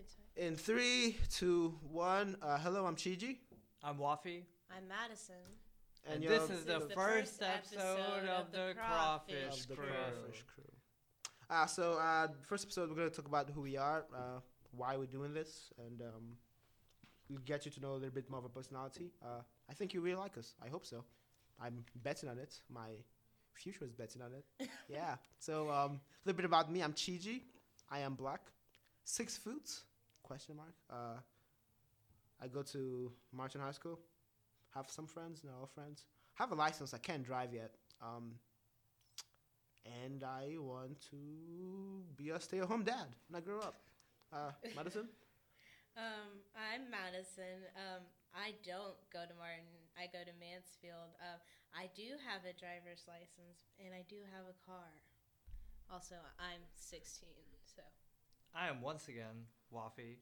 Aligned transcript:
Good 0.00 0.08
time. 0.08 0.46
In 0.46 0.56
three, 0.56 1.16
two, 1.30 1.74
one. 1.92 2.34
Uh, 2.40 2.56
hello, 2.58 2.86
I'm 2.86 2.96
Chiji, 2.96 3.36
I'm 3.82 3.98
Waffy, 3.98 4.44
I'm 4.74 4.88
Madison. 4.88 5.34
and, 6.10 6.24
you're 6.24 6.32
this 6.32 6.48
is 6.48 6.64
the, 6.64 6.72
This 6.72 6.82
is 6.84 6.88
the 6.88 6.94
first 6.94 7.38
first 7.38 7.42
episode, 7.42 7.98
episode 8.00 8.28
of 8.28 8.46
of 8.46 8.52
the 8.52 8.58
the 8.58 8.74
Crawfish, 8.76 9.34
Crawfish 9.34 9.60
of 9.60 9.68
the 9.68 9.74
Crew. 9.74 9.84
Crawfish 9.84 10.44
Crew. 10.54 10.72
Uh, 11.50 11.66
so, 11.66 11.98
uh, 11.98 12.28
first 12.48 12.64
episode, 12.64 12.88
we're 12.88 12.96
gonna 12.96 13.10
talk 13.10 13.26
about 13.26 13.50
who 13.50 13.60
we 13.60 13.76
are, 13.76 14.06
uh, 14.16 14.40
why 14.70 14.96
we're 14.96 15.04
doing 15.04 15.34
this, 15.34 15.70
and 15.76 16.00
um, 16.00 16.32
we'll 17.28 17.40
get 17.44 17.66
you 17.66 17.70
to 17.70 17.80
know 17.80 17.92
a 17.92 18.00
little 18.00 18.08
bit 18.08 18.30
more 18.30 18.38
of 18.38 18.44
our 18.44 18.50
personality. 18.50 19.10
Uh, 19.22 19.42
I 19.68 19.74
think 19.74 19.92
you 19.92 20.00
really 20.00 20.16
like 20.18 20.38
us. 20.38 20.54
I 20.64 20.68
hope 20.68 20.86
so. 20.86 21.04
I'm 21.60 21.84
betting 21.96 22.30
on 22.30 22.38
it. 22.38 22.58
My 22.70 22.88
future 23.52 23.84
is 23.84 23.92
betting 23.92 24.22
on 24.22 24.30
it. 24.32 24.70
yeah. 24.88 25.16
So, 25.40 25.68
um, 25.68 26.00
a 26.00 26.24
little 26.24 26.38
bit 26.38 26.46
about 26.46 26.72
me. 26.72 26.80
I'm 26.80 26.94
Chiji. 26.94 27.42
I 27.90 27.98
am 27.98 28.14
black. 28.14 28.40
Six 29.04 29.36
foot? 29.36 29.68
Question 30.30 30.54
mark. 30.62 30.76
Uh, 30.88 31.18
I 32.40 32.46
go 32.46 32.62
to 32.62 33.10
Martin 33.32 33.60
High 33.60 33.72
School. 33.72 33.98
Have 34.76 34.88
some 34.88 35.08
friends, 35.08 35.42
not 35.42 35.54
all 35.58 35.66
friends. 35.66 36.06
I 36.38 36.44
have 36.44 36.52
a 36.52 36.54
license. 36.54 36.94
I 36.94 36.98
can't 36.98 37.24
drive 37.24 37.52
yet. 37.52 37.74
Um, 38.00 38.38
and 40.04 40.22
I 40.22 40.54
want 40.60 41.00
to 41.10 42.04
be 42.14 42.30
a 42.30 42.38
stay-at-home 42.38 42.84
dad 42.84 43.10
when 43.26 43.42
I 43.42 43.44
grow 43.44 43.58
up. 43.58 43.80
Uh, 44.32 44.52
Madison. 44.76 45.08
Um, 45.96 46.46
I'm 46.54 46.86
Madison. 46.88 47.66
Um, 47.74 48.06
I 48.30 48.54
don't 48.62 48.94
go 49.12 49.26
to 49.26 49.34
Martin. 49.34 49.66
I 49.98 50.06
go 50.14 50.22
to 50.22 50.34
Mansfield. 50.38 51.10
Um, 51.18 51.42
I 51.74 51.90
do 51.96 52.06
have 52.22 52.46
a 52.46 52.54
driver's 52.54 53.02
license 53.10 53.66
and 53.82 53.90
I 53.92 54.06
do 54.06 54.22
have 54.30 54.46
a 54.46 54.54
car. 54.62 54.94
Also, 55.90 56.14
I'm 56.38 56.62
16. 56.78 57.26
So 57.66 57.82
I 58.54 58.68
am 58.68 58.80
once 58.80 59.08
again 59.08 59.50
Waffy. 59.72 60.18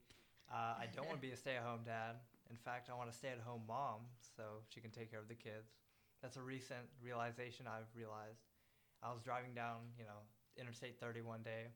Uh, 0.50 0.78
I 0.80 0.86
don't 0.94 1.06
want 1.06 1.20
to 1.20 1.26
be 1.28 1.32
a 1.32 1.36
stay-at-home 1.36 1.84
dad. 1.84 2.16
In 2.50 2.56
fact, 2.56 2.88
I 2.88 2.96
want 2.96 3.10
a 3.10 3.12
stay-at-home 3.12 3.62
mom 3.68 4.08
so 4.36 4.64
she 4.68 4.80
can 4.80 4.90
take 4.90 5.10
care 5.10 5.20
of 5.20 5.28
the 5.28 5.34
kids. 5.34 5.76
That's 6.22 6.36
a 6.36 6.42
recent 6.42 6.88
realization 7.02 7.66
I've 7.68 7.88
realized. 7.94 8.48
I 9.02 9.12
was 9.12 9.22
driving 9.22 9.54
down, 9.54 9.94
you 9.98 10.04
know, 10.04 10.24
Interstate 10.58 10.98
30 10.98 11.22
one 11.22 11.42
day, 11.42 11.70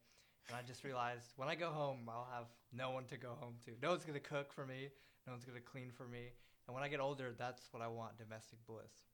and 0.49 0.57
I 0.57 0.67
just 0.67 0.83
realized 0.83 1.33
when 1.37 1.49
I 1.49 1.55
go 1.55 1.71
home, 1.71 2.09
I'll 2.09 2.29
have 2.35 2.47
no 2.73 2.91
one 2.91 3.05
to 3.07 3.17
go 3.17 3.37
home 3.39 3.55
to. 3.67 3.73
No 3.81 3.91
one's 3.91 4.05
gonna 4.05 4.19
cook 4.19 4.53
for 4.53 4.67
me. 4.67 4.89
No 5.27 5.33
one's 5.33 5.45
gonna 5.45 5.61
clean 5.61 5.93
for 5.95 6.09
me. 6.09 6.35
And 6.67 6.75
when 6.75 6.83
I 6.83 6.89
get 6.89 6.99
older, 6.99 7.31
that's 7.39 7.69
what 7.71 7.83
I 7.83 7.87
want: 7.87 8.19
domestic 8.19 8.59
bliss. 8.67 9.07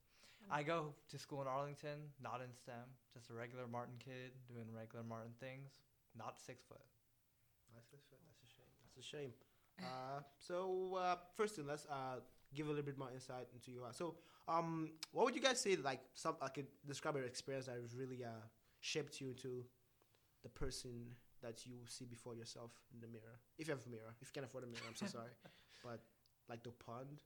I 0.49 0.63
go 0.63 0.95
to 1.09 1.19
school 1.19 1.41
in 1.41 1.47
Arlington, 1.47 1.99
not 2.23 2.41
in 2.41 2.51
STEM, 2.55 2.87
just 3.13 3.29
a 3.29 3.33
regular 3.33 3.67
Martin 3.67 3.95
kid 3.99 4.31
doing 4.47 4.65
regular 4.73 5.03
Martin 5.03 5.31
things, 5.39 5.69
not 6.17 6.39
six 6.39 6.63
foot. 6.63 6.81
That's 7.73 7.91
a, 7.93 7.97
that's 8.25 8.41
a 8.43 8.49
shame. 8.49 8.71
That's 8.83 8.97
a 8.97 9.07
shame. 9.07 9.31
Uh, 9.79 10.19
so 10.37 10.97
uh, 10.99 11.15
first 11.35 11.55
thing, 11.55 11.65
let's 11.67 11.85
uh, 11.85 12.19
give 12.53 12.67
a 12.67 12.69
little 12.69 12.83
bit 12.83 12.97
more 12.97 13.09
insight 13.13 13.47
into 13.53 13.71
you. 13.71 13.81
So, 13.91 14.15
um, 14.47 14.91
what 15.11 15.25
would 15.25 15.35
you 15.35 15.41
guys 15.41 15.59
say? 15.59 15.77
Like, 15.77 16.01
some 16.15 16.35
I 16.41 16.49
could 16.49 16.67
describe 16.85 17.15
your 17.15 17.25
experience 17.25 17.67
that 17.67 17.77
really 17.97 18.23
uh, 18.25 18.43
shaped 18.81 19.21
you 19.21 19.27
into 19.29 19.63
the 20.43 20.49
person 20.49 21.15
that 21.41 21.65
you 21.65 21.75
see 21.87 22.05
before 22.05 22.35
yourself 22.35 22.71
in 22.93 22.99
the 22.99 23.07
mirror. 23.07 23.39
If 23.57 23.67
you 23.67 23.73
have 23.73 23.85
a 23.85 23.89
mirror, 23.89 24.11
if 24.21 24.27
you 24.27 24.33
can't 24.33 24.45
afford 24.45 24.63
a 24.65 24.67
mirror, 24.67 24.83
I'm 24.87 24.95
so 24.95 25.07
sorry. 25.07 25.31
But 25.83 26.03
like 26.49 26.63
the 26.63 26.75
pond, 26.75 27.23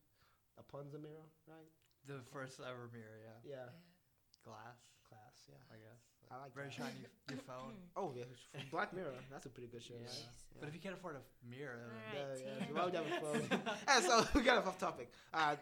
a 0.59 0.63
pond's 0.63 0.93
a 0.93 0.99
mirror, 1.01 1.25
right? 1.49 1.65
The 2.05 2.21
first 2.29 2.61
ever 2.61 2.85
mirror, 2.93 3.17
yeah. 3.17 3.41
Yeah, 3.41 3.69
Glass, 4.45 4.77
Glass, 5.09 5.49
Yeah, 5.49 5.57
I 5.73 5.81
guess. 5.81 6.12
I 6.31 6.41
like 6.43 6.53
Very 6.55 6.67
that. 6.67 6.73
shiny 6.73 6.99
your 7.29 7.39
phone. 7.47 7.73
Oh 7.95 8.13
yeah, 8.15 8.23
Black 8.71 8.93
Mirror. 8.93 9.13
That's 9.31 9.45
a 9.45 9.49
pretty 9.49 9.67
good 9.69 9.83
show. 9.83 9.93
Yeah. 9.95 10.07
right? 10.07 10.59
But 10.59 10.69
if 10.69 10.75
you 10.75 10.81
can't 10.81 10.95
afford 10.95 11.15
a 11.17 11.23
mirror, 11.47 11.91
then 12.13 12.21
Alright. 12.21 12.41
Yeah, 12.41 12.47
yeah. 12.47 12.59
Tan. 12.59 12.67
So 12.67 12.73
why 12.75 12.83
would 12.85 12.93
you 12.93 12.99
have 12.99 13.11
a 13.11 13.21
phone? 13.21 13.61
and 13.87 14.03
so 14.09 14.13
we 14.35 14.41
got 14.41 14.65
off 14.65 14.77
topic. 14.79 15.11
Uh, 15.33 15.55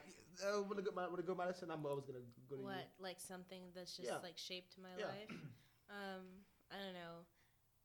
uh, 0.44 0.64
when 0.68 0.80
I 0.80 0.82
go, 0.82 0.92
when 0.96 1.20
I 1.20 1.26
go 1.28 1.36
Madison, 1.36 1.70
I'm 1.72 1.86
always 1.86 2.06
gonna 2.06 2.24
go 2.50 2.56
to 2.58 2.64
what 2.64 2.88
like 3.00 3.20
something 3.20 3.62
that's 3.76 3.96
just 3.98 4.08
Yeah. 4.10 4.24
like 4.24 4.38
shaped 4.38 4.76
my 4.82 4.90
Yeah. 4.98 5.08
life 5.12 5.30
um 5.92 6.24
i 6.72 6.80
don't 6.80 6.94
know 6.96 7.28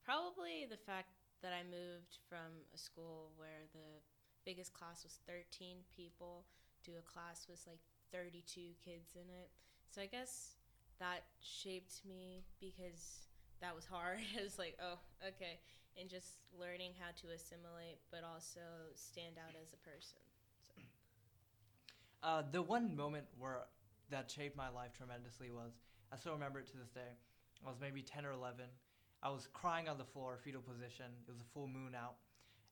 probably 0.04 0.66
the 0.70 0.76
fact 0.78 1.10
that 1.42 1.52
i 1.52 1.62
moved 1.66 2.18
from 2.30 2.62
a 2.74 2.78
school 2.78 3.32
where 3.36 3.66
the 3.74 3.98
biggest 4.44 4.72
class 4.72 5.02
was 5.02 5.18
13 5.26 5.78
people 5.96 6.46
to 6.84 6.92
a 6.98 7.02
class 7.02 7.46
with 7.50 7.58
like 7.66 7.80
32 8.12 8.78
kids 8.84 9.14
in 9.16 9.26
it 9.28 9.50
so 9.90 10.00
i 10.00 10.06
guess 10.06 10.54
that 10.98 11.24
shaped 11.40 12.00
me 12.06 12.44
because 12.60 13.28
that 13.60 13.74
was 13.74 13.84
hard 13.86 14.18
it 14.38 14.42
was 14.42 14.58
like 14.58 14.76
oh 14.82 14.98
okay 15.26 15.58
and 15.98 16.08
just 16.08 16.44
learning 16.58 16.92
how 16.98 17.10
to 17.20 17.32
assimilate 17.34 17.98
but 18.10 18.20
also 18.24 18.60
stand 18.94 19.36
out 19.38 19.54
as 19.60 19.72
a 19.72 19.80
person 19.88 20.18
Uh, 22.22 22.42
the 22.50 22.62
one 22.62 22.96
moment 22.96 23.24
where 23.38 23.66
that 24.10 24.30
shaped 24.30 24.56
my 24.56 24.68
life 24.68 24.92
tremendously 24.96 25.50
was 25.50 25.72
I 26.12 26.16
still 26.16 26.32
remember 26.32 26.58
it 26.58 26.66
to 26.68 26.76
this 26.76 26.90
day. 26.90 27.14
I 27.64 27.68
was 27.68 27.78
maybe 27.80 28.02
10 28.02 28.24
or 28.26 28.32
11. 28.32 28.64
I 29.22 29.30
was 29.30 29.48
crying 29.52 29.88
on 29.88 29.98
the 29.98 30.04
floor, 30.04 30.38
fetal 30.42 30.60
position. 30.62 31.06
It 31.26 31.30
was 31.30 31.40
a 31.40 31.48
full 31.52 31.68
moon 31.68 31.94
out. 31.94 32.16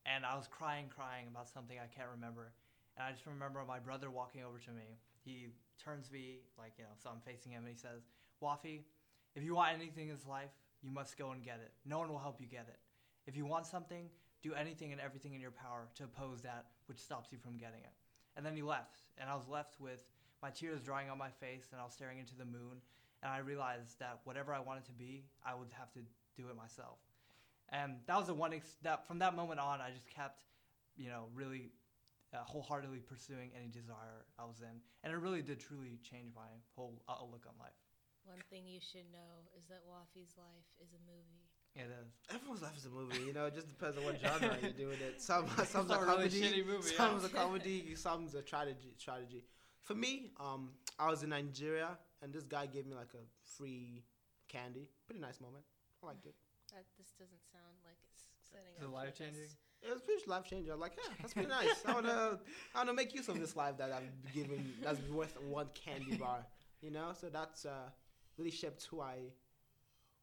And 0.05 0.25
I 0.25 0.35
was 0.35 0.47
crying, 0.47 0.85
crying 0.93 1.27
about 1.31 1.49
something 1.49 1.77
I 1.79 1.87
can't 1.87 2.09
remember. 2.11 2.51
And 2.97 3.07
I 3.07 3.11
just 3.11 3.25
remember 3.25 3.63
my 3.67 3.79
brother 3.79 4.09
walking 4.09 4.43
over 4.43 4.57
to 4.59 4.71
me. 4.71 4.99
He 5.23 5.47
turns 5.83 6.11
me, 6.11 6.39
like, 6.57 6.73
you 6.77 6.83
know, 6.83 6.91
so 7.01 7.09
I'm 7.09 7.21
facing 7.25 7.51
him, 7.51 7.63
and 7.65 7.69
he 7.69 7.79
says, 7.79 8.07
Waffy, 8.41 8.81
if 9.35 9.43
you 9.43 9.55
want 9.55 9.73
anything 9.73 10.09
in 10.09 10.15
this 10.15 10.25
life, 10.25 10.51
you 10.81 10.89
must 10.89 11.17
go 11.17 11.31
and 11.31 11.43
get 11.43 11.59
it. 11.63 11.71
No 11.85 11.99
one 11.99 12.09
will 12.09 12.19
help 12.19 12.39
you 12.39 12.47
get 12.47 12.67
it. 12.69 12.79
If 13.27 13.35
you 13.35 13.45
want 13.45 13.65
something, 13.65 14.09
do 14.43 14.53
anything 14.53 14.91
and 14.91 15.01
everything 15.01 15.33
in 15.33 15.41
your 15.41 15.51
power 15.51 15.87
to 15.95 16.03
oppose 16.03 16.41
that 16.43 16.65
which 16.85 16.99
stops 16.99 17.31
you 17.31 17.37
from 17.37 17.57
getting 17.57 17.81
it. 17.81 17.93
And 18.37 18.45
then 18.45 18.55
he 18.55 18.61
left, 18.61 18.99
and 19.17 19.29
I 19.29 19.35
was 19.35 19.47
left 19.47 19.79
with 19.79 20.03
my 20.41 20.49
tears 20.51 20.81
drying 20.81 21.09
on 21.09 21.17
my 21.17 21.29
face, 21.29 21.69
and 21.71 21.81
I 21.81 21.83
was 21.83 21.93
staring 21.93 22.19
into 22.19 22.35
the 22.35 22.45
moon, 22.45 22.81
and 23.23 23.31
I 23.31 23.39
realized 23.39 23.99
that 23.99 24.19
whatever 24.23 24.53
I 24.53 24.59
wanted 24.59 24.85
to 24.85 24.91
be, 24.91 25.25
I 25.45 25.55
would 25.55 25.69
have 25.71 25.91
to 25.93 25.99
do 26.37 26.47
it 26.49 26.55
myself. 26.55 26.99
And 27.69 27.95
that 28.05 28.17
was 28.17 28.27
the 28.27 28.33
one 28.33 28.53
ex- 28.53 28.75
that 28.83 29.07
from 29.07 29.19
that 29.19 29.35
moment 29.35 29.59
on, 29.59 29.81
I 29.81 29.89
just 29.89 30.07
kept, 30.07 30.43
you 30.95 31.09
know, 31.09 31.25
really 31.33 31.71
uh, 32.35 32.43
wholeheartedly 32.43 32.99
pursuing 32.99 33.49
any 33.55 33.67
desire 33.67 34.25
I 34.37 34.43
was 34.45 34.59
in, 34.61 34.75
and 35.03 35.13
it 35.13 35.17
really 35.17 35.41
did 35.41 35.59
truly 35.59 35.97
change 36.03 36.29
my 36.35 36.51
whole 36.75 37.01
outlook 37.09 37.45
on 37.47 37.55
life. 37.59 37.79
one 38.25 38.43
thing 38.49 38.63
you 38.67 38.79
should 38.81 39.07
know 39.11 39.47
is 39.57 39.63
that 39.71 39.81
waffy's 39.87 40.35
life 40.37 40.67
is 40.83 40.89
a 40.93 41.01
movie 41.07 41.47
It 41.75 41.89
is. 42.01 42.11
Everyone's 42.33 42.61
life 42.61 42.77
is 42.77 42.85
a 42.85 42.89
movie, 42.89 43.21
you 43.27 43.33
know. 43.33 43.45
It 43.45 43.55
just 43.55 43.67
depends 43.69 43.97
on 43.97 44.03
what 44.05 44.19
genre 44.19 44.57
you're 44.61 44.71
doing 44.85 44.99
it. 45.01 45.21
Some 45.21 45.47
some's 45.65 45.69
It's 45.69 45.75
a 45.75 45.79
a 45.79 46.05
really 46.05 46.29
comedy, 46.29 46.41
shitty 46.41 46.65
movie, 46.65 46.89
yeah. 46.91 46.97
some's 46.97 47.23
a 47.23 47.29
comedy, 47.41 47.95
some's 47.95 48.33
a 48.35 48.41
tragedy. 48.41 48.93
Tragedy. 48.99 49.43
For 49.87 49.93
me, 49.95 50.31
um, 50.39 50.71
I 50.97 51.09
was 51.09 51.21
in 51.23 51.29
Nigeria, 51.29 51.89
and 52.21 52.33
this 52.33 52.43
guy 52.55 52.65
gave 52.65 52.85
me 52.87 52.95
like 52.95 53.13
a 53.13 53.23
free 53.57 54.03
candy. 54.47 54.87
Pretty 55.05 55.21
nice 55.21 55.39
moment. 55.39 55.63
I 56.01 56.07
liked 56.07 56.25
it. 56.25 56.35
That 56.73 56.85
this 56.97 57.11
doesn't 57.19 57.43
sound 57.53 57.75
like 57.85 57.99
it's 58.09 58.23
setting 58.49 58.73
Is 58.77 58.81
it 58.81 58.85
up 58.85 58.89
for 58.89 58.95
life-changing? 58.95 59.41
this. 59.43 59.55
It 59.81 59.93
was 59.93 60.01
pretty 60.01 60.23
life 60.27 60.45
changing. 60.45 60.71
I'm 60.71 60.79
like, 60.79 60.93
yeah, 60.97 61.13
that's 61.19 61.33
pretty 61.33 61.49
nice. 61.49 61.83
I 61.85 61.93
wanna, 61.93 62.39
I 62.73 62.77
wanna 62.79 62.93
make 62.93 63.13
use 63.13 63.27
of 63.27 63.39
this 63.39 63.55
life 63.55 63.77
that 63.77 63.91
I've 63.91 64.33
given. 64.33 64.73
That's 64.83 64.99
worth 65.09 65.37
one 65.41 65.67
candy 65.75 66.15
bar. 66.17 66.45
You 66.81 66.91
know, 66.91 67.11
so 67.19 67.29
that's 67.29 67.65
uh, 67.65 67.89
really 68.37 68.51
shaped 68.51 68.85
who 68.89 69.01
I, 69.01 69.17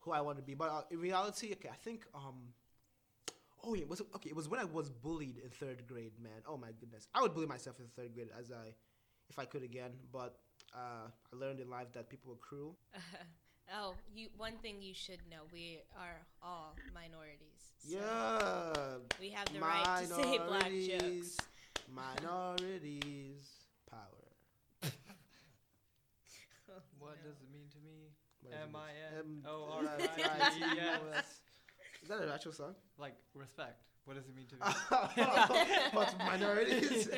who 0.01 0.13
I 0.13 0.21
want 0.21 0.39
to 0.39 0.43
be. 0.43 0.55
But 0.55 0.71
uh, 0.71 0.83
in 0.91 0.99
reality, 1.01 1.53
okay, 1.53 1.69
I 1.69 1.77
think, 1.77 2.07
um, 2.15 2.49
oh 3.65 3.75
yeah, 3.75 3.83
it 3.83 3.89
was 3.89 4.01
okay. 4.17 4.31
It 4.31 4.37
was 4.37 4.49
when 4.49 4.61
I 4.61 4.65
was 4.65 4.91
bullied 4.91 5.39
in 5.39 5.51
third 5.51 5.87
grade, 5.87 6.13
man. 6.23 6.43
Oh 6.47 6.57
my 6.57 6.71
goodness, 6.79 7.09
I 7.15 7.23
would 7.23 7.35
bully 7.35 7.47
myself 7.47 7.79
in 7.81 7.87
third 7.97 8.15
grade 8.15 8.29
as 8.39 8.51
I, 8.51 8.75
if 9.31 9.39
I 9.39 9.45
could 9.45 9.63
again. 9.63 9.93
But 10.13 10.37
uh, 10.75 11.09
I 11.33 11.37
learned 11.37 11.61
in 11.61 11.71
life 11.71 11.93
that 11.95 12.09
people 12.09 12.33
are 12.33 12.37
cruel. 12.37 12.77
oh, 13.75 13.95
you. 14.15 14.29
One 14.37 14.57
thing 14.63 14.77
you 14.81 14.95
should 14.95 15.21
know: 15.31 15.43
we 15.53 15.81
are 15.99 16.21
all 16.43 16.77
minorities. 16.95 17.73
so 17.79 17.97
yeah, 17.97 18.73
We 19.23 19.31
have 19.31 19.47
the 19.55 19.61
right 19.61 20.01
to 20.03 20.07
say 20.15 20.39
black 20.49 20.73
jokes. 20.73 21.37
Minorities 21.95 23.47
power. 23.89 24.03
What 26.99 27.19
No. 27.23 27.31
does 27.31 27.39
it 27.41 27.53
mean 27.53 27.69
to 27.71 27.79
me? 27.87 28.11
What 28.43 28.53
is 28.55 28.59
it? 28.59 28.67
M 28.69 28.75
I 28.75 28.91
N 29.15 29.19
M- 29.21 29.43
O 29.47 29.69
Oh, 29.71 29.79
R 29.79 29.85
right, 29.85 30.01
I 30.03 30.39
right, 30.41 30.53
T 30.53 30.59
E 30.59 30.67
yes. 30.77 31.01
S. 31.15 31.41
Is 32.03 32.09
that 32.09 32.19
an 32.19 32.31
actual 32.35 32.53
song? 32.53 32.75
Like 32.99 33.15
respect. 33.35 33.85
What 34.07 34.17
does 34.17 34.27
it 34.27 34.35
mean 34.35 34.47
to 34.47 34.57
me? 34.57 34.63
but 35.95 36.19
minorities. 36.19 37.09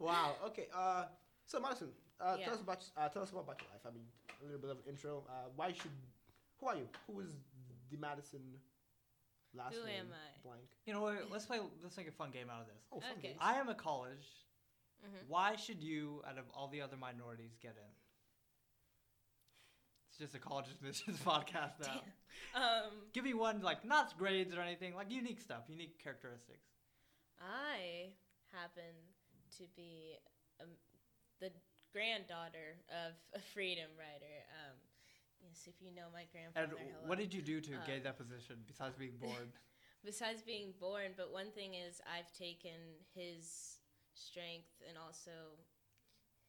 wow. 0.00 0.34
Okay. 0.46 0.66
Uh, 0.74 1.04
so 1.46 1.60
Madison, 1.60 1.90
uh, 2.20 2.36
Yeah. 2.40 2.46
tell 2.46 2.54
us 2.54 2.60
about 2.60 2.84
uh, 2.96 3.08
tell 3.08 3.22
us 3.22 3.32
more 3.32 3.42
about 3.42 3.60
your 3.62 3.70
life. 3.70 3.82
I 3.86 3.90
mean, 3.94 4.06
a 4.42 4.44
little 4.44 4.58
bit 4.60 4.70
of 4.70 4.78
intro. 4.88 5.22
Uh, 5.28 5.46
why 5.54 5.70
should? 5.72 5.92
Who 6.58 6.66
are 6.66 6.74
you? 6.76 6.88
Who 7.06 7.20
is 7.20 7.30
the 7.90 7.98
Madison? 7.98 8.42
Last 9.54 9.74
Who 9.74 9.84
name 9.84 10.06
am 10.06 10.12
I? 10.12 10.48
Blank. 10.48 10.62
You 10.86 10.92
know 10.94 11.00
what? 11.00 11.30
Let's 11.30 11.46
play. 11.46 11.58
Let's 11.82 11.96
make 11.96 12.08
a 12.08 12.12
fun 12.12 12.30
game 12.30 12.48
out 12.50 12.62
of 12.62 12.66
this. 12.68 12.82
Oh, 12.92 13.00
fun 13.00 13.10
Okay. 13.18 13.28
games. 13.28 13.38
I 13.40 13.54
am 13.54 13.68
a 13.68 13.74
college. 13.74 14.26
Mhm. 15.04 15.26
Why 15.28 15.56
should 15.56 15.82
you, 15.82 16.22
out 16.28 16.38
of 16.38 16.44
all 16.54 16.68
the 16.68 16.80
other 16.80 16.96
minorities, 16.96 17.56
get 17.60 17.76
in? 17.76 17.92
It's 20.08 20.18
just 20.18 20.34
a 20.34 20.38
college 20.38 20.66
admissions 20.70 21.18
podcast 21.24 21.80
now. 21.80 22.02
Um, 22.54 22.92
Give 23.12 23.24
me 23.24 23.34
one, 23.34 23.60
like 23.60 23.84
not 23.84 24.16
grades 24.18 24.54
or 24.54 24.60
anything, 24.60 24.94
like 24.94 25.10
unique 25.10 25.40
stuff, 25.40 25.64
unique 25.68 25.98
characteristics. 26.02 26.68
I 27.40 28.12
happen 28.52 28.94
to 29.58 29.64
be 29.74 30.16
um, 30.60 30.68
the 31.40 31.50
granddaughter 31.92 32.76
of 32.90 33.14
a 33.34 33.40
freedom 33.54 33.90
rider. 33.98 34.44
Um, 34.62 34.76
yes, 35.50 35.66
if 35.66 35.74
you 35.82 35.90
know 35.94 36.06
my 36.12 36.22
And 36.54 36.70
grandfather. 36.70 36.78
hello. 36.78 37.08
what 37.10 37.18
did 37.18 37.34
you 37.34 37.42
do 37.42 37.60
to 37.60 37.70
gain 37.86 38.06
Um, 38.06 38.08
that 38.08 38.16
position 38.18 38.62
besides 38.66 38.94
being 38.96 39.16
born? 39.20 39.50
besides 40.04 40.40
being 40.42 40.72
born 40.80 41.12
but 41.16 41.30
one 41.30 41.50
thing 41.52 41.74
is 41.74 42.00
i've 42.08 42.32
taken 42.32 42.96
his 43.12 43.76
strength 44.14 44.72
and 44.88 44.96
also 44.96 45.58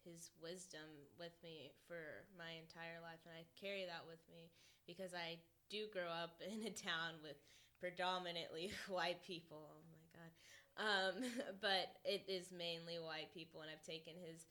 his 0.08 0.32
wisdom 0.42 0.88
with 1.20 1.36
me 1.44 1.74
for 1.86 2.24
my 2.38 2.52
entire 2.64 3.02
life 3.04 3.20
and 3.28 3.36
i 3.36 3.44
carry 3.60 3.84
that 3.86 4.08
with 4.08 4.24
me 4.32 4.50
because 4.88 5.14
i 5.14 5.36
do 5.70 5.84
grow 5.92 6.08
up 6.08 6.40
in 6.52 6.64
a 6.66 6.72
town 6.72 7.20
with 7.22 7.36
predominantly 7.80 8.72
white 8.88 9.20
people 9.26 9.68
oh 9.76 9.84
my 9.92 10.04
god 10.16 10.32
um, 10.80 11.16
but 11.60 11.92
it 12.06 12.24
is 12.30 12.52
mainly 12.56 13.00
white 13.04 13.34
people 13.34 13.60
and 13.62 13.70
i've 13.70 13.84
taken 13.84 14.14
his 14.16 14.48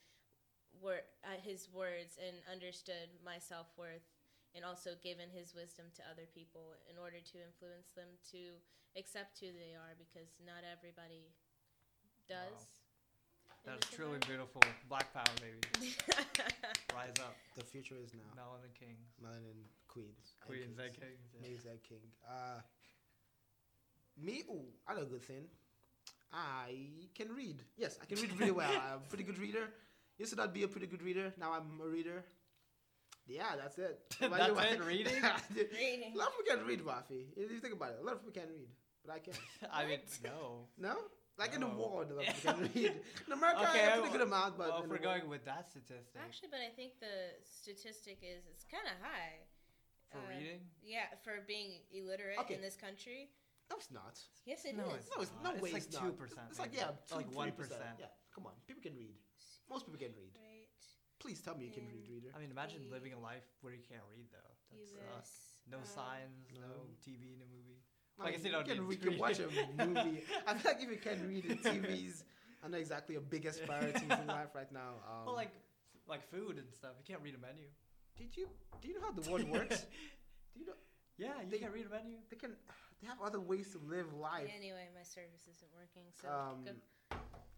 wor- 0.76 1.08
uh, 1.25 1.41
his 1.43 1.69
words 1.73 2.19
and 2.20 2.37
understood 2.52 3.08
my 3.25 3.38
self-worth 3.38 4.05
and 4.55 4.64
also 4.64 4.99
given 5.02 5.31
his 5.31 5.55
wisdom 5.55 5.87
to 5.94 6.02
other 6.11 6.26
people 6.35 6.75
in 6.91 6.99
order 6.99 7.23
to 7.23 7.37
influence 7.38 7.94
them 7.94 8.11
to 8.35 8.58
accept 8.99 9.38
who 9.38 9.55
they 9.55 9.73
are 9.79 9.94
because 9.94 10.35
not 10.43 10.67
everybody 10.67 11.31
does. 12.26 12.82
in 13.64 13.70
That's 13.73 13.87
truly 13.94 14.19
environment. 14.19 14.50
beautiful. 14.50 14.62
Black 14.88 15.12
power, 15.14 15.31
baby. 15.38 15.62
Rise 16.94 17.14
up. 17.23 17.37
The 17.56 17.64
future 17.64 17.97
is 18.02 18.11
now. 18.14 18.26
Melanin 18.35 18.75
King. 18.75 18.97
Melanin 19.23 19.61
Queens. 19.87 20.35
Queens 20.43 20.79
and 20.79 20.91
Kings. 20.94 21.23
Kings. 21.31 21.62
yeah. 21.64 21.70
Kings 21.79 21.82
King. 21.88 22.05
Uh, 22.26 22.61
me, 24.19 24.43
ooh, 24.50 24.67
I 24.88 24.94
know 24.94 25.02
a 25.02 25.06
good 25.06 25.23
thing. 25.23 25.44
I 26.32 26.75
can 27.14 27.29
read. 27.35 27.62
Yes, 27.76 27.99
I 28.02 28.06
can 28.06 28.19
read 28.20 28.38
really 28.38 28.52
well. 28.52 28.70
I'm 28.70 28.99
a 28.99 29.08
pretty 29.08 29.25
good 29.25 29.38
reader. 29.38 29.70
Used 30.19 30.31
to 30.32 30.37
not 30.37 30.52
be 30.55 30.62
a 30.62 30.69
pretty 30.69 30.87
good 30.87 31.02
reader. 31.02 31.32
Now 31.38 31.52
I'm 31.52 31.81
a 31.82 31.88
reader. 31.88 32.25
Yeah, 33.31 33.55
that's 33.56 33.79
it. 33.79 34.00
Why 34.19 34.38
That's 34.38 34.53
why- 34.53 34.65
it, 34.75 34.82
reading? 34.85 35.15
Reading. 35.55 36.12
a 36.15 36.19
lot 36.19 36.29
of 36.29 36.35
people 36.38 36.47
can't 36.56 36.67
read, 36.67 36.85
Buffy. 36.85 37.29
If 37.37 37.50
you 37.50 37.59
think 37.62 37.75
about 37.75 37.91
it, 37.94 37.99
a 38.03 38.05
lot 38.05 38.15
of 38.17 38.21
people 38.27 38.35
can't 38.41 38.50
read, 38.50 38.69
but 39.06 39.15
I 39.15 39.19
can. 39.21 39.35
I 39.73 39.87
mean, 39.87 40.00
no. 40.25 40.67
No? 40.79 40.94
Like 41.38 41.55
in 41.55 41.61
the 41.62 41.69
world, 41.73 42.11
a 42.11 42.15
lot 42.19 42.27
of 42.29 42.35
people 42.35 42.53
can 42.53 42.71
read. 42.75 42.93
In 43.27 43.32
America, 43.32 43.65
Okay, 43.71 43.87
a 43.87 43.97
pretty 44.03 44.12
good 44.12 44.27
amount, 44.27 44.59
but 44.59 44.69
well, 44.69 44.82
if 44.82 44.91
we're 44.91 44.99
going 44.99 45.25
with 45.31 45.44
that 45.47 45.71
statistic 45.71 46.19
Actually, 46.21 46.50
but 46.53 46.61
I 46.61 46.69
think 46.75 46.99
the 47.00 47.38
statistic 47.47 48.19
is 48.21 48.44
it's 48.50 48.67
kind 48.69 48.85
of 48.85 48.99
high. 49.00 49.47
for 50.11 50.19
uh, 50.21 50.37
reading, 50.37 50.61
Yeah, 50.85 51.06
for 51.25 51.41
being 51.47 51.81
illiterate 51.94 52.37
Okay. 52.44 52.59
in 52.59 52.61
this 52.61 52.76
country. 52.76 53.31
no, 53.71 53.76
it's 53.79 53.88
not. 53.94 54.19
Yes, 54.44 54.67
it 54.67 54.75
is. 54.75 54.83
No, 54.83 54.91
it's 54.99 55.09
No, 55.15 55.23
it's 55.23 55.33
no 55.47 55.50
It's 55.55 55.62
way. 55.62 55.73
like 55.73 55.87
it's 55.87 55.94
not. 55.94 56.12
2%, 56.12 56.50
It's 56.50 56.59
like 56.59 56.73
maybe. 56.75 56.83
yeah, 56.83 56.99
It's 57.06 57.15
like 57.15 57.31
1%. 57.31 57.56
Yeah, 58.03 58.12
come 58.35 58.44
on, 58.44 58.53
people 58.69 58.83
can 58.83 58.99
read. 58.99 59.15
Most 59.71 59.87
people 59.87 60.00
can 60.03 60.12
read. 60.19 60.35
Right. 61.21 61.29
Please 61.29 61.41
tell 61.43 61.57
me 61.57 61.67
you 61.67 61.73
can 61.73 61.87
read, 61.87 62.05
Yeah. 62.09 62.15
reader. 62.15 62.29
I 62.35 62.41
mean, 62.41 62.51
imagine 62.51 62.85
the- 62.85 62.91
living 62.95 63.13
a 63.13 63.19
life 63.21 63.45
where 63.61 63.73
you 63.75 63.83
can't 63.89 64.03
read 64.11 64.27
though. 64.33 64.39
That 64.71 64.81
US, 64.81 64.91
sucks. 64.91 65.31
No 65.71 65.79
um, 65.79 65.85
signs, 65.85 66.49
no. 66.55 66.61
no. 66.61 66.97
TV, 67.05 67.37
no 67.39 67.45
movie. 67.53 67.79
I 68.19 68.29
I 68.29 68.31
guess 68.33 68.43
mean, 68.43 68.47
you 68.47 68.53
don't 68.53 68.67
can, 68.67 68.79
need 68.79 68.87
we 68.89 68.97
to 68.97 69.01
can 69.03 69.11
read. 69.11 69.21
watch 69.21 69.39
a 69.39 69.47
movie. 69.87 70.25
I 70.47 70.55
feel 70.55 70.73
like 70.73 70.83
if 70.83 70.91
you 70.91 70.97
can't 70.99 71.23
read 71.29 71.45
it, 71.45 71.63
TVs 71.63 72.25
are 72.63 72.69
not 72.69 72.81
exactly 72.81 73.15
your 73.15 73.23
biggest 73.23 73.65
priorities 73.67 74.03
in 74.11 74.27
life 74.27 74.55
right 74.55 74.71
now. 74.73 75.01
Um, 75.09 75.27
well, 75.27 75.35
like, 75.35 75.53
like 76.09 76.23
food 76.31 76.59
and 76.59 76.73
stuff. 76.75 76.93
You 76.99 77.05
can't 77.07 77.23
read 77.23 77.35
a 77.35 77.39
menu. 77.39 77.65
did 78.17 78.37
you 78.37 78.49
do 78.81 78.89
you 78.89 78.95
know 78.95 79.03
how 79.03 79.13
the 79.13 79.31
world 79.31 79.49
works? 79.49 79.81
do 80.55 80.61
you 80.61 80.67
know 80.67 80.75
Yeah, 81.17 81.41
you 81.43 81.49
They- 81.51 81.59
can't 81.59 81.73
read 81.73 81.87
a 81.87 81.91
menu. 81.91 82.17
they 82.31 82.37
can 82.37 82.57
they 83.01 83.07
have 83.09 83.21
other 83.23 83.41
ways 83.41 83.73
to 83.73 83.79
live 83.79 84.13
life. 84.15 84.51
Anyway, 84.55 84.89
my 84.95 85.03
service 85.03 85.49
isn't 85.49 85.71
working, 85.75 86.05
so 86.21 86.29
Um, 86.29 86.65
go. 86.65 86.73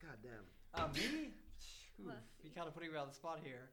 God 0.03 0.19
damn. 0.23 0.47
Um, 0.85 0.93
me? 0.93 1.31
Oof, 2.01 2.07
What? 2.07 2.23
you 2.43 2.51
kind 2.51 2.69
of 2.69 2.75
putting 2.75 2.93
me 2.93 2.99
on 2.99 3.09
the 3.09 3.15
spot 3.15 3.41
here. 3.43 3.71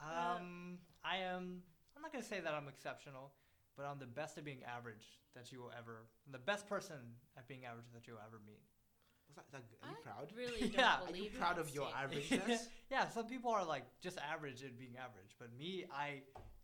Um, 0.00 0.78
I 1.04 1.18
am. 1.18 1.62
I'm 1.96 2.02
not 2.02 2.12
gonna 2.12 2.24
say 2.24 2.40
that 2.40 2.52
I'm 2.54 2.68
exceptional, 2.68 3.32
but 3.76 3.84
I'm 3.86 3.98
the 3.98 4.06
best 4.06 4.36
at 4.38 4.44
being 4.44 4.62
average 4.64 5.04
that 5.34 5.52
you 5.52 5.60
will 5.60 5.70
ever. 5.78 6.06
I'm 6.26 6.32
the 6.32 6.38
best 6.38 6.68
person 6.68 6.96
at 7.36 7.46
being 7.48 7.64
average 7.64 7.86
that 7.94 8.06
you'll 8.06 8.18
ever 8.26 8.40
meet. 8.46 8.62
Was 9.28 9.36
that, 9.36 9.44
that, 9.52 9.62
are 9.82 9.90
you 9.90 9.96
I 9.98 10.02
proud? 10.02 10.32
really 10.36 10.60
don't 10.68 10.74
Yeah. 10.74 10.96
Are 11.06 11.12
Are 11.12 11.16
you 11.16 11.30
proud 11.38 11.58
of 11.58 11.70
your 11.74 11.86
averageness? 12.02 12.66
yeah, 12.90 13.08
some 13.08 13.26
people 13.26 13.50
are 13.52 13.64
like 13.64 13.84
just 14.02 14.18
average 14.18 14.62
at 14.64 14.78
being 14.78 14.96
average, 14.98 15.36
but 15.38 15.48
me, 15.56 15.84
I 15.92 16.22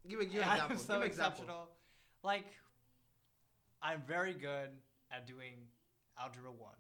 give 0.09 0.21
a 0.21 0.25
give 0.25 0.43
an 0.43 0.49
I'm 0.49 0.55
example. 0.73 0.79
so 0.79 0.93
give 0.95 1.03
an 1.03 1.07
example. 1.09 1.33
exceptional. 1.45 1.69
Like, 2.25 2.47
I'm 3.81 4.03
very 4.07 4.35
good 4.35 4.71
at 5.13 5.27
doing 5.27 5.55
algebra 6.21 6.51
one. 6.51 6.75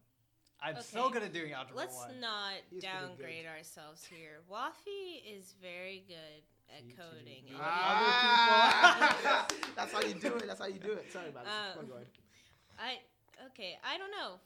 I'm 0.60 0.80
so 0.82 1.08
good 1.10 1.22
at 1.22 1.32
doing 1.32 1.52
algebra 1.52 1.76
Let's 1.76 1.94
one. 1.96 2.20
not 2.20 2.54
He's 2.70 2.82
downgrade 2.82 3.46
ourselves 3.46 4.04
here. 4.04 4.40
Wafi 4.50 5.22
is 5.24 5.54
very 5.62 6.04
good 6.08 6.42
at 6.76 6.82
See, 6.82 6.90
to 6.90 6.96
coding. 6.96 7.44
be 7.46 7.50
and 7.50 7.58
like 7.58 7.68
Ah, 7.68 9.46
That's 9.76 9.92
how 9.92 10.00
you 10.02 10.14
do 10.14 10.34
it. 10.34 10.46
That's 10.46 10.60
how 10.60 10.66
you 10.66 10.80
do 10.80 10.92
it. 10.92 11.12
Sorry 11.12 11.28
about 11.28 11.44
it. 11.46 11.78
Um, 11.78 11.86
Keep. 12.12 12.24
I 12.78 12.98
okay. 13.52 13.78
I 13.84 13.98
don't 13.98 14.10
know. 14.10 14.40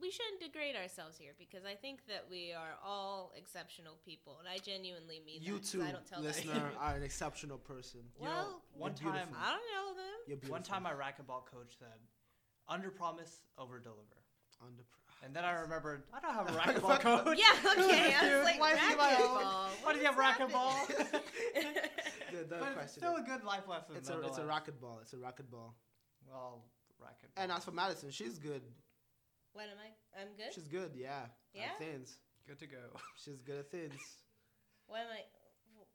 We 0.00 0.10
shouldn't 0.12 0.40
degrade 0.40 0.76
ourselves 0.76 1.18
here 1.18 1.32
because 1.38 1.64
I 1.64 1.74
think 1.74 2.06
that 2.06 2.24
we 2.30 2.52
are 2.52 2.78
all 2.84 3.32
exceptional 3.36 3.94
people, 4.04 4.36
and 4.38 4.48
I 4.48 4.58
genuinely 4.58 5.20
mean 5.26 5.40
that 5.40 5.46
You 5.46 5.54
that. 5.54 5.60
'cause 5.62 5.72
too, 5.72 5.82
I 5.82 5.90
don't 5.90 6.06
tell 6.06 6.22
listener, 6.22 6.52
that. 6.72 6.76
are 6.78 6.94
an 6.94 7.02
exceptional 7.02 7.58
person. 7.58 8.00
You 8.18 8.24
know, 8.26 8.30
Well, 8.30 8.62
one 8.74 8.94
you're 9.02 9.10
time, 9.12 9.26
beautiful. 9.26 9.42
I 9.44 9.50
don't 9.50 9.68
know 9.74 9.94
them. 10.02 10.16
You're 10.28 10.50
one 10.50 10.62
time, 10.62 10.84
my 10.84 10.92
racquetball 10.92 11.46
coach 11.46 11.74
said, 11.78 11.98
"Under 12.68 12.90
promise, 12.90 13.42
over 13.58 13.78
deliver." 13.80 14.22
Under 14.64 14.82
And 15.24 15.34
then 15.34 15.44
I 15.44 15.50
remembered, 15.60 16.02
I 16.14 16.20
don't 16.20 16.32
have 16.34 16.48
a 16.48 16.52
racquetball 16.58 17.00
coach. 17.00 17.38
Yeah, 17.38 17.70
okay. 17.72 18.14
I 18.14 18.20
Dude, 18.22 18.36
was 18.36 18.44
like, 18.44 18.60
why 18.60 18.72
is 18.74 18.78
he 18.80 18.94
my 18.94 19.16
own? 19.16 19.18
racquetball. 19.18 19.68
Why 19.82 19.92
does 19.92 20.00
he 20.00 20.06
have 20.06 20.16
What 20.16 20.24
is 20.26 20.36
racquetball? 20.38 20.70
happening? 20.70 21.22
the, 22.32 22.38
the 22.44 22.56
but 22.60 22.82
it's 22.84 22.92
still 22.92 23.16
a 23.16 23.22
good 23.22 23.42
life 23.44 23.66
lesson. 23.68 23.96
it's 23.96 24.08
a 24.10 24.12
it's 24.12 24.20
a 24.20 24.22
nonetheless. 24.22 24.46
rocket 24.48 24.80
ball. 24.80 24.98
It's 25.02 25.12
a 25.12 25.18
rocket 25.18 25.50
ball. 25.50 25.74
Well, 26.30 26.62
racquetball. 27.02 27.42
And 27.42 27.50
as 27.52 27.64
for 27.64 27.72
Madison, 27.72 28.10
she's 28.10 28.38
good. 28.38 28.62
what 29.52 29.64
am 29.64 29.78
I? 29.82 30.20
I'm 30.20 30.28
good. 30.36 30.54
She's 30.54 30.68
good. 30.68 30.92
Yeah. 30.94 31.22
Yeah? 31.52 31.62
At 31.72 31.78
thins. 31.78 32.18
good 32.46 32.58
to 32.60 32.66
go. 32.66 32.78
She's 33.16 33.40
good 33.42 33.58
at 33.58 33.70
thins. 33.70 33.94
What 34.86 35.00
am 35.00 35.06
I? 35.12 35.22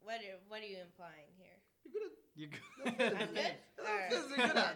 What 0.01 0.15
are 0.15 0.39
What 0.49 0.61
are 0.61 0.65
you 0.65 0.77
implying 0.83 1.31
here? 1.37 1.57
You're 2.35 2.49
good 2.49 2.87
at. 2.87 2.99
You 2.99 3.17
I'm 3.19 3.33
good? 3.33 3.53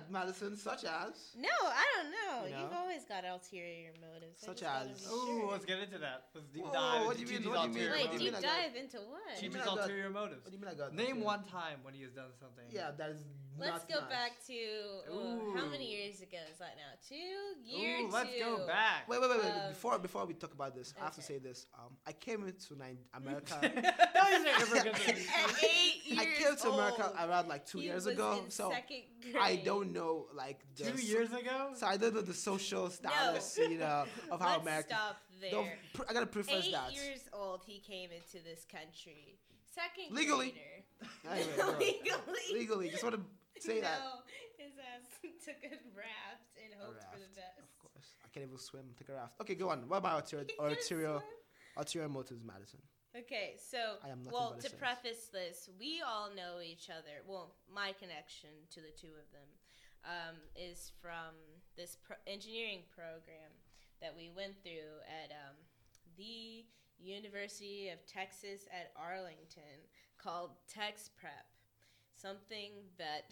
Good. 0.09 0.15
Alright. 0.17 0.35
Things 0.35 0.47
are 0.47 0.47
good 0.47 0.51
at 0.51 0.51
Madison, 0.51 0.57
such 0.57 0.83
as. 0.83 1.35
No, 1.37 1.49
I 1.63 1.85
don't 1.95 2.11
know. 2.11 2.47
You 2.47 2.61
You've 2.63 2.71
know? 2.71 2.77
always 2.77 3.03
got 3.05 3.25
ulterior 3.25 3.91
motives. 4.01 4.41
Such 4.41 4.63
as- 4.63 5.05
be 5.07 5.13
Ooh, 5.13 5.49
let's 5.51 5.65
get 5.65 5.79
into 5.79 5.97
that. 5.99 6.25
Let's 6.33 6.47
deep 6.47 6.63
Whoa, 6.63 6.73
dive 6.73 7.05
what 7.05 7.17
do 7.17 7.23
you 7.23 7.27
mean- 7.27 7.49
what 7.49 7.61
do 7.61 7.67
you 7.67 7.73
mean- 7.73 7.83
ulterior 7.83 7.89
what 7.89 7.97
Wait, 7.97 8.11
do 8.11 8.17
deep 8.17 8.25
mean 8.33 8.35
I 8.35 8.41
got- 8.41 8.57
dive 8.57 8.75
into 8.75 8.97
what? 8.97 9.21
do 9.39 9.45
you 9.45 9.51
mean 9.51 9.51
Gigi's 9.51 9.61
I 9.61 9.65
got- 9.65 9.77
ulterior 9.79 10.09
motives. 10.09 10.43
What 10.43 10.51
do 10.51 10.57
you 10.57 10.63
mean 10.63 10.71
I 10.71 10.77
got? 10.77 10.93
Name 10.93 11.21
one 11.21 11.43
time 11.45 11.83
when 11.83 11.93
he 11.93 12.01
has 12.03 12.11
done 12.11 12.31
something. 12.39 12.65
Yeah, 12.71 12.91
that 12.91 13.09
is. 13.11 13.23
Let's 13.59 13.85
go 13.85 13.99
nice. 14.01 14.09
back 14.09 14.31
to 14.47 14.53
oh, 15.11 15.53
how 15.55 15.65
many 15.67 15.85
years 15.89 16.21
ago 16.21 16.37
is 16.51 16.59
that 16.59 16.75
now? 16.77 16.93
Two 17.07 17.15
years. 17.63 18.03
Ooh, 18.05 18.09
let's 18.11 18.29
two. 18.31 18.39
go 18.39 18.67
back. 18.67 19.07
Wait, 19.09 19.19
wait, 19.21 19.29
wait, 19.29 19.39
wait. 19.43 19.51
Um, 19.51 19.69
before 19.69 19.99
before 19.99 20.25
we 20.25 20.33
talk 20.33 20.53
about 20.53 20.75
this, 20.75 20.93
I 20.99 21.05
have 21.05 21.15
to 21.15 21.21
say 21.21 21.37
this. 21.39 21.65
Um, 21.77 21.95
I 22.05 22.11
came 22.11 22.45
into 22.45 22.73
America. 23.15 23.55
that 23.61 24.13
was 24.13 24.71
your 24.71 24.77
immigrant. 24.83 24.97
At 25.07 25.63
eight 25.63 26.05
years 26.05 26.19
I 26.19 26.25
came 26.25 26.55
to 26.55 26.69
America 26.69 27.11
old, 27.19 27.29
around 27.29 27.47
like 27.47 27.65
two 27.65 27.79
he 27.79 27.85
years 27.85 28.05
was 28.05 28.13
ago, 28.13 28.41
in 28.45 28.51
so 28.51 28.69
second 28.71 29.03
I 29.39 29.55
don't 29.57 29.91
know 29.93 30.27
like 30.35 30.59
the 30.75 30.85
Two 30.91 30.97
so- 30.97 31.03
years 31.07 31.31
ago? 31.33 31.71
So 31.75 31.87
I 31.87 31.97
don't 31.97 32.13
know 32.13 32.21
the 32.21 32.33
social 32.33 32.89
status, 32.89 33.57
you 33.57 33.79
know, 33.79 34.05
of 34.31 34.39
how 34.41 34.49
Let's 34.53 34.61
America. 34.61 34.87
stop 34.89 35.17
there. 35.41 35.51
Don't, 35.51 35.69
pr- 35.93 36.03
I 36.09 36.13
gotta 36.13 36.25
preface 36.27 36.65
Eight 36.67 36.71
that. 36.73 36.93
years 36.93 37.21
old, 37.33 37.61
he 37.65 37.79
came 37.79 38.09
into 38.11 38.43
this 38.43 38.65
country. 38.71 39.39
Second 39.73 40.15
Legally. 40.15 40.55
grader. 40.55 41.39
Anyway, 41.59 41.75
legally. 42.03 42.59
Legally, 42.59 42.89
just 42.89 43.03
want 43.03 43.13
to 43.15 43.21
say 43.65 43.81
that. 43.81 43.99
No, 43.99 44.21
his 44.57 44.73
ass 44.77 45.07
took 45.45 45.61
a 45.63 45.77
raft 45.95 46.53
and 46.61 46.73
hoped 46.79 47.03
for 47.11 47.19
the 47.19 47.31
best. 47.35 47.59
Of 47.59 47.77
course, 47.79 48.15
I 48.23 48.27
can't 48.33 48.45
even 48.45 48.57
swim. 48.57 48.85
Take 48.97 49.09
a 49.09 49.13
raft. 49.13 49.35
Okay, 49.41 49.55
go 49.55 49.69
on. 49.69 49.87
What 49.87 49.97
about 49.97 50.15
arterial, 50.21 50.47
arterial, 50.59 51.23
arterial 51.77 52.09
motives, 52.09 52.43
Madison? 52.43 52.79
Okay, 53.17 53.55
so 53.57 53.97
I 54.03 54.09
am 54.09 54.21
nothing 54.21 54.33
well, 54.33 54.55
to 54.61 54.69
preface 54.77 55.29
this, 55.33 55.69
we 55.79 56.03
all 56.05 56.29
know 56.29 56.61
each 56.61 56.89
other. 56.91 57.25
Well, 57.25 57.55
my 57.65 57.93
connection 57.97 58.49
to 58.69 58.79
the 58.81 58.93
two 58.93 59.09
of 59.17 59.25
them 59.33 59.49
um, 60.05 60.35
is 60.55 60.91
from 61.01 61.33
this 61.75 61.97
pro- 62.05 62.21
engineering 62.27 62.85
program 62.93 63.49
that 64.01 64.13
we 64.15 64.29
went 64.29 64.61
through 64.61 65.01
at 65.09 65.31
um, 65.31 65.57
the 66.17 66.65
University 66.99 67.89
of 67.89 68.05
Texas 68.05 68.67
at 68.71 68.91
Arlington 68.95 69.81
called 70.21 70.51
Tex 70.67 71.09
Prep. 71.19 71.45
Something 72.17 72.71
that 72.97 73.29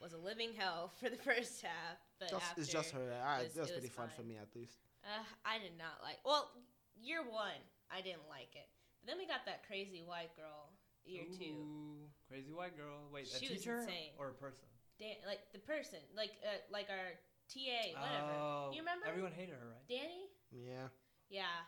was 0.00 0.12
a 0.14 0.18
living 0.18 0.50
hell 0.56 0.92
for 1.00 1.10
the 1.10 1.16
first 1.18 1.62
half, 1.62 1.98
but 2.20 2.30
Just, 2.30 2.44
after 2.44 2.60
it's 2.62 2.70
just 2.70 2.90
her. 2.92 3.02
I, 3.24 3.42
was- 3.42 3.52
that 3.54 3.60
was 3.66 3.70
it 3.70 3.74
was 3.74 3.82
pretty 3.82 3.88
fun 3.94 4.08
for 4.14 4.22
me, 4.22 4.36
at 4.38 4.48
least. 4.54 4.78
uh, 5.04 5.24
I 5.44 5.58
did 5.58 5.74
not 5.76 5.98
like. 6.02 6.18
Well, 6.24 6.50
year 6.94 7.22
one, 7.26 7.58
I 7.90 8.00
didn't 8.00 8.28
like 8.30 8.54
it. 8.54 8.68
But 9.02 9.10
then 9.10 9.18
we 9.18 9.26
got 9.26 9.42
that 9.46 9.66
crazy 9.66 10.02
white 10.06 10.30
girl 10.38 10.70
year 11.04 11.26
two. 11.30 11.58
Ooh, 11.66 12.06
Crazy 12.30 12.50
white 12.54 12.76
girl. 12.78 13.06
Wait, 13.12 13.26
She 13.26 13.46
a 13.46 13.50
was 13.50 13.58
teacher 13.62 13.78
insane. 13.82 14.14
or 14.18 14.30
a 14.30 14.38
person? 14.38 14.66
Dan- 14.98 15.22
like 15.26 15.42
the 15.52 15.58
person, 15.60 15.98
like 16.16 16.32
uh, 16.46 16.62
like 16.72 16.86
our 16.90 17.14
TA, 17.50 17.94
whatever. 17.98 18.32
Oh, 18.38 18.70
You 18.74 18.80
remember? 18.86 19.06
Everyone 19.06 19.30
hated 19.34 19.54
her, 19.58 19.66
right? 19.66 19.86
Danny. 19.90 20.30
Yeah. 20.54 20.88
yeah. 21.30 21.66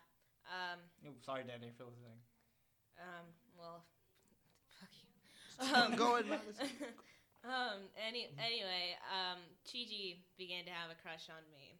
Um, 0.48 0.78
Oh, 1.06 1.14
sorry, 1.26 1.42
Danny, 1.46 1.70
for 1.76 1.84
listening. 1.84 2.18
um, 2.98 3.26
well, 3.58 3.82
fuck 3.84 3.97
you. 5.60 5.96
Go 5.96 6.16
ahead, 6.16 6.26
um, 7.44 7.90
any, 7.98 8.30
anyway, 8.38 8.94
um, 9.10 9.38
Chi 9.66 10.18
began 10.38 10.64
to 10.64 10.74
have 10.74 10.90
a 10.90 10.98
crush 11.02 11.26
on 11.30 11.42
me, 11.50 11.78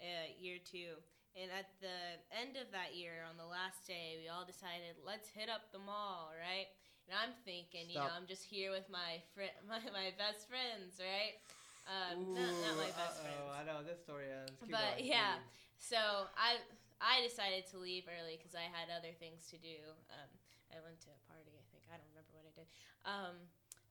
uh, 0.00 0.30
year 0.38 0.58
two. 0.62 0.98
And 1.36 1.52
at 1.52 1.68
the 1.84 2.16
end 2.32 2.56
of 2.56 2.72
that 2.72 2.96
year, 2.96 3.20
on 3.28 3.36
the 3.36 3.44
last 3.44 3.84
day, 3.84 4.16
we 4.16 4.32
all 4.32 4.48
decided, 4.48 4.96
let's 5.04 5.28
hit 5.28 5.52
up 5.52 5.68
the 5.68 5.82
mall, 5.82 6.32
right? 6.32 6.64
And 7.06 7.12
I'm 7.12 7.36
thinking, 7.44 7.92
you 7.92 8.00
know, 8.00 8.08
I'm 8.08 8.26
just 8.26 8.42
here 8.42 8.72
with 8.72 8.88
my 8.90 9.22
fri 9.36 9.52
my, 9.70 9.78
my 9.94 10.10
best 10.18 10.48
friends, 10.48 10.98
right? 10.98 11.38
Um, 11.86 12.34
not, 12.34 12.50
not 12.66 12.74
my 12.82 12.90
best 12.98 13.22
friends. 13.22 13.38
Oh, 13.46 13.52
I 13.52 13.62
know 13.62 13.84
this 13.86 14.02
story 14.02 14.26
ends. 14.26 14.50
Keep 14.58 14.74
But, 14.74 14.98
going, 14.98 15.06
yeah. 15.06 15.38
please. 15.38 15.92
So 15.92 16.00
I 16.34 16.58
I 16.98 17.22
decided 17.22 17.68
to 17.70 17.78
leave 17.78 18.08
early 18.10 18.40
because 18.40 18.56
I 18.58 18.66
had 18.66 18.90
other 18.90 19.14
things 19.14 19.46
to 19.54 19.56
do. 19.60 19.76
Um, 20.10 20.30
I 20.74 20.82
went 20.82 20.98
to 21.06 21.14
a 21.14 21.20
party. 21.30 21.54
I 21.54 21.62
think 21.70 21.86
I 21.86 21.94
don't 22.00 22.10
remember 22.10 22.32
what 22.34 22.48
I 22.48 22.52
did. 22.58 22.66
Um, 23.06 23.36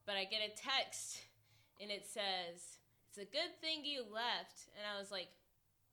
but 0.06 0.16
I 0.16 0.26
get 0.26 0.42
a 0.42 0.52
text, 0.56 1.24
and 1.82 1.90
it 1.90 2.06
says, 2.06 2.78
"It's 3.10 3.18
a 3.18 3.26
good 3.26 3.60
thing 3.62 3.84
you 3.86 4.04
left." 4.04 4.68
And 4.78 4.86
I 4.86 5.00
was 5.00 5.10
like, 5.12 5.30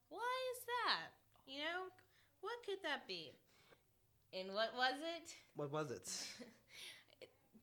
"Why 0.08 0.34
is 0.52 0.60
that? 0.66 1.14
You 1.46 1.60
know, 1.60 1.88
what 2.40 2.58
could 2.66 2.82
that 2.82 3.06
be?" 3.06 3.32
And 4.34 4.52
what 4.54 4.74
was 4.74 4.94
it? 4.98 5.36
What 5.54 5.70
was 5.70 5.90
it? 5.90 6.08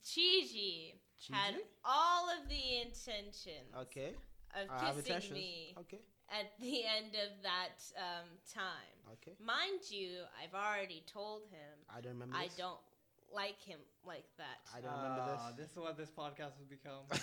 Chiji 0.06 0.94
had 1.32 1.56
all 1.84 2.30
of 2.30 2.48
the 2.48 2.78
intentions 2.82 3.74
Okay. 3.76 4.16
of 4.56 4.70
have 4.70 5.04
kissing 5.04 5.34
me 5.34 5.76
Okay. 5.78 6.00
at 6.30 6.58
the 6.60 6.86
end 6.86 7.16
of 7.16 7.44
that 7.44 7.78
um, 7.98 8.28
time. 8.54 8.96
Okay. 9.14 9.34
Mind 9.44 9.82
you, 9.90 10.22
I've 10.42 10.54
already 10.54 11.04
told 11.12 11.42
him 11.52 11.76
I 11.90 12.02
don't 12.02 12.14
remember. 12.14 12.38
I 12.38 12.46
this. 12.46 12.56
don't 12.56 12.80
like 13.34 13.62
him 13.62 13.80
like 14.06 14.26
that. 14.38 14.60
I 14.76 14.82
don't 14.82 14.94
remember 14.96 15.24
Ah, 15.38 15.52
this. 15.56 15.68
This 15.68 15.72
is 15.74 15.78
what 15.78 15.98
this 15.98 16.10
podcast 16.10 16.58
has 16.58 16.68
become. 16.70 17.04
no, 17.12 17.18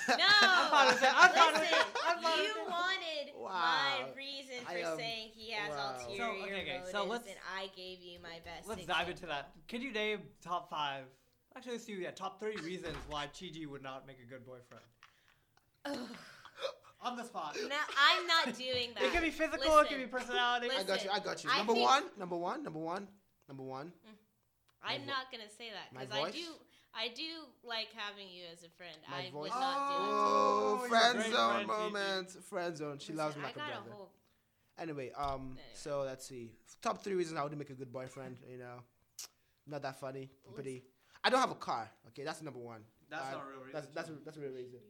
fine 0.70 0.88
with. 0.88 1.02
I'm 1.04 1.52
listen, 1.54 1.78
it. 1.78 1.86
I'm 2.06 2.44
you 2.44 2.54
wanted 2.68 3.34
Wow. 3.36 3.50
my 3.50 4.06
reason 4.16 4.64
for 4.64 4.72
I, 4.72 4.82
um, 4.82 4.98
saying 4.98 5.30
he 5.34 5.52
has 5.52 5.70
wow. 5.70 5.94
ulterior 5.98 6.16
So, 6.18 6.30
okay, 6.30 6.62
okay, 6.62 6.72
motives, 6.78 6.90
so 6.92 7.04
let's- 7.04 7.26
and 7.26 7.36
I 7.56 7.68
gave 7.76 8.00
you 8.00 8.18
my 8.22 8.40
best. 8.44 8.68
Let's 8.68 8.86
dive 8.86 9.08
into 9.08 9.26
that. 9.26 9.50
Can 9.68 9.82
you 9.82 9.92
name 9.92 10.20
top 10.42 10.70
five? 10.70 11.04
Actually, 11.56 11.72
let's 11.72 11.84
do 11.86 11.94
yeah, 11.94 12.10
top 12.10 12.38
three 12.38 12.56
reasons 12.64 12.96
why 13.08 13.26
Chiji 13.28 13.66
would 13.66 13.82
not 13.82 14.06
make 14.06 14.18
a 14.20 14.26
good 14.28 14.44
boyfriend. 14.44 14.84
Ugh. 15.86 15.96
On 17.02 17.16
the 17.16 17.25
spot. 17.25 17.56
No, 17.68 17.76
I'm 17.98 18.26
not 18.26 18.56
doing 18.58 18.90
that. 18.94 19.04
It 19.04 19.12
can 19.12 19.22
be 19.22 19.30
physical. 19.30 19.78
it 19.78 19.88
can 19.88 19.98
be 19.98 20.04
Listen, 20.04 20.18
personality. 20.18 20.68
I 20.76 20.82
got 20.82 21.04
you. 21.04 21.10
I 21.10 21.18
got 21.20 21.44
you. 21.44 21.50
Number 21.50 21.75
think- 21.75 21.86
one. 21.86 22.02
Number 22.18 22.36
one. 22.36 22.62
Number 22.62 22.78
one. 22.78 23.06
Number 23.48 23.62
one. 23.62 23.92
I'm 24.83 25.00
vo- 25.02 25.06
not 25.06 25.30
gonna 25.33 25.49
say 25.56 25.71
that 25.71 25.92
because 25.92 26.14
I 26.14 26.30
do. 26.30 26.47
I 26.99 27.09
do 27.09 27.28
like 27.62 27.88
having 27.95 28.28
you 28.28 28.45
as 28.52 28.64
a 28.64 28.71
friend. 28.71 28.97
My 29.11 29.26
I 29.26 29.30
voice. 29.30 29.50
would 29.52 29.61
not 29.61 29.88
do 29.88 29.95
it. 29.95 30.09
Oh, 30.09 30.78
you're 30.80 30.88
friend 30.88 31.21
zone 31.21 31.30
friend, 31.30 31.61
Gigi. 31.61 31.66
moment. 31.92 32.30
Friend 32.45 32.76
zone. 32.76 32.99
She 32.99 33.12
Listen, 33.12 33.16
loves 33.18 33.37
me 33.37 33.42
I 33.42 33.47
like 33.47 33.56
a 33.56 33.59
brother. 33.59 33.90
a 33.90 33.92
whole. 33.95 34.11
Anyway, 34.78 35.11
um, 35.16 35.25
Anyway. 35.59 35.62
so 35.75 36.00
let's 36.02 36.25
see. 36.26 36.52
Top 36.80 37.02
three 37.04 37.14
reasons 37.14 37.38
I 37.38 37.42
wouldn't 37.42 37.59
make 37.59 37.71
a 37.71 37.75
good 37.75 37.92
boyfriend. 37.92 38.38
You 38.50 38.59
know, 38.59 38.80
not 39.66 39.83
that 39.83 40.00
funny. 40.00 40.30
I'm 40.47 40.54
pretty. 40.54 40.85
I 41.23 41.28
don't 41.30 41.40
have 41.40 41.50
a 41.50 41.54
car. 41.56 41.90
Okay, 42.09 42.25
that's 42.25 42.40
number 42.42 42.61
one. 42.61 42.80
That's 43.11 43.26
Uh, 43.28 43.33
not 43.33 43.42
a 43.45 43.49
real 43.50 43.59
reason. 43.61 43.73
That's 43.75 43.87
that's 43.95 44.09
a, 44.09 44.12
that's 44.25 44.37
a 44.37 44.40
real 44.40 44.52
reason. 44.52 44.80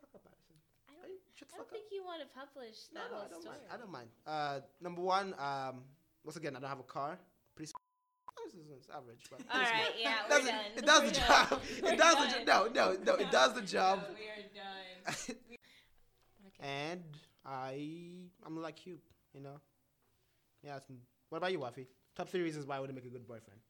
Shut 0.00 0.08
fuck 0.12 0.14
up, 0.14 0.22
Addison. 0.32 0.56
I 0.88 0.92
Hey, 0.92 1.08
don't, 1.08 1.52
I 1.52 1.56
don't 1.58 1.70
think 1.70 1.84
you 1.92 2.04
want 2.04 2.20
to 2.22 2.28
publish 2.28 2.76
No, 2.94 3.00
that 3.00 3.10
no, 3.10 3.16
whole 3.16 3.26
I 3.26 3.28
don't 3.28 3.42
story. 3.42 3.56
mind. 3.58 3.68
I 3.72 3.76
don't 3.76 3.92
mind. 3.92 4.08
Uh, 4.26 4.60
number 4.80 5.02
one. 5.02 5.34
Um, 5.38 5.84
once 6.24 6.36
again, 6.36 6.56
I 6.56 6.60
don't 6.60 6.68
have 6.68 6.80
a 6.80 6.84
car. 6.84 7.18
Pretty. 7.56 7.70
s- 7.70 7.80
This 8.54 8.84
is 8.84 8.88
average, 8.94 9.24
but 9.30 9.40
All 9.52 9.60
right, 9.60 9.92
yeah, 9.98 10.14
we're 10.28 10.36
does 10.38 10.46
done. 10.46 10.54
it, 10.76 10.78
it 10.78 10.86
does 10.86 11.00
We're 11.02 11.08
the 11.08 11.14
done. 11.14 11.48
job. 11.48 11.60
We're 11.82 11.92
It 11.92 11.98
does 11.98 12.16
the 12.16 12.44
job. 12.44 12.46
No, 12.46 12.68
no, 12.92 12.96
no. 13.04 13.14
It 13.14 13.30
does 13.30 13.54
the 13.54 13.62
job. 13.62 13.98
No, 14.02 14.14
we 14.14 14.28
are 14.28 14.48
done. 14.54 15.36
Okay. 16.46 16.60
and 16.60 17.02
I, 17.46 18.28
I'm 18.44 18.60
like 18.60 18.86
you, 18.86 18.98
you 19.34 19.40
know. 19.40 19.60
Yeah. 20.62 20.76
It's, 20.76 20.86
what 21.30 21.38
about 21.38 21.52
you, 21.52 21.58
Wafi? 21.60 21.86
Top 22.16 22.28
three 22.28 22.42
reasons 22.42 22.66
why 22.66 22.76
I 22.76 22.80
wouldn't 22.80 22.96
make 22.96 23.06
a 23.06 23.08
good 23.08 23.26
boyfriend. 23.26 23.60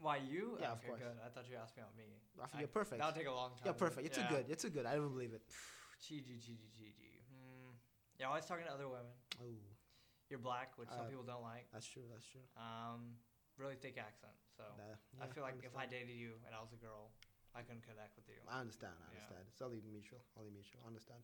Why 0.00 0.16
you? 0.18 0.56
Yeah, 0.60 0.72
of 0.72 0.82
course. 0.86 0.98
good. 1.00 1.16
I 1.24 1.28
thought 1.28 1.44
you 1.50 1.56
asked 1.62 1.76
me 1.76 1.82
about 1.82 1.96
me. 1.96 2.04
Wafi, 2.40 2.56
I- 2.56 2.58
you're 2.60 2.68
perfect. 2.68 2.98
That'll 3.00 3.16
take 3.16 3.28
a 3.28 3.32
long 3.32 3.50
time. 3.50 3.60
You're 3.66 3.74
perfect. 3.74 4.02
You're 4.06 4.24
too 4.24 4.34
good. 4.34 4.44
You're 4.48 4.56
too 4.56 4.70
good. 4.70 4.86
I 4.86 4.94
don't 4.94 5.08
believe 5.12 5.32
it. 5.34 5.42
Chiji, 6.02 6.40
Chiji, 6.40 6.70
Chiji. 6.72 7.20
Hmm. 7.28 7.72
You're 8.18 8.28
always 8.28 8.46
talking 8.46 8.64
to 8.64 8.72
other 8.72 8.88
women. 8.88 9.12
Oh, 9.42 9.44
You're 10.30 10.38
black, 10.38 10.78
which 10.78 10.88
some 10.88 11.06
Uh, 11.06 11.10
people 11.10 11.24
don't 11.24 11.42
like. 11.42 11.66
that's 11.72 11.86
true. 11.86 12.06
That's 12.08 12.24
true. 12.24 12.46
Um, 12.56 13.18
really 13.58 13.74
thick 13.76 13.98
accent. 13.98 14.32
So 14.56 14.62
Nah, 14.78 15.24
I 15.24 15.26
feel 15.28 15.42
like 15.42 15.58
if 15.62 15.76
I 15.76 15.86
dated 15.86 16.14
you 16.16 16.38
and 16.46 16.54
I 16.54 16.60
was 16.62 16.72
a 16.72 16.76
girl, 16.76 17.10
I 17.54 17.62
couldn't 17.62 17.82
connect 17.82 18.14
with 18.16 18.28
you. 18.28 18.36
I 18.48 18.60
understand. 18.60 18.94
I 19.02 19.02
Yeah. 19.12 19.18
understand. 19.18 19.44
It's 19.50 19.60
only 19.60 19.80
mutual. 19.82 20.20
Only 20.38 20.50
mutual. 20.52 20.80
I 20.84 20.86
understand. 20.86 21.22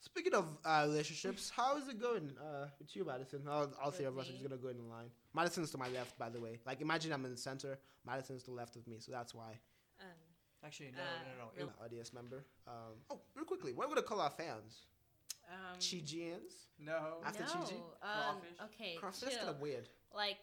Speaking 0.00 0.34
of 0.34 0.46
uh, 0.64 0.84
relationships, 0.86 1.50
how 1.56 1.76
is 1.76 1.88
it 1.88 1.98
going 2.00 2.36
uh, 2.38 2.68
with 2.78 2.94
you, 2.94 3.04
Madison? 3.04 3.42
All, 3.48 3.72
all 3.82 3.90
three 3.90 4.06
With 4.06 4.14
of 4.14 4.18
us 4.20 4.28
are 4.28 4.32
me? 4.32 4.38
just 4.38 4.48
gonna 4.48 4.60
go 4.60 4.68
in 4.68 4.76
the 4.78 4.84
line. 4.84 5.10
Madison's 5.34 5.70
to 5.72 5.78
my 5.78 5.88
left, 5.88 6.16
by 6.18 6.28
the 6.28 6.40
way. 6.40 6.60
Like, 6.66 6.80
imagine 6.80 7.12
I'm 7.12 7.24
in 7.24 7.32
the 7.32 7.36
center. 7.36 7.78
Madison's 8.04 8.42
to 8.44 8.50
the 8.50 8.56
left 8.56 8.76
of 8.76 8.86
me, 8.86 8.98
so 9.00 9.10
that's 9.12 9.34
why. 9.34 9.58
Um, 10.00 10.06
Actually, 10.64 10.90
no, 10.92 11.02
Uh, 11.02 11.22
no, 11.22 11.28
no, 11.30 11.44
no. 11.44 11.50
real- 11.56 11.68
An 11.68 11.74
audience 11.84 12.12
member. 12.12 12.44
Um, 12.66 12.94
oh, 13.10 13.20
real 13.34 13.44
quickly, 13.44 13.72
what 13.72 13.86
are 13.86 13.88
we 13.88 13.94
gonna 13.94 14.06
call 14.06 14.20
our 14.20 14.30
fans? 14.30 14.86
Um, 15.48 15.78
Chigians? 15.78 16.66
no. 16.78 17.18
After 17.24 17.44
no, 17.44 17.48
Chi-Chi? 17.48 17.74
um, 17.74 17.80
Crawfish? 18.02 18.58
okay, 18.66 18.94
Crawfish? 19.00 19.20
That's 19.20 19.36
kind 19.36 19.48
of 19.50 19.60
weird. 19.60 19.88
Like 20.14 20.38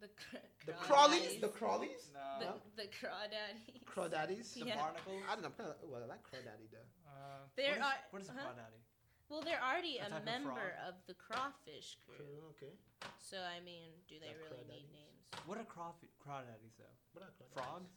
the 0.00 0.08
cr- 0.08 0.46
The 0.66 0.72
crawdaddies. 0.72 1.38
crawlies? 1.38 1.40
The 1.40 1.48
crawlies? 1.48 2.02
No. 2.14 2.54
the 2.76 2.86
crawdaddies. 2.86 3.82
Crawdaddies? 3.84 4.54
The 4.54 4.66
Yeah. 4.66 4.76
barnacles? 4.76 5.22
I 5.28 5.32
don't 5.34 5.42
know. 5.42 5.48
I'm 5.48 5.54
kinda, 5.54 5.74
well, 5.82 6.02
I 6.02 6.06
like 6.06 6.22
crawdaddy 6.22 6.68
though. 6.70 6.88
Uh, 7.08 7.46
There 7.56 7.70
what 7.70 7.78
is, 7.78 7.84
are- 7.84 8.04
what 8.10 8.22
is 8.22 8.28
a 8.28 8.32
huh? 8.32 8.38
crawdaddy? 8.46 8.80
Well, 9.28 9.42
they're 9.42 9.60
already 9.62 9.98
A 9.98 10.06
a, 10.06 10.08
type 10.08 10.18
of 10.20 10.24
member 10.24 10.72
of 10.88 10.94
the 11.06 11.14
crawfish 11.14 11.98
crew. 12.06 12.16
Cool, 12.16 12.48
okay. 12.56 12.72
So 13.20 13.36
I 13.42 13.60
mean, 13.60 13.90
do 14.08 14.18
they 14.20 14.28
They're 14.32 14.38
really 14.48 14.64
need 14.64 14.88
names? 14.92 15.20
What 15.46 15.58
are 15.58 15.64
crawfi- 15.68 16.08
crawdaddies 16.24 16.76
though? 16.78 16.94
What 17.12 17.24
are 17.24 17.32
crawdaddies? 17.36 17.52
Frogs? 17.52 17.92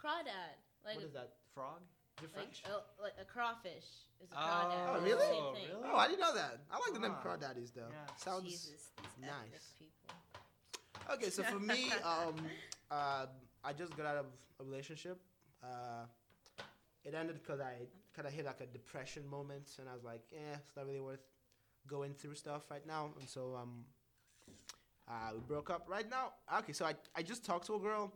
Crawdad, 0.00 0.56
like 0.84 0.96
what 0.96 1.04
is 1.04 1.12
that? 1.12 1.36
Frog? 1.54 1.82
Is 2.22 2.30
it 2.30 2.36
like 2.36 2.44
French? 2.54 2.62
a, 2.66 3.02
like 3.02 3.12
a 3.20 3.24
crawfish 3.24 3.88
is 4.22 4.30
a 4.30 4.34
Oh, 4.34 4.38
crawdad. 4.38 4.96
Oh, 4.96 5.00
really? 5.02 5.20
same 5.26 5.54
thing. 5.54 5.68
really? 5.76 5.88
Oh, 5.92 5.96
I 5.96 6.06
didn't 6.06 6.20
know 6.20 6.34
that. 6.34 6.58
I 6.70 6.74
like 6.78 6.92
the 6.94 7.00
name 7.00 7.14
Ah. 7.16 7.22
crawdaddies 7.22 7.72
though. 7.74 7.88
Yeah. 7.90 8.14
Sounds 8.16 8.44
Jesus, 8.44 8.66
these 8.70 9.26
nice. 9.26 9.74
people. 9.78 11.14
okay. 11.14 11.30
So 11.30 11.42
for 11.42 11.58
me, 11.60 11.90
um, 12.04 12.36
uh, 12.90 13.26
I 13.64 13.72
just 13.72 13.96
got 13.96 14.06
out 14.06 14.16
of 14.18 14.26
a 14.60 14.64
relationship. 14.64 15.18
Uh, 15.62 16.06
it 17.04 17.14
ended 17.14 17.40
because 17.42 17.60
I 17.60 17.74
kind 18.14 18.28
of 18.28 18.34
hit 18.34 18.44
like 18.46 18.60
a 18.60 18.66
depression 18.66 19.26
moment, 19.28 19.68
and 19.78 19.88
I 19.88 19.94
was 19.94 20.04
like, 20.04 20.22
"Eh, 20.32 20.54
it's 20.54 20.76
not 20.76 20.86
really 20.86 21.00
worth 21.00 21.24
going 21.88 22.14
through 22.14 22.34
stuff 22.36 22.70
right 22.70 22.86
now." 22.86 23.10
And 23.18 23.28
so 23.28 23.56
um, 23.60 23.84
uh, 25.08 25.30
we 25.34 25.40
broke 25.40 25.70
up. 25.70 25.86
Right 25.88 26.08
now, 26.08 26.32
okay. 26.60 26.72
So 26.72 26.84
I 26.84 26.94
I 27.16 27.22
just 27.22 27.44
talked 27.44 27.66
to 27.66 27.74
a 27.74 27.80
girl. 27.80 28.12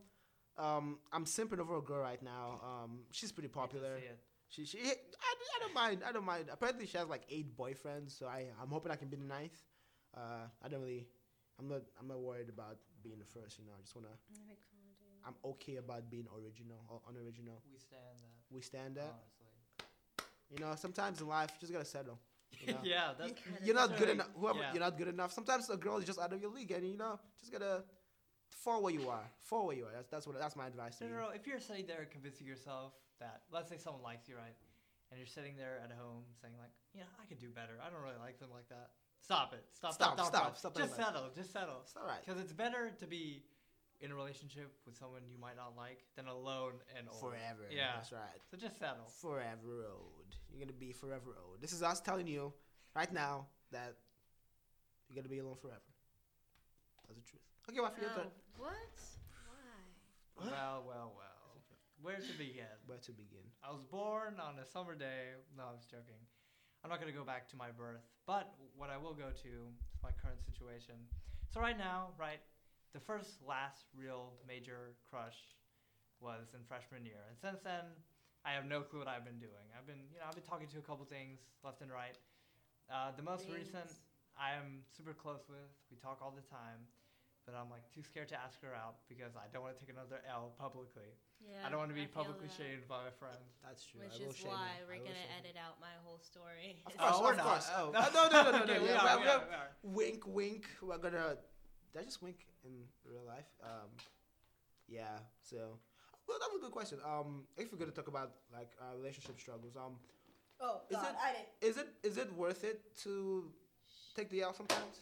Um, 0.59 0.99
I'm 1.13 1.25
simping 1.27 1.59
over 1.59 1.77
a 1.77 1.83
girl 1.83 2.01
right 2.01 2.23
now. 2.23 2.61
Um, 2.65 3.01
she's 3.11 3.31
pretty 3.33 3.49
popular. 3.49 3.99
She, 4.49 4.65
she, 4.65 4.79
I, 4.79 4.83
I 4.93 5.59
don't 5.61 5.75
mind. 5.75 6.03
I 6.09 6.13
don't 6.13 6.25
mind. 6.25 6.47
Apparently, 6.53 6.87
she 6.87 6.97
has 6.99 7.09
like 7.09 7.23
eight 7.29 7.57
boyfriends, 7.57 8.17
so 8.19 8.27
I, 8.27 8.47
I'm 8.63 8.69
hoping 8.71 8.91
I 8.93 8.97
can 8.97 9.09
be 9.09 9.17
the 9.17 9.25
ninth. 9.25 9.59
Uh, 10.17 10.47
I 10.65 10.69
don't 10.69 10.81
really, 10.81 11.07
I'm 11.59 11.69
not, 11.69 11.83
I'm 12.01 12.09
not 12.09 12.21
worried 12.21 12.49
about 12.49 12.79
being 13.03 13.19
the 13.19 13.25
first. 13.27 13.59
You 13.59 13.65
know, 13.67 13.73
I 13.77 13.83
just 13.83 13.95
wanna, 13.95 14.09
I'm 15.27 15.35
okay 15.45 15.77
about 15.77 16.09
being 16.11 16.27
original 16.35 16.79
or 16.89 17.01
unoriginal. 17.11 17.61
We 17.71 17.79
stand 17.81 18.01
that. 18.21 18.55
We 18.55 18.61
stand 18.63 18.95
that. 18.97 19.03
Honestly. 19.03 20.55
You 20.55 20.65
know, 20.65 20.75
sometimes 20.77 21.21
in 21.21 21.27
life, 21.29 21.51
you 21.55 21.61
just 21.61 21.73
gotta 21.73 21.85
settle. 21.85 22.19
You 22.61 22.73
know? 22.75 22.79
yeah, 22.85 23.09
that's 23.19 23.31
You- 23.31 23.35
kinda 23.35 23.59
you're 23.65 23.75
not 23.75 23.97
good 23.99 24.09
enough. 24.11 24.29
Whoever 24.37 24.61
Yeah. 24.61 24.73
you're 24.73 24.81
not 24.81 24.97
good 24.97 25.09
enough. 25.09 25.33
Sometimes 25.33 25.69
a 25.69 25.77
girl 25.77 25.99
is 25.99 26.05
just 26.05 26.21
out 26.21 26.33
of 26.33 26.41
your 26.41 26.51
league, 26.53 26.71
and 26.71 26.89
you 26.89 26.97
know, 26.97 27.19
just 27.41 27.53
gotta 27.53 27.83
fall 28.51 28.83
where 28.83 28.93
you 28.93 29.09
are. 29.09 29.25
for 29.39 29.67
where 29.67 29.77
you 29.77 29.85
are. 29.85 29.93
That's 29.95 30.09
that's 30.11 30.27
what 30.27 30.39
that's 30.39 30.57
my 30.57 30.67
advice 30.67 30.97
to 30.99 31.05
No, 31.05 31.11
you. 31.11 31.17
no, 31.17 31.23
no. 31.27 31.31
If 31.31 31.47
you're 31.47 31.61
sitting 31.61 31.87
there 31.87 32.07
convincing 32.11 32.47
yourself 32.47 32.93
that, 33.21 33.43
let's 33.53 33.69
say 33.71 33.77
someone 33.79 34.03
likes 34.03 34.29
you, 34.29 34.37
right? 34.37 34.55
And 35.11 35.19
you're 35.19 35.27
sitting 35.31 35.55
there 35.57 35.79
at 35.85 35.91
home 35.95 36.25
saying 36.43 36.55
like, 36.59 36.73
yeah, 36.95 37.07
I 37.23 37.27
could 37.27 37.39
do 37.39 37.49
better. 37.49 37.79
I 37.81 37.91
don't 37.91 38.03
really 38.03 38.19
like 38.21 38.39
them 38.41 38.51
like 38.53 38.69
that. 38.69 38.91
Stop 39.23 39.55
it. 39.55 39.65
Stop. 39.73 39.95
Stop, 39.95 40.15
Stop. 40.15 40.27
stop, 40.27 40.59
stop 40.59 40.77
Just 40.77 40.97
settle. 40.97 41.31
Just 41.35 41.53
settle. 41.53 41.81
It's 41.83 41.95
all 41.97 42.07
right. 42.07 42.21
Because 42.25 42.41
it's 42.41 42.53
better 42.53 42.91
to 42.99 43.07
be 43.07 43.43
in 44.01 44.11
a 44.11 44.15
relationship 44.15 44.71
with 44.85 44.95
someone 44.97 45.23
you 45.31 45.39
might 45.39 45.57
not 45.57 45.75
like 45.77 46.05
than 46.17 46.27
alone 46.27 46.75
and 46.99 47.09
old. 47.09 47.21
Forever. 47.21 47.67
Yeah. 47.71 47.93
That's 47.97 48.13
right. 48.13 48.39
So 48.51 48.57
just 48.57 48.79
settle. 48.79 49.07
forever 49.21 49.87
old. 49.91 50.37
You're 50.51 50.61
gonna 50.61 50.77
be 50.79 50.93
forever 50.93 51.39
old. 51.43 51.61
This 51.61 51.73
is 51.73 51.83
us 51.83 52.01
telling 52.01 52.27
you 52.27 52.53
right 52.95 53.13
now 53.13 53.47
that 53.73 53.95
you're 55.09 55.17
gonna 55.17 55.29
be 55.33 55.39
alone 55.39 55.57
forever. 55.57 55.81
That's 57.07 57.19
the 57.19 57.25
truth. 57.25 57.43
Okay, 57.67 57.83
Wafi, 57.83 57.99
your 57.99 58.15
turn. 58.15 58.31
No. 58.31 58.63
What? 58.63 58.95
Why? 59.43 59.75
What? 60.39 60.53
Well, 60.55 60.85
well, 60.87 61.11
well. 61.19 61.43
Where 61.99 62.23
to 62.23 62.35
begin? 62.39 62.71
Where 62.87 63.03
to 63.03 63.13
begin? 63.13 63.43
I 63.65 63.73
was 63.75 63.83
born 63.83 64.39
on 64.39 64.63
a 64.63 64.67
summer 64.67 64.95
day. 64.95 65.35
No, 65.57 65.65
I 65.67 65.75
was 65.75 65.83
joking. 65.91 66.21
I'm 66.85 66.91
not 66.91 67.01
gonna 67.01 67.11
go 67.11 67.25
back 67.25 67.49
to 67.51 67.57
my 67.57 67.75
birth, 67.75 68.07
but 68.27 68.55
what 68.77 68.91
I 68.91 68.97
will 68.97 69.15
go 69.15 69.35
to 69.35 69.53
is 69.91 69.99
my 70.05 70.15
current 70.15 70.39
situation. 70.47 70.95
So 71.51 71.59
right 71.59 71.77
now, 71.77 72.15
right, 72.15 72.39
the 72.95 73.01
first 73.01 73.43
last 73.43 73.91
real 73.97 74.39
major 74.47 74.95
crush 75.11 75.35
was 76.21 76.55
in 76.55 76.63
freshman 76.69 77.03
year, 77.03 77.27
and 77.27 77.35
since 77.35 77.59
then, 77.65 77.83
I 78.47 78.55
have 78.55 78.71
no 78.71 78.87
clue 78.87 79.01
what 79.03 79.09
I've 79.09 79.25
been 79.27 79.43
doing. 79.43 79.67
I've 79.75 79.89
been, 79.91 80.07
you 80.15 80.23
know, 80.23 80.31
I've 80.31 80.39
been 80.39 80.47
talking 80.47 80.69
to 80.71 80.79
a 80.79 80.87
couple 80.87 81.03
things 81.05 81.43
left 81.65 81.83
and 81.83 81.91
right. 81.91 82.15
Uh, 82.87 83.11
the 83.17 83.25
most 83.27 83.51
recent 83.51 83.91
I 84.39 84.55
am 84.55 84.85
super 84.95 85.17
close 85.17 85.49
with. 85.49 85.67
We 85.91 85.97
talk 85.97 86.23
all 86.23 86.31
the 86.31 86.47
time, 86.47 86.87
but 87.47 87.55
I'm 87.55 87.71
like 87.71 87.87
too 87.95 88.03
scared 88.03 88.29
to 88.35 88.39
ask 88.43 88.59
her 88.67 88.75
out 88.75 88.99
because 89.09 89.39
I 89.39 89.47
don't 89.55 89.63
want 89.63 89.79
to 89.79 89.81
take 89.81 89.95
another 89.95 90.19
L 90.29 90.51
publicly. 90.59 91.07
Yeah, 91.39 91.63
I 91.65 91.71
don't 91.71 91.79
want 91.79 91.91
to 91.91 91.95
be 91.95 92.03
I 92.05 92.11
publicly 92.11 92.51
that. 92.51 92.59
shamed 92.59 92.85
by 92.91 93.07
my 93.07 93.15
friends. 93.23 93.55
That's 93.63 93.87
true. 93.87 94.03
Which 94.03 94.19
I 94.19 94.27
will 94.27 94.35
is 94.35 94.37
shame 94.37 94.51
why 94.51 94.67
you. 94.67 94.67
I 94.67 94.79
we're 94.91 94.99
will 94.99 95.07
gonna 95.07 95.23
shame 95.23 95.31
you. 95.31 95.47
edit 95.47 95.57
out 95.63 95.79
my 95.79 95.95
whole 96.03 96.19
story. 96.19 96.83
Of 96.91 96.93
Oh, 96.99 97.07
course, 97.07 97.23
we're 97.23 97.39
of 97.39 97.47
not. 97.47 97.63
Oh. 97.79 97.87
Uh, 97.95 98.11
no, 98.11 98.23
no, 98.27 98.39
no, 98.43 98.51
no, 98.51 98.63
Okay, 98.67 98.77
no. 98.77 98.83
we 98.83 98.89
yeah, 98.91 98.99
are, 98.99 99.17
we 99.17 99.23
we 99.23 99.31
are- 99.31 99.39
are, 99.39 99.47
we 99.47 99.55
are. 99.55 99.71
Wink, 99.87 100.21
wink. 100.27 100.65
We're 100.83 100.99
gonna. 100.99 101.39
Did 101.95 102.03
I 102.03 102.05
just 102.05 102.19
wink 102.21 102.43
in 102.67 102.83
real 103.07 103.23
life? 103.23 103.47
Um, 103.63 103.89
yeah. 104.91 105.23
So, 105.47 105.79
well, 106.27 106.39
that 106.43 106.51
was 106.51 106.59
a 106.59 106.65
good 106.67 106.75
question. 106.75 106.99
Um, 107.07 107.47
if 107.57 107.71
we're 107.71 107.79
gonna 107.79 107.95
talk 107.95 108.09
about 108.11 108.43
like 108.51 108.75
uh, 108.83 108.97
relationship 108.99 109.39
struggles, 109.39 109.79
um, 109.79 109.95
Oh 110.59 110.81
Is 110.91 110.97
God, 110.97 111.15
it- 111.15 111.17
I 111.23 111.31
didn't. 111.33 111.49
is 111.63 111.77
it 111.79 111.89
is 112.03 112.17
it 112.19 112.33
worth 112.35 112.65
it 112.65 112.81
to 113.05 113.53
take 114.17 114.31
the 114.35 114.43
L 114.43 114.53
sometimes? 114.53 114.99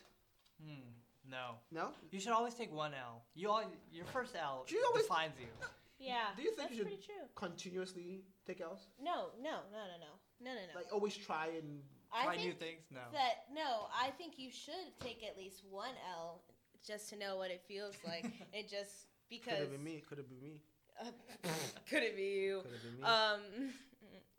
Hmm. 0.60 0.92
No. 1.28 1.56
No. 1.72 1.88
You 2.10 2.20
should 2.20 2.32
always 2.32 2.54
take 2.54 2.72
one 2.72 2.92
L. 2.94 3.22
You 3.34 3.50
all, 3.50 3.64
your 3.92 4.04
first 4.06 4.34
L 4.36 4.66
You 4.68 4.82
always- 4.88 5.04
defines 5.06 5.32
you. 5.40 5.46
Yeah. 5.98 6.34
Do 6.36 6.42
you 6.42 6.48
think 6.50 6.58
that's 6.58 6.70
you 6.72 6.76
should- 6.78 6.86
pretty 6.86 7.02
true? 7.02 7.24
Continuously 7.34 8.24
take 8.46 8.60
L's. 8.60 8.88
No, 9.02 9.30
no, 9.40 9.62
no, 9.72 9.78
no, 9.90 9.96
no, 10.00 10.12
no, 10.40 10.50
no, 10.54 10.60
no. 10.60 10.74
Like 10.74 10.92
always 10.92 11.16
try 11.16 11.46
and. 11.58 11.82
I 12.12 12.24
Try 12.24 12.36
think 12.36 12.46
new 12.46 12.52
things. 12.52 12.82
No. 12.92 13.00
that 13.12 13.46
no, 13.52 13.88
I 13.92 14.10
think 14.10 14.38
you 14.38 14.48
should 14.50 14.94
take 15.00 15.24
at 15.24 15.36
least 15.36 15.64
one 15.68 15.94
L 16.16 16.42
just 16.86 17.08
to 17.10 17.16
know 17.16 17.36
what 17.36 17.50
it 17.50 17.62
feels 17.66 17.94
like. 18.06 18.26
it 18.52 18.68
just 18.68 19.08
because 19.28 19.44
Could 19.44 19.44
because 19.44 19.58
have 19.60 19.70
been 19.72 19.82
me. 19.84 20.02
Could 20.08 20.18
have 20.18 20.28
been 20.28 20.40
me. 20.42 20.60
Uh, 21.00 21.10
could 21.90 22.02
it 22.04 22.14
be 22.16 22.22
you? 22.22 22.60
Could 22.62 22.72
have 22.72 22.82
been 22.82 22.96
me. 22.98 23.02
Um, 23.02 23.40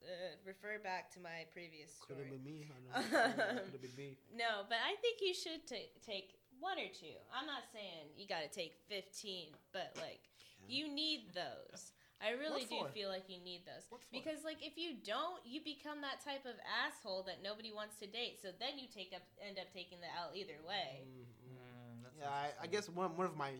uh, 0.05 0.35
refer 0.45 0.79
back 0.83 1.11
to 1.15 1.19
my 1.19 1.43
previous 1.51 1.91
Could 2.07 2.15
have 2.17 2.27
story. 2.27 2.37
been 2.37 2.45
me. 2.45 2.67
I 2.71 3.01
know. 3.01 3.33
Could 3.65 3.73
have 3.73 3.81
been 3.81 3.95
me. 3.97 4.17
No, 4.33 4.63
but 4.69 4.77
I 4.79 4.95
think 5.01 5.19
you 5.19 5.33
should 5.33 5.67
ta 5.67 5.75
take 6.05 6.34
one 6.59 6.77
or 6.79 6.89
two. 6.93 7.15
I'm 7.33 7.45
not 7.45 7.63
saying 7.73 8.13
you 8.17 8.27
got 8.27 8.41
to 8.43 8.49
take 8.49 8.75
15, 8.89 9.53
but 9.73 9.91
like 9.97 10.21
Yeah. 10.67 10.75
you 10.75 10.93
need 10.93 11.33
those. 11.33 11.91
I 12.23 12.31
really 12.31 12.63
What 12.63 12.69
do 12.69 12.79
for? 12.87 12.95
feel 12.95 13.09
like 13.09 13.27
you 13.27 13.43
need 13.43 13.67
those. 13.67 13.83
What 13.91 14.01
for? 14.01 14.07
Because 14.11 14.43
like 14.43 14.63
if 14.63 14.77
you 14.77 14.95
don't, 15.03 15.43
you 15.45 15.59
become 15.61 15.99
that 16.01 16.23
type 16.23 16.45
of 16.47 16.55
asshole 16.63 17.23
that 17.27 17.43
nobody 17.43 17.71
wants 17.75 17.97
to 17.99 18.07
date. 18.07 18.39
So 18.41 18.49
then 18.59 18.79
you 18.79 18.87
take 18.87 19.11
up 19.13 19.21
end 19.45 19.59
up 19.59 19.67
taking 19.73 19.99
the 19.99 20.07
L 20.15 20.31
either 20.33 20.57
way. 20.65 21.03
Mm, 21.03 21.27
mm. 21.27 22.07
Yeah, 22.17 22.29
I, 22.31 22.63
I 22.63 22.67
guess 22.67 22.87
one, 22.87 23.17
one 23.17 23.27
of 23.27 23.35
my 23.35 23.51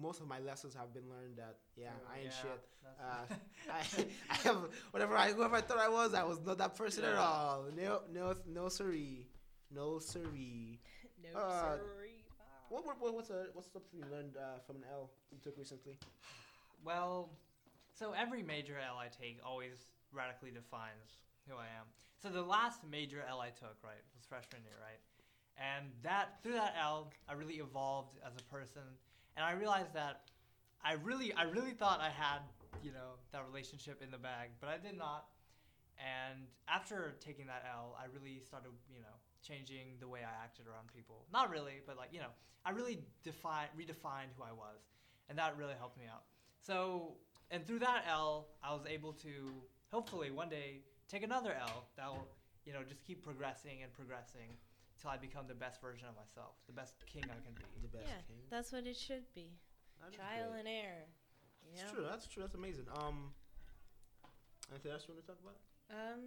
most 0.00 0.20
of 0.20 0.28
my 0.28 0.38
lessons 0.40 0.74
have 0.74 0.92
been 0.92 1.08
learned 1.08 1.38
that 1.38 1.56
yeah, 1.74 1.88
Oh, 1.96 2.12
I 2.12 2.16
ain't 2.18 2.24
yeah, 2.26 2.42
shit. 2.42 2.60
Uh, 3.00 3.34
I, 3.72 3.80
I 4.30 4.34
have 4.44 4.58
whatever 4.90 5.16
I 5.16 5.32
whoever 5.32 5.56
I 5.56 5.62
thought 5.62 5.78
I 5.78 5.88
was, 5.88 6.12
I 6.12 6.22
was 6.22 6.38
not 6.44 6.58
that 6.58 6.76
person 6.76 7.04
at 7.04 7.14
all. 7.16 7.64
No, 7.74 8.02
no, 8.12 8.34
no, 8.46 8.68
siree, 8.68 9.26
no 9.74 9.98
siree. 9.98 10.80
No, 11.22 11.40
Uh, 11.40 11.60
sorry. 11.60 12.24
What, 12.68 12.84
what, 12.84 13.00
what 13.00 13.14
what's 13.14 13.30
a 13.30 13.46
what's 13.54 13.70
something 13.72 13.98
you 14.00 14.04
learned 14.10 14.36
uh, 14.36 14.58
from 14.66 14.76
an 14.76 14.82
L 14.90 15.10
you 15.30 15.38
took 15.38 15.56
recently? 15.56 15.98
Well, 16.84 17.30
so 17.94 18.12
every 18.12 18.42
major 18.42 18.76
L 18.78 18.98
I 18.98 19.08
take 19.08 19.38
always 19.44 19.86
radically 20.12 20.50
defines 20.50 21.22
who 21.48 21.54
I 21.54 21.66
am. 21.78 21.86
So 22.20 22.28
the 22.28 22.42
last 22.42 22.80
major 22.90 23.24
L 23.28 23.40
I 23.40 23.50
took, 23.50 23.76
right, 23.84 24.02
was 24.14 24.24
freshman 24.26 24.62
year, 24.64 24.74
right? 24.82 24.98
And 25.56 25.86
that 26.02 26.42
through 26.42 26.54
that 26.54 26.74
L, 26.80 27.12
I 27.28 27.34
really 27.34 27.56
evolved 27.56 28.18
as 28.26 28.32
a 28.36 28.42
person, 28.52 28.82
and 29.36 29.46
I 29.46 29.52
realized 29.52 29.94
that 29.94 30.22
I 30.84 30.94
really, 30.94 31.32
I 31.34 31.44
really 31.44 31.72
thought 31.72 32.00
I 32.00 32.10
had, 32.10 32.40
you 32.82 32.92
know, 32.92 33.16
that 33.32 33.42
relationship 33.46 34.02
in 34.02 34.10
the 34.10 34.18
bag, 34.18 34.50
but 34.60 34.68
I 34.68 34.76
did 34.76 34.98
not. 34.98 35.26
And 35.96 36.46
after 36.68 37.14
taking 37.20 37.46
that 37.46 37.64
L, 37.64 37.96
I 37.98 38.04
really 38.12 38.42
started, 38.44 38.70
you 38.92 39.00
know, 39.00 39.16
changing 39.46 39.96
the 40.00 40.08
way 40.08 40.20
I 40.20 40.44
acted 40.44 40.66
around 40.66 40.88
people. 40.94 41.26
Not 41.32 41.50
really, 41.50 41.80
but 41.86 41.96
like, 41.96 42.10
you 42.12 42.20
know, 42.20 42.32
I 42.64 42.70
really 42.70 42.98
defined, 43.22 43.70
redefined 43.78 44.34
who 44.36 44.42
I 44.42 44.52
was, 44.52 44.80
and 45.28 45.38
that 45.38 45.56
really 45.56 45.74
helped 45.78 45.98
me 45.98 46.04
out. 46.10 46.24
So, 46.60 47.14
and 47.50 47.64
through 47.66 47.80
that 47.80 48.04
L, 48.08 48.48
I 48.62 48.72
was 48.72 48.82
able 48.88 49.12
to 49.14 49.30
hopefully 49.92 50.30
one 50.30 50.48
day 50.48 50.82
take 51.08 51.22
another 51.22 51.54
L 51.60 51.86
that 51.96 52.08
will, 52.08 52.26
you 52.64 52.72
know, 52.72 52.82
just 52.82 53.04
keep 53.04 53.22
progressing 53.22 53.82
and 53.82 53.92
progressing 53.92 54.50
till 55.00 55.10
I 55.10 55.16
become 55.16 55.46
the 55.46 55.54
best 55.54 55.80
version 55.80 56.08
of 56.08 56.16
myself, 56.16 56.56
the 56.66 56.72
best 56.72 56.94
king 57.06 57.22
I 57.24 57.38
can 57.44 57.54
be. 57.54 57.64
The 57.82 57.88
best 57.98 58.08
Yeah, 58.08 58.22
king. 58.26 58.42
that's 58.50 58.72
what 58.72 58.86
it 58.86 58.96
should 58.96 59.24
be. 59.34 59.52
That 60.00 60.10
is 60.10 60.16
Trial 60.16 60.52
and 60.58 60.66
error. 60.66 61.06
You 61.62 61.72
It's 61.74 61.82
know? 61.84 61.92
true. 61.94 62.04
That's 62.08 62.26
true. 62.26 62.42
That's 62.42 62.54
amazing. 62.54 62.86
Um, 62.96 63.30
anything 64.70 64.90
else 64.92 65.04
you 65.06 65.14
want 65.14 65.26
to 65.26 65.32
talk 65.32 65.40
about? 65.42 65.58
Um, 65.90 66.20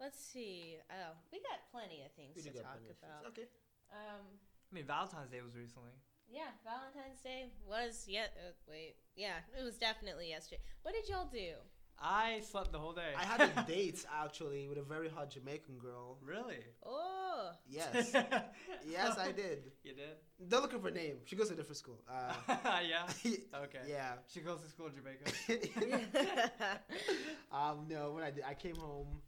let's 0.00 0.18
see. 0.18 0.76
Oh, 0.90 1.12
we 1.32 1.38
got 1.38 1.60
plenty 1.70 2.02
of 2.02 2.12
things 2.12 2.32
We 2.36 2.42
to 2.42 2.48
do 2.48 2.54
got 2.54 2.64
talk 2.64 2.72
plenty 2.78 2.90
of 2.90 2.96
things. 2.98 3.12
about. 3.20 3.30
Okay. 3.32 3.46
Um, 3.92 4.24
I 4.70 4.74
mean, 4.74 4.84
Valentine's 4.86 5.30
Day 5.30 5.40
was 5.42 5.54
recently. 5.54 5.90
yeah, 6.30 6.50
Valentine's 6.64 7.20
Day 7.22 7.50
was 7.68 8.04
yet. 8.08 8.32
Uh, 8.38 8.52
wait, 8.68 8.96
yeah, 9.16 9.38
it 9.58 9.62
was 9.62 9.76
definitely 9.76 10.28
yesterday. 10.30 10.62
What 10.82 10.94
did 10.94 11.08
y'all 11.08 11.28
do? 11.30 11.54
I 12.02 12.40
slept 12.50 12.72
the 12.72 12.78
whole 12.78 12.94
day. 12.94 13.12
I 13.14 13.24
had 13.24 13.42
a 13.42 13.64
date 13.68 14.06
actually 14.24 14.66
with 14.68 14.78
a 14.78 14.82
very 14.82 15.10
hot 15.10 15.28
Jamaican 15.30 15.76
girl. 15.78 16.16
really? 16.24 16.64
Oh, 16.86 17.50
Yes. 17.68 18.12
yes, 18.88 19.18
I 19.18 19.32
did. 19.32 19.64
You 19.84 19.92
did? 19.94 20.16
They're 20.48 20.60
looking 20.60 20.80
for 20.80 20.88
a 20.88 20.92
name. 20.92 21.16
She 21.26 21.36
goes 21.36 21.48
to 21.48 21.54
a 21.54 21.56
different 21.58 21.76
school. 21.76 22.00
Uh, 22.08 22.32
yeah. 22.88 23.02
Okay. 23.64 23.80
yeah. 23.86 24.12
She 24.28 24.40
goes 24.40 24.62
to 24.62 24.68
school 24.68 24.86
in 24.86 24.94
Jamaica. 24.94 26.80
um, 27.52 27.86
no, 27.88 28.12
when 28.12 28.22
I 28.24 28.30
did, 28.30 28.44
I 28.48 28.54
came 28.54 28.76
home, 28.76 29.20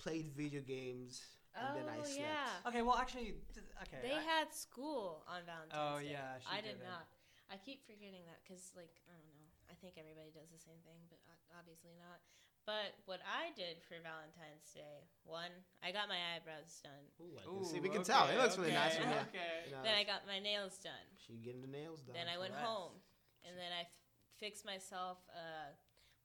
played 0.00 0.32
video 0.32 0.64
games, 0.64 1.20
and 1.52 1.76
then 1.76 1.84
I 1.88 2.00
Oh, 2.00 2.04
slept. 2.08 2.24
yeah. 2.24 2.68
Okay. 2.72 2.80
Well, 2.82 2.96
actually, 2.96 3.36
th- 3.52 3.68
okay. 3.84 4.00
they 4.00 4.16
I- 4.16 4.24
had 4.24 4.48
school 4.54 5.22
on 5.28 5.44
Valentine's 5.44 5.76
Oh, 5.76 6.00
Day. 6.00 6.12
yeah, 6.16 6.40
she 6.40 6.48
I 6.48 6.60
did 6.64 6.80
didn't. 6.80 6.88
not. 6.88 7.04
I 7.52 7.56
keep 7.60 7.84
forgetting 7.84 8.24
that 8.30 8.40
because, 8.42 8.72
like, 8.74 8.96
I 9.10 9.12
don't 9.12 9.28
know. 9.28 9.48
I 9.68 9.74
think 9.74 9.98
everybody 10.00 10.30
does 10.32 10.48
the 10.50 10.58
same 10.58 10.80
thing, 10.88 11.04
but 11.12 11.20
o- 11.28 11.58
obviously 11.58 11.92
not. 12.00 12.18
But 12.66 12.94
what 13.06 13.20
I 13.26 13.50
did 13.56 13.82
for 13.82 13.98
Valentine's 14.00 14.70
Day, 14.72 15.08
one, 15.24 15.50
I 15.82 15.90
got 15.92 16.08
my 16.08 16.18
eyebrows 16.36 16.78
done. 16.82 17.04
Ooh, 17.20 17.34
I 17.38 17.42
can 17.42 17.50
Ooh, 17.58 17.64
see, 17.64 17.80
we 17.80 17.88
can 17.88 18.02
okay, 18.06 18.12
tell. 18.12 18.28
It 18.28 18.38
looks 18.38 18.56
really 18.56 18.70
okay, 18.70 18.78
nice 18.78 18.96
from 18.96 19.08
here. 19.08 19.26
Okay. 19.28 19.64
You 19.66 19.72
know, 19.74 19.82
Then 19.82 19.94
I 19.98 20.04
got 20.04 20.26
my 20.26 20.38
nails 20.38 20.78
done. 20.78 21.06
she 21.16 21.34
getting 21.42 21.62
the 21.62 21.72
nails 21.72 22.02
done. 22.02 22.14
Then 22.14 22.28
I 22.28 22.38
went 22.38 22.52
Congrats. 22.54 22.68
home, 22.70 22.94
and 23.44 23.56
then 23.58 23.72
I 23.72 23.82
f- 23.82 23.98
fixed 24.38 24.64
myself 24.64 25.18
a 25.34 25.74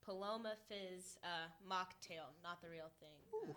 Paloma 0.06 0.54
Fizz 0.70 1.18
uh, 1.26 1.50
mocktail, 1.66 2.30
not 2.46 2.62
the 2.62 2.70
real 2.70 2.90
thing. 3.02 3.18
Ooh. 3.34 3.50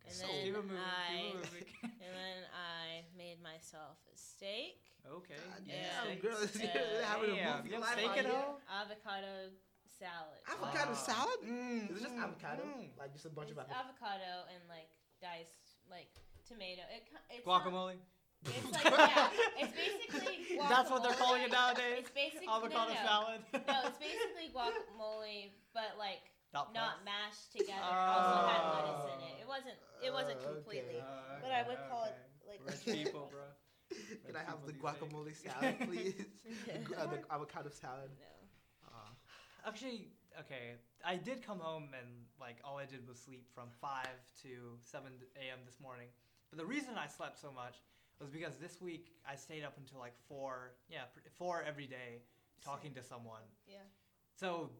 Okay. 0.00 0.08
And 0.08 0.14
So 0.16 0.26
then 0.26 0.44
keep. 0.48 0.80
I- 0.80 1.20
Keep 1.20 1.36
it 1.36 1.36
moving. 1.36 1.66
And 2.00 2.12
then 2.16 2.38
I 2.56 3.04
made 3.16 3.38
myself 3.44 4.00
a 4.08 4.16
steak, 4.16 4.80
okay. 5.04 5.36
God 5.36 5.62
Yeah. 5.68 5.92
damn, 6.08 6.18
girl, 6.18 6.36
Uh, 6.40 6.48
you're 6.56 7.04
having 7.04 7.30
a 7.36 7.56
movie 7.60 7.70
you 7.70 7.80
life 7.80 7.92
steak 8.00 8.16
at 8.16 8.24
here. 8.24 8.32
home? 8.32 8.56
avocado 8.72 9.52
salad. 10.00 10.40
Avocado 10.48 10.94
salad? 10.96 11.40
Mm, 11.44 11.90
Is 11.92 11.96
it 11.98 12.02
just 12.08 12.16
mm, 12.16 12.24
avocado? 12.24 12.62
mm. 12.64 12.88
Like 12.98 13.12
just 13.12 13.26
a 13.26 13.30
bunch 13.30 13.50
it's 13.50 13.58
of 13.58 13.64
avocado? 13.68 13.84
avocado 13.92 14.32
and 14.54 14.62
like 14.68 14.88
diced 15.20 15.76
like 15.90 16.12
tomato. 16.48 16.82
It, 16.94 17.04
co- 17.10 17.20
it's 17.28 17.44
not- 17.46 17.64
Guacamole. 17.64 17.96
It's 18.46 18.72
like 18.72 18.84
yeah, 18.84 19.28
it's 19.58 19.72
basically 19.74 20.58
That's 20.70 20.90
what 20.90 21.02
they're 21.02 21.12
calling 21.18 21.42
it 21.42 21.50
guacamole. 21.50 21.76
nowadays. 21.76 21.98
It's 22.06 22.10
basically 22.10 22.48
Avocado 22.48 22.92
no, 22.92 22.94
no. 22.94 23.06
salad. 23.06 23.40
No, 23.52 23.76
it's 23.90 23.98
basically 23.98 24.48
guacamole, 24.54 25.50
but 25.74 25.98
like 25.98 26.22
Not 26.54 26.72
not 26.74 27.04
mashed 27.04 27.52
together. 27.52 27.82
also 27.82 28.46
had 28.46 28.60
Oh. 28.62 28.72
lettuce 28.74 29.06
in 29.14 29.20
it. 29.28 29.34
It 29.42 29.48
wasn't. 29.48 29.78
It 30.04 30.12
wasn't 30.12 30.38
Uh, 30.40 30.44
okay. 30.44 30.54
completely. 30.54 30.98
Uh, 31.00 31.40
But 31.42 31.50
I 31.52 31.60
okay, 31.60 31.68
would 31.70 31.82
call 31.90 32.04
it 32.04 32.16
like 32.48 32.60
Rich 32.64 32.84
people, 32.98 33.28
bro. 33.32 33.46
Can 34.26 34.34
I 34.36 34.42
have 34.44 34.64
the 34.66 34.72
people 34.72 34.90
do 34.90 35.06
guacamole 35.06 35.34
salad, 35.36 35.76
please? 35.88 36.14
Gu- 36.84 36.94
uh, 36.94 37.06
the 37.06 37.20
avocado 37.30 37.70
salad. 37.70 38.10
No. 38.18 38.90
Ah. 38.90 39.10
Actually, 39.68 40.08
okay. 40.40 40.74
I 41.04 41.16
did 41.16 41.42
come 41.46 41.58
home 41.60 41.90
and 41.98 42.26
like 42.40 42.56
all 42.64 42.78
I 42.78 42.86
did 42.86 43.06
was 43.06 43.18
sleep 43.18 43.46
from 43.54 43.68
five 43.80 44.16
to 44.42 44.78
seven 44.82 45.12
a.m. 45.36 45.60
this 45.66 45.78
morning. 45.80 46.08
But 46.50 46.58
the 46.58 46.66
reason 46.66 46.94
I 46.98 47.06
slept 47.06 47.38
so 47.38 47.50
much 47.52 47.76
was 48.24 48.30
because 48.30 48.56
this 48.56 48.80
week 48.80 49.12
I 49.28 49.36
stayed 49.36 49.64
up 49.64 49.74
until 49.76 49.98
like 49.98 50.14
four. 50.28 50.72
Yeah, 50.88 51.02
four 51.38 51.62
every 51.66 51.86
day 51.86 52.22
talking 52.64 52.92
to 52.94 53.02
someone. 53.02 53.42
Yeah. 53.68 53.84
So 54.34 54.70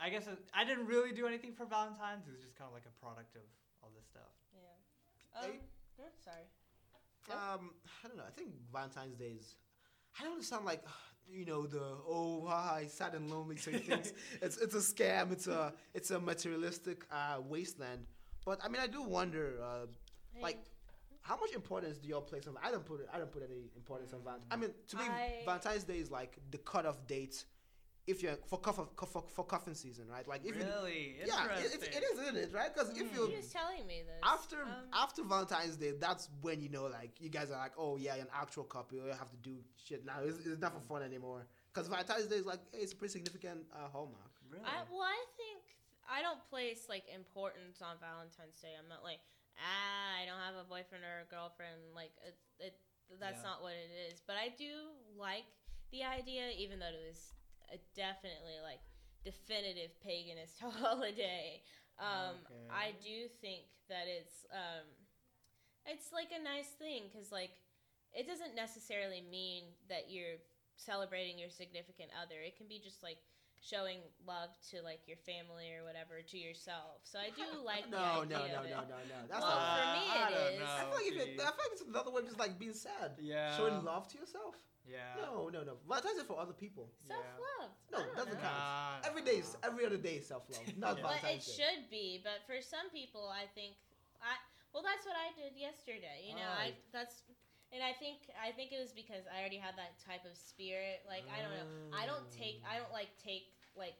I 0.00 0.10
guess 0.10 0.28
I 0.54 0.64
didn't 0.64 0.86
really 0.86 1.12
do 1.12 1.26
anything 1.26 1.52
for 1.52 1.66
Valentine's. 1.66 2.26
It 2.26 2.32
was 2.32 2.42
just 2.42 2.56
kind 2.56 2.68
of 2.68 2.74
like 2.74 2.86
a 2.86 3.04
product 3.04 3.36
of 3.36 3.42
all 3.82 3.90
this 3.94 4.06
stuff. 4.06 4.32
Yeah. 4.52 5.40
Um. 5.40 5.50
Hey. 5.52 5.58
oh, 6.00 6.12
sorry. 6.24 6.46
Um, 7.30 7.70
I 8.04 8.08
don't 8.08 8.18
know. 8.18 8.24
I 8.26 8.32
think 8.36 8.50
Valentine's 8.72 9.16
Day 9.16 9.36
is. 9.40 9.56
I 10.20 10.24
don't 10.24 10.44
sound 10.44 10.64
like 10.64 10.84
you 11.26 11.46
know 11.46 11.66
the 11.66 11.96
oh 12.06 12.44
hi 12.46 12.86
sad 12.88 13.14
and 13.14 13.30
lonely 13.30 13.56
sort 13.56 13.76
of 13.80 13.84
things. 13.84 14.12
it's 14.42 14.58
it's 14.58 14.74
a 14.74 14.78
scam. 14.78 15.32
It's 15.32 15.46
a 15.46 15.72
it's 15.94 16.10
a 16.10 16.20
materialistic 16.20 17.04
uh, 17.10 17.38
wasteland. 17.40 18.06
But 18.44 18.60
I 18.62 18.68
mean, 18.68 18.80
I 18.82 18.86
do 18.86 19.02
wonder, 19.02 19.54
uh, 19.62 19.86
Hey, 20.34 20.42
like, 20.42 20.58
how 21.24 21.36
much 21.36 21.52
importance 21.54 21.96
do 21.98 22.06
y'all 22.08 22.20
place 22.20 22.46
on? 22.46 22.54
I 22.62 22.70
don't 22.70 22.84
put 22.84 23.06
I 23.12 23.18
don't 23.18 23.32
put 23.32 23.42
any 23.42 23.62
importance 23.76 24.12
on 24.12 24.20
Valentine's. 24.22 24.52
I 24.52 24.56
mean, 24.56 24.70
to 24.88 24.96
me, 24.96 25.02
I- 25.04 25.42
Valentine's 25.44 25.84
Day 25.84 25.98
is 25.98 26.10
like 26.10 26.38
the 26.50 26.58
cutoff 26.58 27.06
date. 27.06 27.44
If 28.06 28.22
you're 28.22 28.36
for 28.46 28.58
cuff 28.58 28.76
for, 28.76 29.24
for 29.34 29.44
cuffing 29.46 29.72
season, 29.74 30.04
right? 30.10 30.28
Like 30.28 30.42
if 30.44 30.54
you 30.54 30.62
really? 30.62 31.16
yeah, 31.24 31.44
it, 31.44 31.64
Interesting. 31.64 31.80
it, 31.88 31.96
it 31.96 32.04
is, 32.12 32.18
isn't 32.20 32.36
it? 32.36 32.50
Right? 32.52 32.68
Because 32.74 32.90
if 32.90 33.10
Mm. 33.10 33.14
you 33.16 33.26
he 33.28 33.36
was 33.36 33.48
telling 33.50 33.86
me 33.86 34.02
this 34.04 34.20
after 34.22 34.60
Um, 34.60 34.68
after 34.92 35.24
Valentine's 35.24 35.76
Day, 35.76 35.92
that's 35.98 36.28
when 36.42 36.60
you 36.60 36.68
know 36.68 36.84
like 36.84 37.12
you 37.18 37.30
guys 37.30 37.50
are 37.50 37.56
like, 37.58 37.72
oh 37.78 37.96
yeah, 37.96 38.16
an 38.16 38.26
actual 38.34 38.64
couple. 38.64 38.98
You 38.98 39.04
have 39.06 39.30
to 39.30 39.36
do 39.38 39.56
shit 39.82 40.04
now. 40.04 40.20
It's, 40.22 40.36
it's 40.44 40.60
not 40.60 40.74
for 40.74 40.80
fun 40.80 41.02
anymore. 41.02 41.46
Because 41.72 41.88
Valentine's 41.88 42.26
Day 42.26 42.36
is 42.36 42.44
like, 42.44 42.60
hey, 42.72 42.80
it's 42.80 42.92
a 42.92 42.96
pretty 42.96 43.12
significant 43.12 43.64
uh, 43.74 43.88
hallmark. 43.88 44.32
Really? 44.50 44.64
I, 44.66 44.84
well, 44.92 45.00
I 45.00 45.24
think 45.38 45.62
I 46.06 46.20
don't 46.20 46.44
place 46.50 46.84
like 46.90 47.04
importance 47.08 47.80
on 47.80 47.96
Valentine's 48.00 48.60
Day. 48.60 48.76
I'm 48.78 48.86
not 48.90 49.02
like 49.02 49.20
ah, 49.58 50.20
I 50.20 50.26
don't 50.26 50.40
have 50.40 50.58
a 50.58 50.66
boyfriend 50.66 51.04
or 51.04 51.24
a 51.24 51.28
girlfriend. 51.30 51.94
Like 51.94 52.12
it, 52.24 52.36
it 52.58 52.74
that's 53.20 53.42
Yeah. 53.44 53.54
not 53.54 53.62
what 53.62 53.74
it 53.76 53.90
is. 54.10 54.20
But 54.26 54.36
I 54.36 54.50
do 54.54 54.94
like 55.16 55.46
the 55.90 56.02
idea, 56.04 56.50
even 56.56 56.78
though 56.78 56.90
it 56.90 57.04
was 57.06 57.32
a 57.72 57.78
definitely 57.94 58.58
like 58.62 58.80
definitive 59.24 59.94
paganist 60.04 60.58
holiday. 60.80 61.62
Um, 61.98 62.42
I 62.70 62.92
do 62.98 63.30
think 63.40 63.70
that 63.88 64.10
it's 64.10 64.44
um, 64.50 64.86
it's 65.86 66.10
like 66.12 66.32
a 66.34 66.42
nice 66.42 66.74
thing 66.78 67.06
because 67.12 67.30
like 67.30 67.54
it 68.12 68.26
doesn't 68.26 68.54
necessarily 68.54 69.22
mean 69.22 69.74
that 69.88 70.10
you're 70.10 70.38
celebrating 70.76 71.38
your 71.38 71.50
significant 71.50 72.10
other. 72.18 72.40
It 72.42 72.56
can 72.56 72.66
be 72.66 72.80
just 72.82 73.02
like 73.02 73.18
showing 73.64 73.98
love 74.28 74.52
to 74.70 74.82
like 74.84 75.00
your 75.08 75.16
family 75.24 75.72
or 75.72 75.84
whatever 75.88 76.20
to 76.20 76.36
yourself. 76.36 77.00
So 77.08 77.16
I 77.18 77.32
do 77.32 77.48
like 77.64 77.88
no, 77.88 78.24
the 78.28 78.36
no, 78.36 78.44
idea 78.44 78.52
no, 78.52 78.60
of 78.60 78.68
no, 78.68 78.78
it. 78.84 78.88
no, 78.92 78.98
no. 79.08 79.18
That's 79.28 79.40
Well, 79.40 79.56
not. 79.56 79.80
for 79.80 79.88
me 79.96 80.04
I 80.04 80.28
it 80.28 80.32
don't 80.36 80.52
is. 80.52 80.60
know, 80.60 80.66
I 80.68 80.80
feel 80.84 80.94
like 81.00 81.08
if 81.08 81.16
it. 81.16 81.28
I 81.40 81.50
feel 81.56 81.64
like 81.64 81.72
it's 81.72 81.86
another 81.88 82.10
way 82.12 82.20
of 82.20 82.26
just 82.28 82.38
like 82.38 82.54
being 82.58 82.76
sad. 82.76 83.16
yeah. 83.18 83.56
Showing 83.56 83.80
love 83.84 84.04
to 84.12 84.18
yourself. 84.18 84.54
Yeah. 84.84 85.16
No, 85.16 85.48
no, 85.48 85.64
no. 85.64 85.80
That's 85.88 86.04
is 86.04 86.28
for 86.28 86.36
other 86.38 86.52
people. 86.52 86.92
Self 87.08 87.24
love. 87.40 87.72
No, 87.88 88.04
it 88.04 88.12
doesn't 88.14 88.36
count. 88.36 88.52
Nah, 88.52 89.00
Every 89.08 89.22
day, 89.24 89.40
is- 89.40 89.56
nah. 89.62 89.68
every 89.72 89.86
other 89.88 89.96
day, 89.96 90.20
is 90.20 90.26
self 90.28 90.44
love. 90.52 90.60
Not 90.76 90.98
Yeah. 91.00 91.08
But 91.08 91.24
it 91.24 91.40
Day. 91.40 91.40
should 91.40 91.82
be. 91.88 92.20
But 92.20 92.44
for 92.44 92.60
some 92.60 92.92
people, 92.92 93.32
I 93.32 93.48
think 93.56 93.80
I 94.20 94.36
well, 94.76 94.84
that's 94.84 95.06
what 95.08 95.16
I 95.16 95.32
did 95.40 95.56
yesterday. 95.56 96.28
You 96.28 96.34
know, 96.36 96.50
I 96.52 96.74
that's 96.92 97.22
and 97.74 97.82
I 97.82 97.92
think 97.98 98.30
I 98.38 98.54
think 98.54 98.70
it 98.70 98.78
was 98.78 98.94
because 98.94 99.26
I 99.26 99.42
already 99.42 99.58
had 99.58 99.74
that 99.76 99.98
type 99.98 100.22
of 100.24 100.38
spirit. 100.38 101.02
Like 101.10 101.26
I 101.26 101.42
don't 101.42 101.52
know, 101.58 101.68
I 101.90 102.06
don't 102.06 102.24
take 102.30 102.62
I 102.62 102.78
don't 102.78 102.94
like 102.94 103.10
take 103.18 103.50
like 103.74 103.98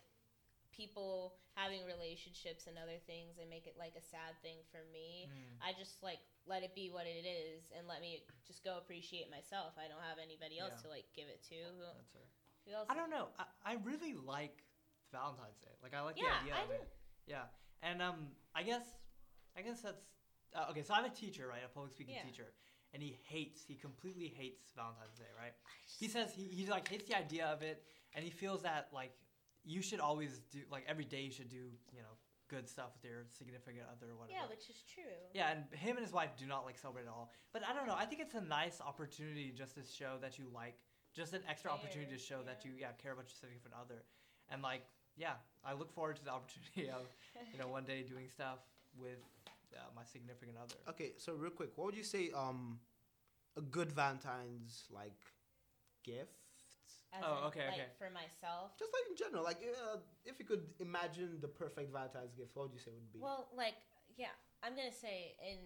people 0.71 1.35
having 1.55 1.83
relationships 1.87 2.67
and 2.67 2.75
other 2.79 2.99
things 3.07 3.39
and 3.39 3.47
make 3.51 3.67
it 3.67 3.75
like 3.79 3.95
a 3.99 4.03
sad 4.03 4.35
thing 4.43 4.63
for 4.71 4.83
me. 4.91 5.27
Mm. 5.31 5.59
I 5.63 5.75
just 5.75 6.03
like 6.03 6.23
let 6.47 6.63
it 6.63 6.75
be 6.75 6.91
what 6.91 7.07
it 7.07 7.27
is 7.27 7.71
and 7.75 7.87
let 7.91 7.99
me 7.99 8.23
just 8.47 8.63
go 8.63 8.79
appreciate 8.79 9.27
myself. 9.31 9.75
I 9.79 9.91
don't 9.91 10.03
have 10.03 10.23
anybody 10.23 10.59
else 10.63 10.79
Yeah. 10.79 10.87
to 10.87 10.95
like 10.95 11.07
give 11.15 11.27
it 11.27 11.43
to. 11.51 11.59
Who, 11.59 11.83
That's 11.99 12.15
her. 12.15 12.27
who 12.67 12.71
else? 12.79 12.87
I 12.91 12.95
don't 12.95 13.11
know. 13.11 13.35
I, 13.39 13.47
I 13.67 13.73
really 13.83 14.15
like 14.15 14.63
Valentine's 15.11 15.59
Day. 15.63 15.75
Like 15.83 15.95
I 15.95 16.03
like 16.03 16.19
Yeah, 16.19 16.31
the 16.47 16.55
idea 16.55 16.55
I 16.55 16.63
of 16.63 16.71
it. 16.75 16.87
Yeah, 17.27 17.47
and 17.83 18.03
um, 18.03 18.35
I 18.55 18.63
guess, 18.63 18.85
I 19.57 19.63
guess 19.63 19.81
that's 19.81 20.03
uh, 20.55 20.71
okay. 20.71 20.83
So 20.83 20.93
I'm 20.95 21.07
a 21.07 21.15
teacher, 21.15 21.47
right? 21.49 21.63
A 21.65 21.71
public 21.71 21.93
speaking 21.95 22.15
Yeah. 22.15 22.27
teacher, 22.27 22.53
and 22.95 23.03
he 23.03 23.19
hates. 23.29 23.65
He 23.67 23.75
completely 23.75 24.33
hates 24.35 24.71
Valentine's 24.75 25.19
Day, 25.19 25.29
right? 25.39 25.53
He 25.99 26.09
says 26.09 26.33
he, 26.35 26.45
he 26.45 26.71
like 26.71 26.89
hates 26.89 27.05
the 27.07 27.19
idea 27.19 27.47
of 27.47 27.61
it, 27.63 27.83
and 28.15 28.25
he 28.25 28.31
feels 28.31 28.63
that 28.63 28.89
like 28.95 29.13
you 29.65 29.83
should 29.83 30.01
always 30.01 30.41
do 30.53 30.61
like 30.71 30.85
every 30.89 31.05
day 31.05 31.23
you 31.23 31.33
should 31.33 31.49
do 31.49 31.57
you 31.93 32.01
know 32.01 32.15
good 32.49 32.69
stuff 32.69 32.93
with 32.95 33.11
your 33.11 33.25
significant 33.29 33.85
other 33.91 34.13
or 34.13 34.17
whatever. 34.17 34.39
Yeah, 34.39 34.49
which 34.49 34.71
is 34.71 34.85
true. 34.87 35.19
Yeah, 35.35 35.51
and 35.51 35.65
him 35.79 35.97
and 35.97 36.05
his 36.05 36.15
wife 36.15 36.31
do 36.39 36.47
not 36.47 36.65
like 36.65 36.79
celebrate 36.79 37.03
at 37.03 37.09
all. 37.09 37.33
But 37.53 37.63
I 37.69 37.75
don't 37.75 37.87
know. 37.87 37.97
I 37.99 38.05
think 38.05 38.21
it's 38.21 38.35
a 38.35 38.41
nice 38.41 38.81
opportunity 38.81 39.53
just 39.57 39.75
to 39.75 39.83
show 39.83 40.17
that 40.23 40.39
you 40.39 40.47
like, 40.55 40.77
just 41.13 41.35
an 41.35 41.43
extra 41.49 41.71
opportunity 41.73 42.13
to 42.13 42.19
Care, 42.19 42.39
show 42.39 42.41
that 42.47 42.65
you 42.65 42.73
yeah 42.79 42.95
care 43.03 43.13
about 43.13 43.27
your 43.27 43.37
significant 43.41 43.75
other, 43.75 44.05
and 44.51 44.63
like 44.63 44.87
yeah, 45.17 45.35
I 45.65 45.75
look 45.75 45.93
forward 45.93 46.17
to 46.17 46.25
the 46.25 46.31
opportunity 46.31 46.91
of 46.99 47.11
you 47.53 47.59
know 47.59 47.67
one 47.67 47.85
day 47.85 48.03
doing 48.07 48.29
stuff 48.29 48.63
with 48.97 49.19
uh, 49.77 49.91
my 49.95 50.05
significant 50.05 50.57
other. 50.57 50.75
Okay, 50.89 51.13
so 51.19 51.35
real 51.35 51.51
quick, 51.51 51.71
what 51.77 51.87
would 51.87 51.97
you 51.97 52.05
say? 52.05 52.31
Um, 52.35 52.81
a 53.57 53.63
good 53.63 53.93
Valentine's 53.93 54.85
like 54.91 55.21
gift. 56.03 56.35
As 57.15 57.23
Oh, 57.23 57.39
in, 57.39 57.45
okay, 57.55 57.67
like, 57.71 57.79
okay. 57.79 57.91
For 57.99 58.11
myself. 58.11 58.75
Just 58.79 58.91
like 58.91 59.07
in 59.11 59.17
general, 59.17 59.45
like 59.47 59.63
uh, 59.63 60.03
if 60.27 60.39
you 60.39 60.45
could 60.45 60.67
imagine 60.81 61.39
the 61.41 61.49
perfect 61.49 61.95
Valentine's 61.95 62.35
gift, 62.35 62.51
what 62.55 62.67
would 62.67 62.75
you 62.75 62.83
say 62.83 62.91
would 62.91 63.13
be? 63.15 63.23
Well, 63.23 63.47
like, 63.55 63.79
yeah, 64.19 64.35
I'm 64.63 64.75
gonna 64.75 64.95
say 64.95 65.39
in 65.39 65.63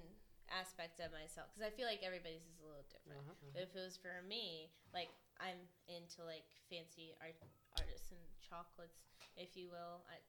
aspect 0.48 1.00
of 1.00 1.12
myself 1.12 1.52
because 1.52 1.64
I 1.64 1.72
feel 1.72 1.84
like 1.84 2.00
everybody's 2.00 2.44
is 2.44 2.60
a 2.60 2.64
little 2.64 2.84
different. 2.88 3.24
Uh-huh, 3.24 3.32
uh-huh. 3.32 3.52
But 3.56 3.60
if 3.68 3.72
it 3.72 3.80
was 3.80 3.96
for 3.96 4.20
me, 4.24 4.72
like, 4.92 5.08
I'm 5.40 5.60
into 5.88 6.24
like 6.28 6.44
fancy 6.68 7.16
art, 7.24 7.36
artisan 7.80 8.20
chocolates, 8.44 9.00
if 9.36 9.56
you 9.56 9.72
will. 9.72 10.04
I 10.08 10.20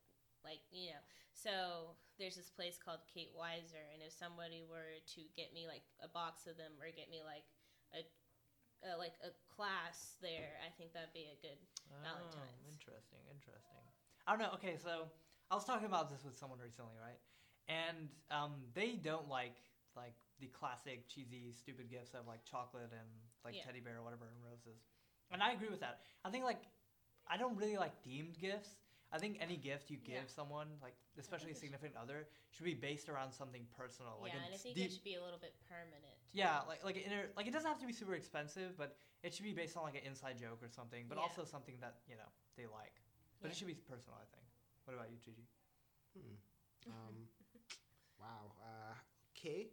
like, 0.44 0.62
you 0.72 0.92
know. 0.92 1.04
So 1.34 1.96
there's 2.18 2.36
this 2.36 2.50
place 2.52 2.76
called 2.76 3.00
Kate 3.08 3.32
Weiser, 3.32 3.84
and 3.96 4.04
if 4.04 4.12
somebody 4.12 4.64
were 4.68 5.00
to 5.16 5.22
get 5.36 5.54
me 5.54 5.68
like 5.68 5.84
a 6.04 6.10
box 6.12 6.48
of 6.48 6.58
them 6.60 6.76
or 6.84 6.92
get 6.92 7.08
me 7.10 7.24
like 7.24 7.48
a 7.96 8.04
uh, 8.84 8.96
like 8.96 9.16
a 9.24 9.32
class 9.52 10.16
there, 10.24 10.56
I 10.64 10.72
think 10.80 10.96
that'd 10.96 11.12
be 11.16 11.28
a 11.28 11.38
good. 11.44 11.60
Valentine's. 12.04 12.64
Oh, 12.64 12.72
interesting, 12.72 13.20
interesting. 13.28 13.84
I 14.28 14.32
don't 14.32 14.40
know. 14.40 14.56
Okay, 14.56 14.80
so 14.80 15.12
I 15.52 15.56
was 15.56 15.66
talking 15.66 15.88
about 15.88 16.08
this 16.10 16.24
with 16.24 16.38
someone 16.38 16.60
recently, 16.60 16.96
right? 16.96 17.20
And 17.68 18.10
um, 18.32 18.64
they 18.74 18.96
don't 18.96 19.28
like 19.28 19.58
like 19.96 20.16
the 20.40 20.48
classic 20.48 21.08
cheesy, 21.08 21.52
stupid 21.52 21.90
gifts 21.90 22.14
of 22.14 22.28
like 22.28 22.44
chocolate 22.46 22.92
and 22.92 23.10
like 23.44 23.56
Yeah. 23.56 23.66
teddy 23.66 23.80
bear 23.80 24.00
or 24.00 24.04
whatever 24.04 24.32
and 24.32 24.40
roses. 24.44 24.80
And 25.32 25.44
I 25.44 25.52
agree 25.52 25.70
with 25.70 25.82
that. 25.82 26.02
I 26.24 26.30
think 26.30 26.44
like 26.44 26.62
I 27.28 27.38
don't 27.38 27.58
really 27.58 27.78
like 27.78 27.94
themed 28.04 28.40
gifts. 28.40 28.70
I 29.12 29.18
think 29.18 29.38
any 29.42 29.58
gift 29.58 29.90
you 29.90 29.98
give 29.98 30.30
Yeah. 30.30 30.36
someone, 30.36 30.68
like 30.82 30.94
especially 31.18 31.52
a 31.52 31.56
significant 31.56 31.96
other, 31.98 32.28
should 32.52 32.66
be 32.66 32.76
based 32.76 33.10
around 33.10 33.32
something 33.34 33.66
personal. 33.76 34.20
Like 34.22 34.34
yeah, 34.34 34.42
a 34.42 34.46
and 34.46 34.54
I 34.54 34.58
think 34.58 34.76
deep, 34.76 34.86
it 34.86 34.94
should 34.94 35.04
be 35.04 35.16
a 35.16 35.24
little 35.24 35.40
bit 35.40 35.56
permanent. 35.68 36.20
yeah, 36.32 36.62
like 36.68 36.84
like 36.84 36.96
an 36.98 37.04
inner, 37.10 37.24
like 37.36 37.48
it 37.48 37.54
doesn't 37.54 37.68
have 37.68 37.80
to 37.80 37.88
be 37.88 37.94
super 37.94 38.14
expensive, 38.14 38.78
but 38.78 38.98
it 39.24 39.34
should 39.34 39.46
be 39.46 39.54
based 39.54 39.76
on 39.78 39.84
like 39.84 39.96
an 39.96 40.06
inside 40.06 40.38
joke 40.38 40.62
or 40.62 40.70
something, 40.70 41.06
but 41.10 41.18
Yeah. 41.18 41.24
also 41.24 41.44
something 41.44 41.80
that 41.82 42.02
you 42.08 42.16
know 42.16 42.30
they 42.56 42.68
like. 42.68 43.02
But 43.42 43.50
it 43.52 43.58
should 43.58 43.68
be 43.68 43.74
personal, 43.76 44.20
I 44.22 44.28
think. 44.36 44.46
What 44.86 44.94
about 44.94 45.10
you, 45.10 45.18
Gigi? 45.18 45.48
Hmm. 46.14 46.36
Um, 46.92 47.16
wow. 48.20 48.54
Uh, 48.62 48.94
okay. 49.36 49.72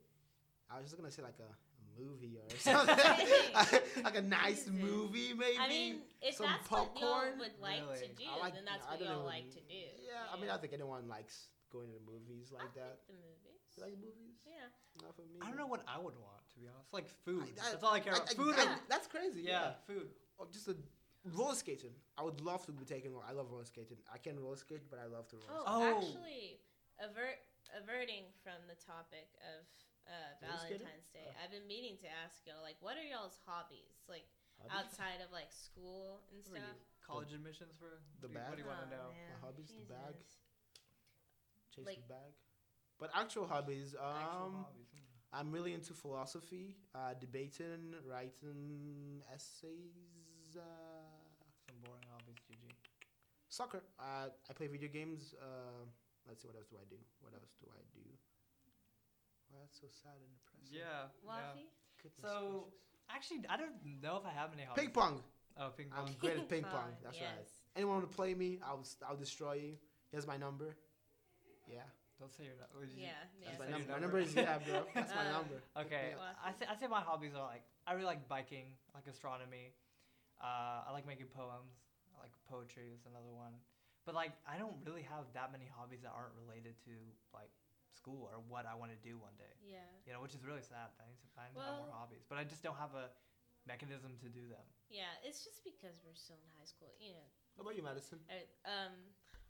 I 0.71 0.79
was 0.81 0.87
just 0.91 0.97
gonna 0.97 1.11
say 1.13 1.23
like 1.23 1.39
a 1.41 1.51
movie 1.99 2.37
or 2.39 2.49
something, 2.59 2.97
like 4.05 4.17
a 4.17 4.23
nice 4.23 4.65
Jesus. 4.65 4.73
movie 4.81 5.33
maybe. 5.35 5.59
I 5.59 5.69
mean, 5.69 6.03
if 6.23 6.37
some 6.37 6.47
that's 6.47 6.71
what 6.71 6.93
y'all 7.01 7.23
would 7.39 7.57
like 7.61 7.83
to 8.01 8.09
do, 8.15 8.25
like- 8.41 8.55
then 8.55 8.65
that's 8.65 8.87
I 8.87 8.91
what 8.93 8.99
don't 9.01 9.09
y'all 9.09 9.25
what 9.25 9.35
like 9.35 9.51
to 9.51 9.61
do. 9.67 9.83
Yeah, 10.05 10.33
I 10.33 10.41
mean, 10.41 10.51
I 10.51 10.57
think 10.57 10.73
anyone 10.73 11.09
likes 11.09 11.49
going 11.73 11.89
to 11.89 11.95
the 11.95 12.05
movies 12.07 12.53
like 12.53 12.63
I 12.77 12.81
that. 12.81 12.93
like 12.99 13.07
the 13.09 13.15
movies. 13.19 13.67
You 13.77 13.83
like 13.85 13.97
movies? 14.01 14.37
yeah. 14.47 14.71
Not 15.03 15.13
for 15.17 15.23
me. 15.29 15.37
I 15.43 15.49
don't 15.49 15.59
know 15.59 15.67
what 15.67 15.83
I 15.85 15.99
would 15.99 16.17
want 16.17 16.41
to 16.53 16.57
be 16.61 16.67
honest. 16.69 16.93
Like 16.93 17.09
food. 17.25 17.45
I- 17.61 17.71
That's 17.73 17.83
all 17.85 17.93
I 17.93 18.01
care 18.01 18.15
about. 18.15 18.33
food. 18.33 18.55
I- 18.57 18.63
and- 18.73 18.81
that's 18.89 19.07
crazy. 19.07 19.43
yeah, 19.43 19.77
Yeah. 19.77 19.85
food. 19.87 20.09
Or 20.39 20.47
just 20.53 20.69
a 20.69 20.77
roller 21.35 21.55
skating. 21.55 21.93
I 22.17 22.23
would 22.23 22.41
love 22.41 22.65
to 22.67 22.73
be 22.73 22.85
taking. 22.85 23.13
I 23.29 23.33
love 23.33 23.51
roller 23.51 23.65
skating. 23.67 23.99
I 24.13 24.17
can 24.19 24.39
roller 24.41 24.57
skate, 24.57 24.89
but 24.89 24.99
I 24.99 25.07
love 25.11 25.29
to 25.29 25.37
roller. 25.37 25.65
Oh, 25.67 25.83
Oh. 25.83 25.99
actually, 25.99 26.61
avert, 27.03 27.37
averting 27.77 28.25
from 28.45 28.57
the 28.71 28.79
topic 28.81 29.29
of 29.53 29.67
uh, 30.07 30.39
Valentine's 30.41 31.11
Day, 31.13 31.27
Oh. 31.27 31.41
I've 31.43 31.51
been 31.51 31.67
meaning 31.67 31.97
to 32.03 32.09
ask 32.25 32.47
y'all, 32.47 32.63
like, 32.63 32.77
what 32.81 32.97
are 32.97 33.03
y'all's 33.05 33.39
hobbies, 33.47 34.07
like 34.09 34.27
skate. 34.59 34.71
outside 34.73 35.21
of 35.21 35.33
like 35.33 35.51
school 35.53 36.23
and 36.31 36.39
What 36.47 36.63
stuff? 36.63 36.77
you, 36.79 36.87
college 37.07 37.33
admissions 37.35 37.75
for 37.77 37.99
The 38.23 38.29
what 38.29 38.33
do 38.33 38.39
you- 38.39 38.45
What 38.47 38.57
do 38.57 38.63
you 38.63 38.69
want 38.69 38.81
Oh, 38.81 38.91
to 38.91 38.97
know? 38.97 39.09
man, 39.11 39.41
hobbies, 39.43 39.71
the 39.75 39.85
bag. 39.85 40.15
Chase 41.75 41.87
like- 41.87 42.01
the 42.03 42.15
bag. 42.15 42.33
But 42.99 43.11
actual 43.15 43.47
hobbies. 43.47 43.95
Um, 43.95 44.01
Actual 44.01 44.51
hobbies. 44.65 44.89
hmm. 44.95 45.37
I'm 45.37 45.53
really 45.53 45.75
into 45.75 45.93
philosophy, 45.93 46.79
uh, 46.95 47.13
debating, 47.15 47.95
writing 48.07 49.23
essays, 49.35 50.57
uh, 50.57 50.63
Some 51.67 51.81
boring 51.81 52.07
hobbies, 52.09 52.39
Gigi. 52.47 52.73
soccer. 53.49 53.83
Uh, 53.99 54.31
I 54.49 54.53
play 54.55 54.69
video 54.69 54.89
games. 54.89 55.35
Uh, 55.35 55.85
let's 56.27 56.41
see, 56.41 56.49
what 56.49 56.57
else 56.57 56.69
do 56.69 56.79
I 56.79 56.85
do? 56.89 56.97
What 57.21 57.35
else 57.35 57.53
do 57.61 57.67
I 57.71 57.83
do? 57.93 58.16
Well, 59.57 59.65
that's 59.65 59.81
so 59.81 59.89
sad 59.89 60.21
and 60.21 60.29
depressing. 60.37 60.69
Yeah. 60.69 61.09
yeah. 61.09 61.25
Waffy? 61.25 61.65
Goodness 62.05 62.21
So- 62.21 62.69
gracious. 62.69 62.85
Actually, 63.09 63.41
I 63.49 63.57
don't 63.57 63.79
know 64.03 64.19
if 64.21 64.27
I 64.27 64.35
have 64.37 64.51
any 64.53 64.65
hobbies. 64.69 64.83
ping 64.85 64.93
pong. 64.93 65.23
Oh, 65.57 65.71
ping 65.73 65.89
pong. 65.89 66.09
I'm 66.11 66.15
great 66.21 66.37
at 66.37 66.49
ping 66.53 66.65
pong. 66.67 66.93
That's 67.03 67.17
right. 67.17 67.49
Anyone 67.79 68.03
want 68.03 68.11
to 68.11 68.17
play 68.17 68.35
me? 68.35 68.59
I'll 68.67 68.85
I'll 69.09 69.17
destroy 69.17 69.55
you. 69.55 69.73
Here's 70.13 70.27
my 70.27 70.37
number. 70.37 70.77
Yeah, 71.71 71.87
Don't 72.19 72.35
say 72.35 72.45
your 72.51 72.59
number. 72.59 72.83
Yeah, 72.99 73.15
that's 73.41 73.55
yeah. 73.55 73.59
my 73.59 73.65
Say 73.65 73.71
number. 73.73 73.87
My 73.87 73.99
number. 74.01 74.01
number 74.07 74.19
is 74.27 74.35
yeah, 74.35 74.59
bro. 74.59 74.83
That's 74.95 75.15
my 75.15 75.23
Uh, 75.27 75.33
number. 75.39 75.59
Okay, 75.87 76.15
Yeah. 76.19 76.35
I 76.45 76.51
say 76.53 76.67
I 76.67 76.75
say 76.79 76.87
my 76.91 77.01
hobbies 77.01 77.35
are 77.35 77.47
like 77.47 77.63
I 77.87 77.95
really 77.95 78.07
like 78.11 78.27
biking, 78.29 78.75
I 78.95 78.99
like 78.99 79.07
astronomy. 79.07 79.71
Uh, 80.43 80.83
I 80.87 80.91
like 80.93 81.07
making 81.07 81.27
poems. 81.31 81.75
I 82.15 82.23
like 82.27 82.35
poetry 82.51 82.91
is 82.95 83.07
another 83.07 83.31
one. 83.31 83.55
But 84.05 84.15
like 84.19 84.33
I 84.51 84.59
don't 84.59 84.77
really 84.85 85.03
have 85.07 85.31
that 85.35 85.51
many 85.55 85.67
hobbies 85.71 86.03
that 86.03 86.11
aren't 86.15 86.35
related 86.39 86.75
to 86.91 86.95
like 87.35 87.51
school 88.07 88.31
or 88.31 88.39
what 88.47 88.63
I 88.71 88.79
want 88.79 88.95
to 88.95 89.01
do 89.03 89.19
one 89.19 89.35
day. 89.35 89.51
Yeah. 89.67 89.83
You 90.07 90.15
know, 90.15 90.23
which 90.23 90.39
is 90.39 90.47
really 90.47 90.63
sad. 90.63 90.95
I 91.03 91.11
need 91.11 91.19
to 91.19 91.31
find 91.35 91.51
out 91.59 91.59
Well- 91.59 91.91
more 91.91 91.95
hobbies, 91.99 92.23
but 92.31 92.39
I 92.39 92.47
just 92.47 92.63
don't 92.63 92.79
have 92.79 92.95
a 92.95 93.11
mechanism 93.67 94.15
to 94.23 94.31
do 94.31 94.47
them. 94.47 94.63
Yeah. 94.87 95.11
It's 95.27 95.43
just 95.43 95.67
because 95.67 95.99
we're 96.07 96.15
still 96.15 96.39
in 96.39 96.51
high 96.55 96.71
school. 96.71 96.95
You 97.03 97.19
know. 97.19 97.27
What 97.59 97.63
about 97.67 97.75
you, 97.75 97.83
Madison? 97.83 98.23
I, 98.31 98.47
um, 98.63 98.95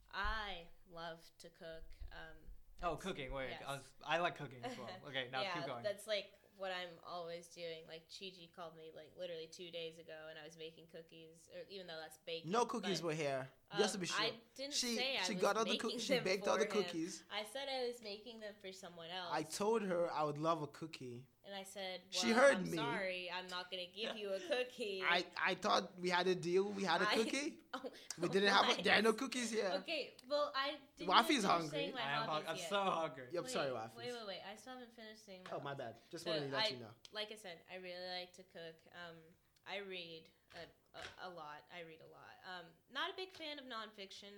I 0.09 0.65
love 0.89 1.21
to 1.45 1.47
cook. 1.53 1.85
Um, 2.09 2.37
Oh, 2.81 2.95
cooking. 2.95 3.33
Wait, 3.33 3.49
yes. 3.49 3.61
I, 3.67 3.71
was, 3.73 3.85
I 4.05 4.17
like 4.19 4.37
cooking 4.37 4.61
as 4.63 4.77
well. 4.77 4.89
Okay, 5.09 5.29
now 5.31 5.41
yeah, 5.41 5.53
keep 5.53 5.65
going. 5.65 5.81
that's 5.83 6.05
like 6.05 6.29
what 6.57 6.71
I'm 6.71 6.93
always 7.05 7.47
doing. 7.47 7.85
Like 7.87 8.03
Chi 8.09 8.33
called 8.55 8.75
me 8.75 8.91
like 8.95 9.09
literally 9.17 9.49
two 9.49 9.69
days 9.71 9.97
ago, 9.97 10.17
and 10.29 10.37
I 10.37 10.45
was 10.45 10.57
making 10.57 10.85
cookies, 10.91 11.49
or 11.53 11.61
even 11.69 11.87
though 11.87 12.01
that's 12.01 12.19
baking. 12.25 12.51
No 12.51 12.65
cookies 12.65 13.01
but, 13.01 13.07
were 13.07 13.13
here. 13.13 13.47
Just 13.77 13.93
to 13.93 13.97
um, 13.97 14.01
be 14.01 14.07
sure. 14.07 14.25
I 14.25 14.31
didn't 14.55 14.73
she 14.73 14.95
say 14.95 15.17
I 15.21 15.25
she 15.25 15.33
was 15.33 15.41
got 15.41 15.57
all 15.57 15.65
the 15.65 15.77
cookies. 15.77 16.03
She 16.03 16.19
baked 16.19 16.47
all 16.47 16.57
the 16.57 16.65
him. 16.65 16.71
cookies. 16.71 17.23
I 17.31 17.45
said 17.53 17.69
I 17.69 17.87
was 17.87 18.01
making 18.03 18.39
them 18.39 18.53
for 18.61 18.73
someone 18.73 19.07
else. 19.13 19.31
I 19.31 19.43
told 19.43 19.81
her 19.83 20.09
I 20.11 20.23
would 20.23 20.37
love 20.37 20.61
a 20.61 20.67
cookie. 20.67 21.23
And 21.47 21.55
I 21.55 21.63
said, 21.63 22.03
well, 22.11 22.21
She 22.21 22.29
heard 22.35 22.55
I'm 22.59 22.69
me. 22.69 22.75
Sorry, 22.77 23.31
I'm 23.31 23.47
not 23.47 23.71
gonna 23.71 23.87
give 23.95 24.19
you 24.19 24.35
a 24.35 24.41
cookie. 24.51 24.99
I 25.09 25.23
I 25.39 25.55
thought 25.55 25.89
we 25.99 26.09
had 26.11 26.27
a 26.27 26.35
deal. 26.35 26.67
We 26.75 26.83
had 26.83 27.01
a 27.01 27.07
I- 27.09 27.15
cookie. 27.15 27.55
Oh, 27.77 27.83
We 28.19 28.27
didn't 28.31 28.49
have. 28.49 28.63
A, 28.63 28.67
my- 28.73 28.81
there 28.81 28.95
are 28.97 29.01
no 29.03 29.11
cookies 29.13 29.51
here. 29.51 29.69
Okay, 29.83 30.15
well 30.31 30.51
I. 30.55 30.75
Didn't 30.97 31.11
Wafi's 31.11 31.43
hungry. 31.43 31.91
My 31.93 31.99
I 32.03 32.23
am 32.23 32.27
hung- 32.27 32.47
I'm 32.47 32.55
yet. 32.55 32.69
so 32.71 32.79
hungry. 32.79 33.27
Yep, 33.35 33.43
wait, 33.43 33.51
sorry, 33.51 33.71
Waffles. 33.75 33.99
Wait, 33.99 34.11
wait, 34.15 34.27
wait. 34.27 34.41
I 34.47 34.55
still 34.55 34.73
haven't 34.79 34.95
finished 34.95 35.23
saying 35.27 35.43
my 35.45 35.51
Oh 35.55 35.61
my 35.61 35.75
bad. 35.75 35.95
Just 36.11 36.23
So 36.25 36.31
wanted 36.31 36.47
to 36.49 36.55
let 36.55 36.71
I- 36.71 36.73
you 36.73 36.79
know. 36.83 36.93
like 37.11 37.27
I 37.31 37.37
said, 37.37 37.59
I 37.71 37.75
really 37.83 38.07
like 38.17 38.31
to 38.39 38.43
cook. 38.55 38.77
Um, 38.95 39.19
I 39.67 39.83
read 39.83 40.25
a, 40.55 40.63
a, 40.95 41.01
a 41.27 41.29
lot. 41.35 41.59
I 41.75 41.83
read 41.83 41.99
a 42.01 42.09
lot. 42.11 42.35
Um, 42.47 42.65
not 42.91 43.11
a 43.11 43.15
big 43.19 43.35
fan 43.35 43.59
of 43.59 43.67
nonfiction. 43.67 44.31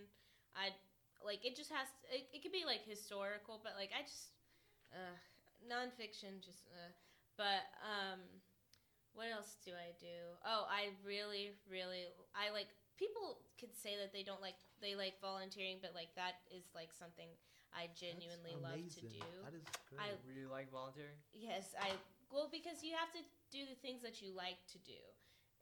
I 0.58 0.74
like 1.24 1.46
it. 1.46 1.54
Just 1.56 1.70
has 1.70 1.86
it, 2.10 2.26
it 2.34 2.42
could 2.42 2.52
be 2.52 2.66
like 2.66 2.82
historical, 2.84 3.62
but 3.64 3.78
like 3.78 3.94
I 3.94 4.02
just 4.04 4.34
uh, 4.92 5.16
nonfiction 5.64 6.40
just. 6.44 6.68
Uh, 6.72 6.92
but 7.38 7.64
um, 7.84 8.20
what 9.14 9.28
else 9.32 9.58
do 9.64 9.72
I 9.76 9.92
do? 10.00 10.36
Oh, 10.46 10.68
I 10.70 10.92
really, 11.06 11.56
really 11.70 12.08
I 12.36 12.52
like. 12.52 12.68
People 13.00 13.40
could 13.56 13.72
say 13.72 13.96
that 13.96 14.12
they 14.12 14.24
don't 14.28 14.42
like 14.44 14.60
they 14.84 14.96
like 14.96 15.16
volunteering, 15.24 15.80
but 15.80 15.96
like 15.96 16.12
that 16.20 16.44
is 16.52 16.68
like 16.76 16.92
something 16.92 17.32
I 17.72 17.88
genuinely 17.96 18.60
love 18.60 18.76
to 18.76 19.02
do. 19.08 19.24
That 19.44 19.56
is 19.56 19.64
great. 19.88 20.04
I- 20.04 20.20
really 20.28 20.48
like 20.48 20.68
volunteering. 20.72 21.16
Yes, 21.32 21.72
I 21.80 21.96
well 22.32 22.52
because 22.52 22.84
you 22.84 22.92
have 23.00 23.12
to 23.16 23.24
do 23.52 23.64
the 23.66 23.80
things 23.80 24.04
that 24.04 24.20
you 24.22 24.36
like 24.36 24.60
to 24.76 24.80
do, 24.84 25.00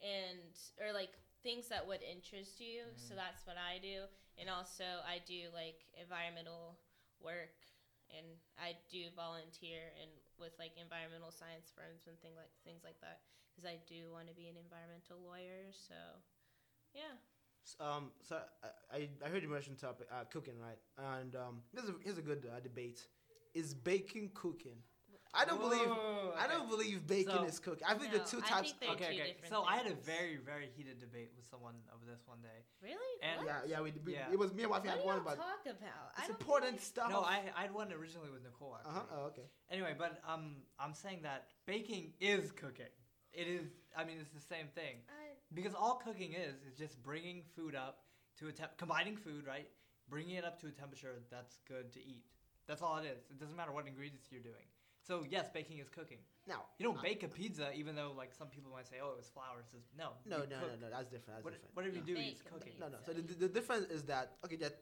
and 0.02 0.50
or 0.82 0.94
like 0.94 1.14
things 1.46 1.70
that 1.70 1.86
would 1.86 2.02
interest 2.02 2.58
you. 2.60 2.90
So 2.98 3.14
Mm. 3.14 3.22
that's 3.22 3.46
what 3.46 3.58
I 3.58 3.78
do, 3.78 4.10
and 4.42 4.50
also 4.50 4.86
I 5.06 5.22
do 5.26 5.54
like 5.54 5.86
environmental 5.94 6.78
work, 7.22 7.54
and 8.12 8.26
I 8.58 8.78
do 8.90 9.10
volunteer 9.16 9.94
and 10.02 10.12
with 10.40 10.54
like 10.60 10.74
environmental 10.80 11.32
science 11.32 11.72
firms 11.74 12.08
and 12.08 12.18
thing 12.22 12.36
like 12.38 12.52
things 12.64 12.84
like 12.84 13.00
that 13.02 13.22
because 13.52 13.68
I 13.68 13.80
do 13.88 14.12
want 14.12 14.28
to 14.28 14.36
be 14.36 14.48
an 14.48 14.58
environmental 14.58 15.20
lawyer. 15.24 15.72
So 15.74 15.98
yeah, 16.94 17.18
Um, 17.80 18.12
so 18.22 18.38
I, 18.64 18.98
I, 18.98 19.10
I 19.26 19.30
heard 19.30 19.44
you 19.44 19.50
mention 19.50 19.76
topic 19.76 20.08
uh, 20.12 20.24
cooking, 20.32 20.56
right? 20.60 20.78
And 21.18 21.36
um, 21.36 21.62
here's 21.74 21.90
a 21.90 21.94
here's 22.04 22.18
a 22.18 22.22
good 22.22 22.46
uh, 22.46 22.60
debate: 22.60 23.08
Is 23.54 23.74
baking 23.74 24.32
cooking? 24.34 24.78
I 25.34 25.46
don't 25.46 25.60
believe 25.60 25.88
Whoa, 25.88 26.34
I 26.38 26.48
don't 26.48 26.70
believe 26.70 27.06
bacon 27.08 27.34
So- 27.34 27.44
is 27.46 27.60
cooking. 27.60 27.86
I 27.88 27.94
think 27.96 28.12
No, 28.12 28.20
the 28.20 28.26
two 28.26 28.42
types. 28.42 28.72
think 28.72 28.80
they're 28.82 28.90
Okay, 28.92 29.16
two 29.18 29.22
okay. 29.22 29.32
different 29.34 29.50
So 29.54 29.64
I 29.64 29.78
had 29.78 29.88
a 29.88 29.96
very, 29.96 30.38
very 30.38 30.70
heated 30.76 31.00
debate 31.00 31.32
with 31.36 31.46
someone 31.46 31.76
over 31.94 32.06
this 32.06 32.26
one 32.26 32.42
day. 32.42 32.66
really, 32.82 32.96
And- 33.22 33.38
what? 33.40 33.46
yeah, 33.48 33.62
yeah, 33.66 33.82
we, 33.82 33.92
we 34.04 34.14
Yeah. 34.14 34.32
it 34.32 34.40
was 34.40 34.54
me 34.54 34.64
and 34.64 34.72
Wafi 34.72 34.76
What 34.80 34.86
had 34.88 35.00
do 35.00 35.06
one, 35.06 35.16
y'all 35.18 35.26
but 35.26 35.36
talk 35.38 35.66
about? 35.66 36.14
It's 36.20 36.30
important 36.30 36.80
feel 36.80 36.86
stuff. 36.86 37.10
No, 37.12 37.22
I 37.22 37.52
I 37.56 37.62
had 37.64 37.74
one 37.74 37.92
originally 37.92 38.30
with 38.32 38.44
Nicole. 38.44 38.74
Uh 38.86 38.90
huh. 38.90 39.04
Oh, 39.12 39.22
okay. 39.28 39.50
Anyway, 39.70 39.96
but 39.98 40.22
um, 40.26 40.64
I'm 40.80 40.94
saying 40.94 41.22
that 41.24 41.50
baking 41.66 42.14
is 42.20 42.52
cooking. 42.52 42.92
It 43.34 43.48
is. 43.48 43.68
I 43.96 44.04
mean, 44.06 44.18
it's 44.20 44.32
the 44.32 44.40
same 44.40 44.68
thing 44.70 45.04
I, 45.10 45.36
because 45.54 45.74
all 45.76 45.96
cooking 45.96 46.34
is 46.34 46.56
is 46.64 46.76
just 46.78 47.02
bringing 47.04 47.44
food 47.56 47.76
up 47.76 48.06
to 48.38 48.48
a 48.48 48.52
temp, 48.52 48.78
combining 48.78 49.18
food, 49.18 49.46
right? 49.46 49.70
Bringing 50.10 50.36
it 50.36 50.46
up 50.46 50.60
to 50.62 50.68
a 50.68 50.72
temperature 50.72 51.22
that's 51.30 51.58
good 51.68 51.92
to 51.94 52.00
eat. 52.04 52.26
That's 52.68 52.82
all 52.82 52.98
it 52.98 53.06
is. 53.06 53.26
It 53.30 53.40
doesn't 53.40 53.56
matter 53.56 53.72
what 53.72 53.88
ingredients 53.88 54.32
you're 54.32 54.42
doing. 54.42 54.66
So 55.08 55.24
yes, 55.30 55.48
baking 55.54 55.78
is 55.80 55.88
cooking. 55.90 56.18
Now 56.48 56.62
You 56.78 56.84
don't 56.88 57.02
bake 57.02 57.24
a 57.24 57.28
pizza, 57.30 57.72
even 57.74 57.96
though 57.96 58.12
like 58.18 58.34
some 58.34 58.48
people 58.48 58.72
might 58.76 58.88
say, 58.88 58.98
"Oh, 59.02 59.12
it 59.12 59.18
was 59.18 59.30
flour." 59.30 59.60
It's 59.62 59.72
just, 59.72 59.86
no, 59.98 60.10
No, 60.26 60.40
no, 60.40 60.44
cook. 60.44 60.52
no, 60.82 60.88
no. 60.88 60.90
That's 60.96 61.10
different. 61.10 61.38
That's 61.38 61.46
What, 61.46 61.54
different. 61.54 61.76
whatever 61.76 61.96
you 61.96 62.02
No. 62.02 62.06
do 62.08 62.16
Bake 62.16 62.34
is 62.36 62.42
cooking. 62.42 62.74
No, 62.80 62.88
no. 62.90 62.98
So 63.06 63.14
the, 63.14 63.22
the, 63.22 63.34
the 63.48 63.50
difference 63.58 63.86
is 63.90 64.04
that 64.04 64.34
okay, 64.44 64.58
that 64.58 64.74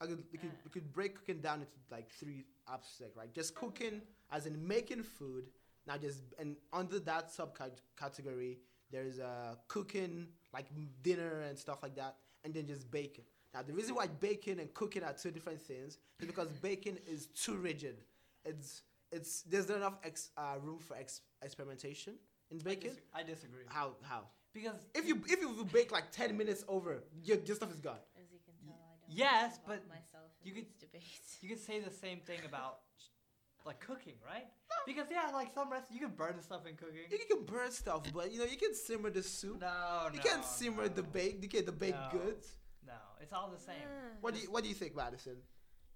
I 0.00 0.06
could, 0.06 0.22
we 0.32 0.38
could 0.38 0.50
Uh. 0.50 0.64
we 0.64 0.70
could 0.70 0.92
break 0.92 1.14
cooking 1.18 1.40
down 1.40 1.60
into 1.60 1.72
like 1.90 2.10
three 2.10 2.44
aspects, 2.68 3.16
right? 3.16 3.32
Just 3.32 3.54
cooking, 3.54 4.02
as 4.32 4.46
in 4.46 4.66
making 4.66 5.02
food. 5.04 5.44
Now, 5.86 5.96
just 5.98 6.20
and 6.38 6.56
under 6.72 6.98
that 7.00 7.30
subcategory, 7.30 8.58
there's 8.90 9.18
uh 9.20 9.54
cooking 9.68 10.28
like 10.52 10.66
dinner 11.02 11.42
and 11.48 11.56
stuff 11.58 11.82
like 11.82 11.94
that, 11.96 12.16
and 12.44 12.52
then 12.54 12.66
just 12.66 12.90
baking. 12.90 13.24
Now, 13.54 13.62
the 13.62 13.72
reason 13.72 13.94
why 13.94 14.06
baking 14.08 14.58
and 14.60 14.72
cooking 14.74 15.02
are 15.02 15.12
two 15.12 15.30
different 15.30 15.60
things 15.60 15.98
is 16.20 16.26
because 16.26 16.48
baking 16.68 16.98
is 17.06 17.26
too 17.26 17.56
rigid. 17.56 17.96
It's 18.44 18.82
it's 19.12 19.42
there's 19.42 19.68
not 19.68 19.78
enough 19.78 19.98
ex, 20.04 20.30
uh, 20.36 20.56
room 20.62 20.78
for 20.78 20.96
ex, 20.96 21.20
experimentation 21.42 22.14
in 22.50 22.58
I, 22.60 22.62
baking. 22.62 22.90
dis- 22.90 23.00
I 23.14 23.22
disagree 23.22 23.64
How 23.68 23.92
how? 24.02 24.22
because 24.52 24.80
If 24.94 25.06
you 25.06 25.20
if 25.28 25.40
you 25.40 25.64
bake 25.72 25.92
like 25.92 26.10
ten 26.12 26.36
minutes 26.36 26.64
over, 26.68 27.02
your, 27.22 27.38
your 27.38 27.56
stuff 27.56 27.70
is 27.72 27.80
gone. 27.80 28.02
As 28.20 28.30
you 28.32 28.38
can 28.44 28.54
tell, 28.66 28.74
I 28.74 29.06
don't 29.08 29.16
yes, 29.16 29.58
involve 29.58 29.66
but 29.66 29.88
myself 29.88 30.30
in 30.42 30.48
you 30.48 30.54
could- 30.54 30.64
these 30.66 30.74
debates. 30.80 31.36
you 31.42 31.48
could 31.48 31.60
say 31.60 31.80
the 31.80 31.90
same 31.90 32.18
thing 32.20 32.40
about 32.46 32.78
like 33.66 33.80
cooking, 33.80 34.14
right? 34.24 34.46
No. 34.70 34.76
Because 34.86 35.06
yeah, 35.10 35.30
like 35.34 35.52
some 35.54 35.70
rest 35.70 35.86
you 35.90 36.00
can 36.00 36.10
burn 36.10 36.34
the 36.36 36.42
stuff 36.42 36.66
in 36.66 36.74
cooking. 36.76 37.04
You 37.10 37.18
can 37.28 37.44
burn 37.44 37.70
stuff, 37.70 38.02
but 38.14 38.32
you 38.32 38.38
know 38.38 38.44
you 38.46 38.56
can 38.56 38.74
simmer 38.74 39.10
the 39.10 39.22
soup. 39.22 39.60
No, 39.60 39.66
you 39.66 40.10
no, 40.10 40.14
You 40.14 40.20
can't 40.20 40.44
simmer 40.44 40.88
the 40.88 41.02
no. 41.02 41.08
bake. 41.08 41.42
You 41.42 41.48
get 41.48 41.66
the 41.66 41.72
baked 41.72 41.98
No. 42.12 42.18
goods. 42.20 42.46
No, 42.86 42.94
it's 43.20 43.32
all 43.32 43.50
the 43.50 43.60
same. 43.60 43.86
What 44.20 44.34
do 44.34 44.40
you 44.40 44.50
What 44.50 44.62
do 44.64 44.68
you 44.68 44.74
think, 44.74 44.96
Madison? 44.96 45.36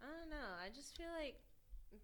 I 0.03 0.07
don't 0.21 0.31
know. 0.31 0.51
I 0.65 0.69
just 0.75 0.97
feel 0.99 1.09
like 1.19 1.37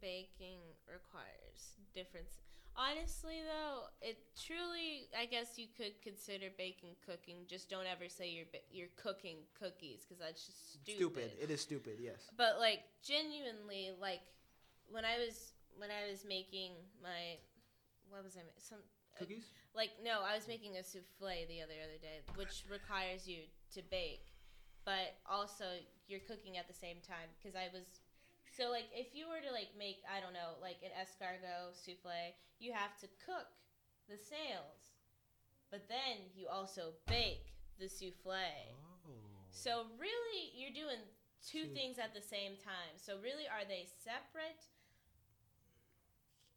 baking 0.00 0.60
requires 0.86 1.76
difference. 1.94 2.38
Honestly, 2.76 3.42
though, 3.44 3.90
it 4.00 4.18
truly, 4.38 5.10
I 5.18 5.26
guess 5.26 5.58
you 5.58 5.66
could 5.76 6.00
consider 6.02 6.46
baking 6.56 6.94
cooking. 7.04 7.44
Just 7.48 7.68
don't 7.68 7.86
ever 7.86 8.08
say 8.08 8.30
you're 8.30 8.46
you're 8.70 8.94
cooking 8.96 9.38
cookies 9.58 10.06
because 10.06 10.18
that's 10.18 10.46
just 10.46 10.82
stupid. 10.86 11.32
It 11.42 11.50
is 11.50 11.60
stupid. 11.60 11.98
Yes. 12.00 12.30
But 12.36 12.58
like 12.58 12.80
genuinely, 13.02 13.90
like 14.00 14.22
when 14.88 15.04
I 15.04 15.18
was 15.18 15.52
when 15.76 15.90
I 15.90 16.08
was 16.10 16.24
making 16.24 16.72
my 17.02 17.38
what 18.08 18.22
was 18.22 18.36
I 18.36 18.42
ma- 18.46 18.58
some 18.58 18.78
uh, 19.16 19.18
Cookies. 19.18 19.44
like 19.74 19.90
no, 20.02 20.22
I 20.22 20.34
was 20.34 20.46
making 20.46 20.76
a 20.76 20.84
souffle 20.84 21.46
the 21.48 21.60
other 21.62 21.78
other 21.82 21.98
day, 22.00 22.22
which 22.36 22.64
requires 22.70 23.26
you 23.26 23.50
to 23.74 23.82
bake, 23.90 24.32
but 24.84 25.18
also 25.28 25.64
you're 26.06 26.20
cooking 26.26 26.56
at 26.56 26.66
the 26.66 26.74
same 26.74 26.98
time 27.06 27.30
because 27.38 27.54
I 27.54 27.68
was 27.72 27.99
so 28.60 28.68
like 28.68 28.92
if 28.92 29.16
you 29.16 29.24
were 29.24 29.40
to 29.40 29.48
like 29.56 29.72
make 29.80 30.04
I 30.04 30.20
don't 30.20 30.36
know 30.36 30.60
like 30.60 30.84
an 30.84 30.92
escargot 31.00 31.72
souffle, 31.72 32.36
you 32.60 32.76
have 32.76 32.92
to 33.00 33.08
cook 33.24 33.48
the 34.04 34.20
snails, 34.20 34.92
but 35.72 35.88
then 35.88 36.28
you 36.36 36.44
also 36.52 36.92
bake 37.08 37.56
the 37.80 37.88
souffle. 37.88 38.36
Oh. 39.08 39.16
So 39.48 39.88
really, 39.96 40.52
you're 40.52 40.76
doing 40.76 41.00
two 41.40 41.72
Two- 41.72 41.72
things 41.72 41.96
at 41.96 42.12
the 42.12 42.20
same 42.20 42.60
time. 42.60 43.00
So 43.00 43.16
really, 43.24 43.48
are 43.48 43.64
they 43.64 43.88
separate? 44.04 44.68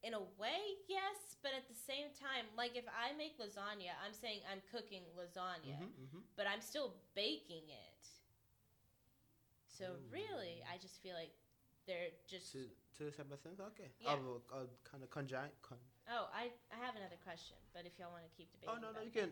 In 0.03 0.11
a 0.13 0.19
way, 0.35 0.83
yes, 0.91 1.39
but 1.39 1.55
at 1.55 1.63
the 1.71 1.79
same 1.87 2.11
time, 2.19 2.43
like 2.59 2.75
if 2.75 2.83
I 2.91 3.15
make 3.15 3.39
lasagna, 3.39 3.95
I'm 4.03 4.11
saying 4.11 4.43
I'm 4.51 4.59
cooking 4.67 5.07
lasagna, 5.15 5.79
Mhm, 5.79 6.11
mhm. 6.11 6.21
but 6.35 6.45
I'm 6.45 6.59
still 6.59 6.99
baking 7.15 7.69
it. 7.71 8.03
So 9.71 9.95
Ooh. 9.95 10.11
really, 10.11 10.59
I 10.67 10.75
just 10.77 10.99
feel 11.01 11.15
like 11.15 11.31
they're 11.87 12.11
just. 12.29 12.51
Two 12.51 12.67
two 12.97 13.09
separate 13.11 13.41
things. 13.41 13.59
Okay. 13.73 13.89
Yeah. 13.99 14.15
Oh, 14.21 14.41
uh, 14.53 14.69
kind 14.85 15.03
of 15.03 15.09
conjoined. 15.09 15.51
Con- 15.61 15.77
Oh, 16.11 16.27
I 16.35 16.51
I 16.67 16.77
have 16.83 16.99
another 16.99 17.15
question, 17.23 17.55
but 17.71 17.87
if 17.87 17.95
y'all 17.97 18.11
want 18.11 18.27
to 18.27 18.33
keep 18.35 18.51
debating. 18.51 18.75
oh 18.75 18.75
no 18.75 18.91
no 18.91 18.99
about 18.99 19.07
you 19.07 19.11
that- 19.15 19.31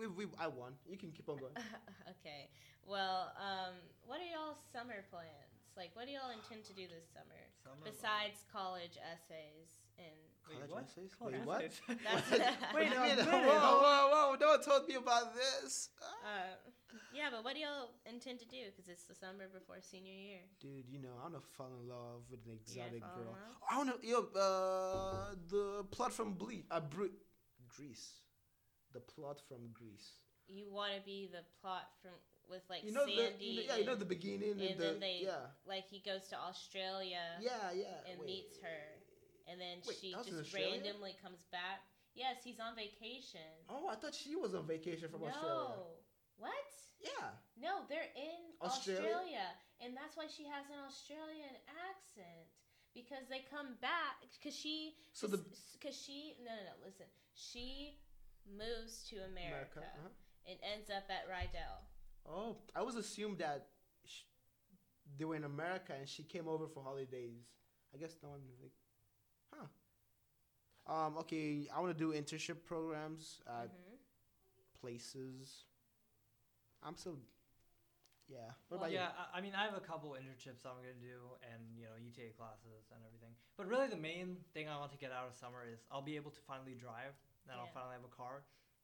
We 0.00 0.08
we 0.08 0.24
I 0.40 0.48
won. 0.48 0.72
You 0.88 0.96
can 0.96 1.12
keep 1.12 1.28
on 1.28 1.36
going. 1.36 1.52
okay. 2.16 2.48
Well, 2.88 3.30
um, 3.36 3.76
what 4.08 4.18
are 4.18 4.26
y'all 4.26 4.56
summer 4.72 5.04
plans? 5.12 5.52
Like, 5.76 5.92
what 5.96 6.04
do 6.08 6.12
y'all 6.12 6.32
intend 6.32 6.64
to 6.68 6.74
do 6.76 6.84
this 6.88 7.04
summer 7.12 7.40
Summer 7.64 7.80
besides 7.84 8.44
college 8.52 8.96
essays 9.00 9.84
and? 10.02 10.20
Wait, 10.48 10.58
College 10.58 10.70
what? 10.70 10.84
essays? 10.84 11.14
College 11.14 11.34
Wait, 11.38 11.46
what? 11.46 11.62
essays? 11.62 11.98
That's- 12.04 12.74
Wait 12.74 12.92
a 12.96 13.00
minute. 13.00 13.26
Whoa 13.26 13.80
whoa 13.86 14.02
whoa! 14.12 14.36
No 14.40 14.46
one 14.48 14.62
told 14.62 14.88
me 14.88 14.94
about 14.96 15.34
this. 15.34 15.88
Uh, 16.24 16.58
yeah, 17.14 17.28
but 17.30 17.44
what 17.44 17.54
do 17.54 17.60
y'all 17.60 17.90
intend 18.04 18.40
to 18.40 18.46
do? 18.46 18.68
Because 18.68 18.88
it's 18.88 19.04
the 19.04 19.14
summer 19.14 19.46
before 19.52 19.76
senior 19.80 20.12
year. 20.12 20.40
Dude, 20.60 20.88
you 20.90 20.98
know 21.00 21.14
I 21.20 21.24
wanna 21.24 21.40
fall 21.56 21.70
in 21.80 21.88
love 21.88 22.22
with 22.30 22.40
an 22.46 22.52
exotic 22.60 23.00
fall 23.00 23.16
girl. 23.16 23.32
love? 23.32 23.56
I 23.70 23.78
wanna 23.78 23.94
yo 24.02 24.18
uh 24.36 25.34
the 25.48 25.84
plot 25.90 26.12
from 26.12 26.34
Ble- 26.34 26.66
uh, 26.70 26.80
Bru- 26.80 27.16
Grease. 27.68 28.20
The 28.92 29.00
plot 29.00 29.40
from 29.48 29.70
Grease. 29.72 30.18
You 30.48 30.66
want 30.70 30.92
to 30.98 31.00
be 31.00 31.30
the 31.32 31.44
plot 31.62 31.88
from? 32.02 32.12
with 32.50 32.60
like 32.68 32.82
you 32.84 32.92
know 32.92 33.06
the 33.06 33.16
Sandy. 33.16 33.44
you 33.46 33.56
know, 33.56 33.62
yeah 33.72 33.76
you 33.80 33.86
know 33.86 33.94
the 33.94 34.04
beginning 34.04 34.50
and, 34.58 34.60
and 34.60 34.78
the 34.78 34.84
then 34.84 35.00
they- 35.00 35.20
yeah 35.22 35.46
like 35.64 35.86
he 35.88 36.02
goes 36.04 36.26
to 36.28 36.36
Australia 36.36 37.22
yeah 37.40 37.70
yeah 37.72 38.10
and 38.10 38.18
wait. 38.18 38.26
meets 38.26 38.58
her, 38.60 38.82
and 39.52 39.60
then 39.60 39.84
Wait, 39.84 40.00
she 40.00 40.16
that 40.16 40.24
was 40.24 40.32
in 40.32 40.40
just 40.40 40.56
randomly 40.56 41.12
comes 41.20 41.44
back. 41.52 41.84
Yes, 42.16 42.40
he's 42.40 42.60
on 42.60 42.72
vacation. 42.76 43.44
Oh, 43.68 43.88
I 43.88 43.96
thought 43.96 44.16
she 44.16 44.32
was 44.36 44.56
on 44.56 44.64
vacation 44.64 45.08
from 45.12 45.24
Australia. 45.28 45.44
no, 45.44 45.92
Australia. 45.92 46.40
what? 46.40 46.68
Yeah. 47.00 47.28
No, 47.60 47.84
they're 47.88 48.12
in 48.16 48.56
Australia? 48.64 49.12
Australia? 49.12 49.46
and 49.82 49.96
that's 49.98 50.16
why 50.16 50.30
she 50.30 50.46
has 50.46 50.64
an 50.70 50.78
Australian 50.86 51.52
accent 51.90 52.46
because 52.94 53.26
they 53.28 53.42
come 53.50 53.74
back 53.82 54.22
because 54.38 54.54
she 54.54 54.94
So 55.12 55.26
the 55.26 55.42
because 55.74 55.96
she 55.98 56.38
no 56.44 56.52
no 56.54 56.62
no 56.70 56.74
listen 56.86 57.06
she 57.34 57.98
moves 58.46 59.02
to 59.10 59.16
America, 59.26 59.82
America. 59.82 60.06
uh-huh. 60.06 60.48
and 60.48 60.56
ends 60.62 60.90
up 60.90 61.04
at 61.10 61.26
Rydell. 61.26 61.82
Oh, 62.26 62.56
I 62.76 62.82
was 62.82 62.94
assumed 62.94 63.38
that 63.38 63.66
sh- 64.06 64.26
they 65.18 65.24
were 65.24 65.34
in 65.36 65.44
America 65.44 65.94
and 65.98 66.08
she 66.08 66.22
came 66.22 66.46
over 66.46 66.66
for 66.68 66.82
holidays. 66.82 67.42
I 67.94 67.98
guess 67.98 68.16
no 68.22 68.30
one 68.30 68.40
like, 68.62 68.72
huh? 69.52 69.66
Um. 70.86 71.16
Okay, 71.18 71.68
I 71.74 71.80
want 71.80 71.96
to 71.96 71.98
do 71.98 72.12
internship 72.12 72.64
programs 72.64 73.40
at 73.46 73.70
Mhm. 73.70 73.98
places. 74.80 75.64
I'm 76.82 76.96
still. 76.96 77.18
Yeah. 78.28 78.52
What 78.68 78.80
Well, 78.80 78.88
about 78.88 78.92
yeah, 78.92 79.12
I, 79.18 79.38
I 79.38 79.40
mean, 79.40 79.54
I 79.54 79.64
have 79.64 79.74
a 79.74 79.80
couple 79.80 80.10
internships 80.12 80.64
I'm 80.64 80.76
gonna 80.80 80.94
do, 80.98 81.36
and 81.52 81.60
you 81.76 81.84
know, 81.84 81.94
UTA 82.00 82.32
classes 82.36 82.88
and 82.90 83.04
everything. 83.04 83.34
But 83.56 83.66
really, 83.68 83.88
the 83.88 83.96
main 83.96 84.38
thing 84.54 84.68
I 84.68 84.78
want 84.78 84.90
to 84.92 84.98
get 84.98 85.12
out 85.12 85.28
of 85.28 85.34
summer 85.34 85.66
is 85.70 85.84
I'll 85.90 86.02
be 86.02 86.16
able 86.16 86.30
to 86.30 86.40
finally 86.40 86.74
drive, 86.74 87.14
and 87.48 87.60
I'll 87.60 87.66
finally 87.74 87.94
have 87.94 88.04
a 88.04 88.14
car. 88.16 88.42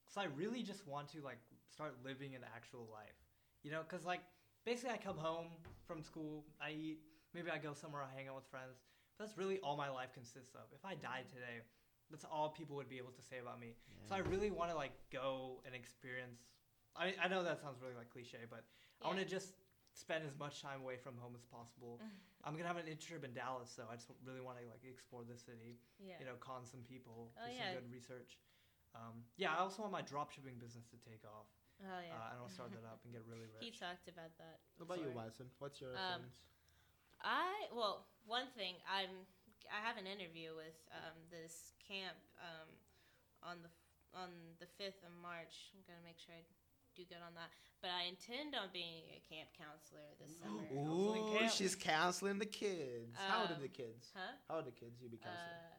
So 0.09 0.21
I 0.21 0.25
really 0.25 0.63
just 0.63 0.87
want 0.87 1.09
to 1.13 1.21
like 1.23 1.39
start 1.71 1.95
living 2.05 2.35
an 2.35 2.43
actual 2.55 2.89
life, 2.93 3.17
you 3.63 3.71
know, 3.71 3.83
because 3.89 4.05
like 4.05 4.21
basically 4.65 4.95
I 4.95 4.99
come 4.99 5.17
home 5.19 5.49
from 5.87 6.03
school, 6.03 6.45
I 6.61 6.71
eat, 6.73 6.99
maybe 7.35 7.51
I 7.51 7.59
go 7.59 7.73
somewhere, 7.75 8.03
I 8.03 8.15
hang 8.17 8.29
out 8.29 8.37
with 8.37 8.47
friends. 8.47 8.79
But 9.19 9.27
that's 9.27 9.37
really 9.37 9.59
all 9.67 9.77
my 9.77 9.91
life 9.91 10.15
consists 10.15 10.55
of. 10.55 10.63
If 10.73 10.85
I 10.87 10.95
died 10.95 11.27
today, 11.29 11.67
that's 12.11 12.25
all 12.25 12.51
people 12.55 12.77
would 12.77 12.89
be 12.89 12.99
able 13.03 13.11
to 13.11 13.23
say 13.23 13.43
about 13.43 13.59
me. 13.59 13.75
you? 13.91 14.07
So 14.09 14.15
I 14.15 14.23
really 14.31 14.51
want 14.55 14.71
to 14.71 14.77
like 14.79 14.95
go 15.13 15.61
and 15.67 15.75
experience. 15.75 16.47
I 16.95 17.15
I 17.21 17.27
know 17.27 17.43
that 17.43 17.59
sounds 17.61 17.83
really 17.83 17.99
like 17.99 18.11
cliche, 18.15 18.47
but 18.49 18.63
I 19.03 19.09
want 19.11 19.19
to 19.19 19.27
just 19.27 19.59
spend 19.93 20.23
as 20.23 20.39
much 20.39 20.63
time 20.63 20.81
away 20.87 20.95
from 20.97 21.19
home 21.19 21.35
as 21.35 21.43
possible. 21.51 21.99
I'm 22.47 22.55
gonna 22.55 22.71
have 22.71 22.79
an 22.79 22.87
internship 22.87 23.27
in 23.27 23.35
Dallas, 23.35 23.67
so 23.75 23.83
I 23.91 23.99
just 23.99 24.07
really 24.23 24.41
want 24.41 24.63
to 24.63 24.65
like 24.71 24.87
explore 24.87 25.27
the 25.27 25.35
city. 25.35 25.83
yeah 25.99 26.15
You 26.23 26.27
know, 26.31 26.39
con 26.39 26.63
some 26.63 26.87
people, 26.87 27.35
Oh, 27.35 27.51
do 27.51 27.51
yeah. 27.51 27.75
some 27.75 27.83
good 27.83 27.91
research. 27.91 28.39
Um, 28.95 29.27
yeah, 29.37 29.53
I 29.53 29.59
also 29.67 29.83
want 29.83 29.93
my 29.93 30.01
drop 30.07 30.31
shipping 30.31 30.55
business 30.63 30.87
to 30.95 30.97
take 31.03 31.21
off. 31.27 31.51
oh 31.83 32.01
yeah 32.07 32.15
Uh, 32.15 32.31
and 32.33 32.37
I'll 32.39 32.49
start 32.49 32.71
that 32.73 32.87
up 32.87 33.03
and 33.03 33.11
get 33.13 33.27
really 33.27 33.51
rich. 33.59 33.67
he 33.67 33.71
talked 33.75 34.07
about 34.07 34.31
that. 34.39 34.63
What 34.79 34.87
about 34.87 34.99
you, 35.03 35.11
Sorry. 35.11 35.19
Watson? 35.19 35.47
What's 35.59 35.83
your 35.83 35.93
Um, 35.99 36.23
plans? 36.23 36.39
I 37.21 37.67
well, 37.75 38.07
one 38.29 38.47
thing 38.55 38.77
I'm 38.87 39.27
I 39.69 39.81
have 39.85 39.97
an 40.01 40.07
interview 40.09 40.53
with 40.57 40.77
um, 40.95 41.17
this 41.29 41.77
camp 41.85 42.17
um, 42.41 42.69
on 43.45 43.57
the 43.65 43.73
on 44.17 44.31
the 44.61 44.69
fifth 44.81 45.01
of 45.05 45.13
March. 45.21 45.73
I'm 45.77 45.83
gonna 45.89 46.05
make 46.05 46.17
sure 46.21 46.33
I 46.37 46.45
do 46.97 47.05
good 47.09 47.21
on 47.25 47.35
that. 47.37 47.51
But 47.85 47.93
I 47.95 48.09
intend 48.11 48.57
on 48.57 48.69
being 48.73 49.07
a 49.13 49.21
camp 49.29 49.53
counselor 49.57 50.03
this 50.21 50.33
summer. 50.41 50.65
Counseling 50.73 51.25
Ooh, 51.29 51.39
camp. 51.39 51.53
she's 51.53 51.77
counseling 51.77 52.39
the 52.41 52.49
kids. 52.49 53.15
How 53.17 53.45
old 53.47 53.51
are 53.53 53.61
Um, 53.61 53.65
the 53.65 53.71
kids? 53.73 54.11
Huh? 54.17 54.35
How 54.49 54.55
old 54.61 54.67
are 54.67 54.71
the 54.73 54.77
kids 54.77 54.99
you 55.01 55.09
be 55.09 55.19
counseling? 55.21 55.63
Uh, 55.63 55.79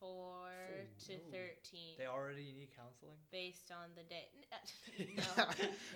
four 0.00 0.50
to 1.06 1.12
Ooh. 1.14 1.30
thirteen, 1.32 1.94
They 2.00 2.06
already 2.08 2.52
need 2.52 2.72
counseling. 2.74 3.16
based 3.30 3.70
on 3.70 3.92
the 3.96 4.04
day. 4.08 4.28
no. 5.20 5.44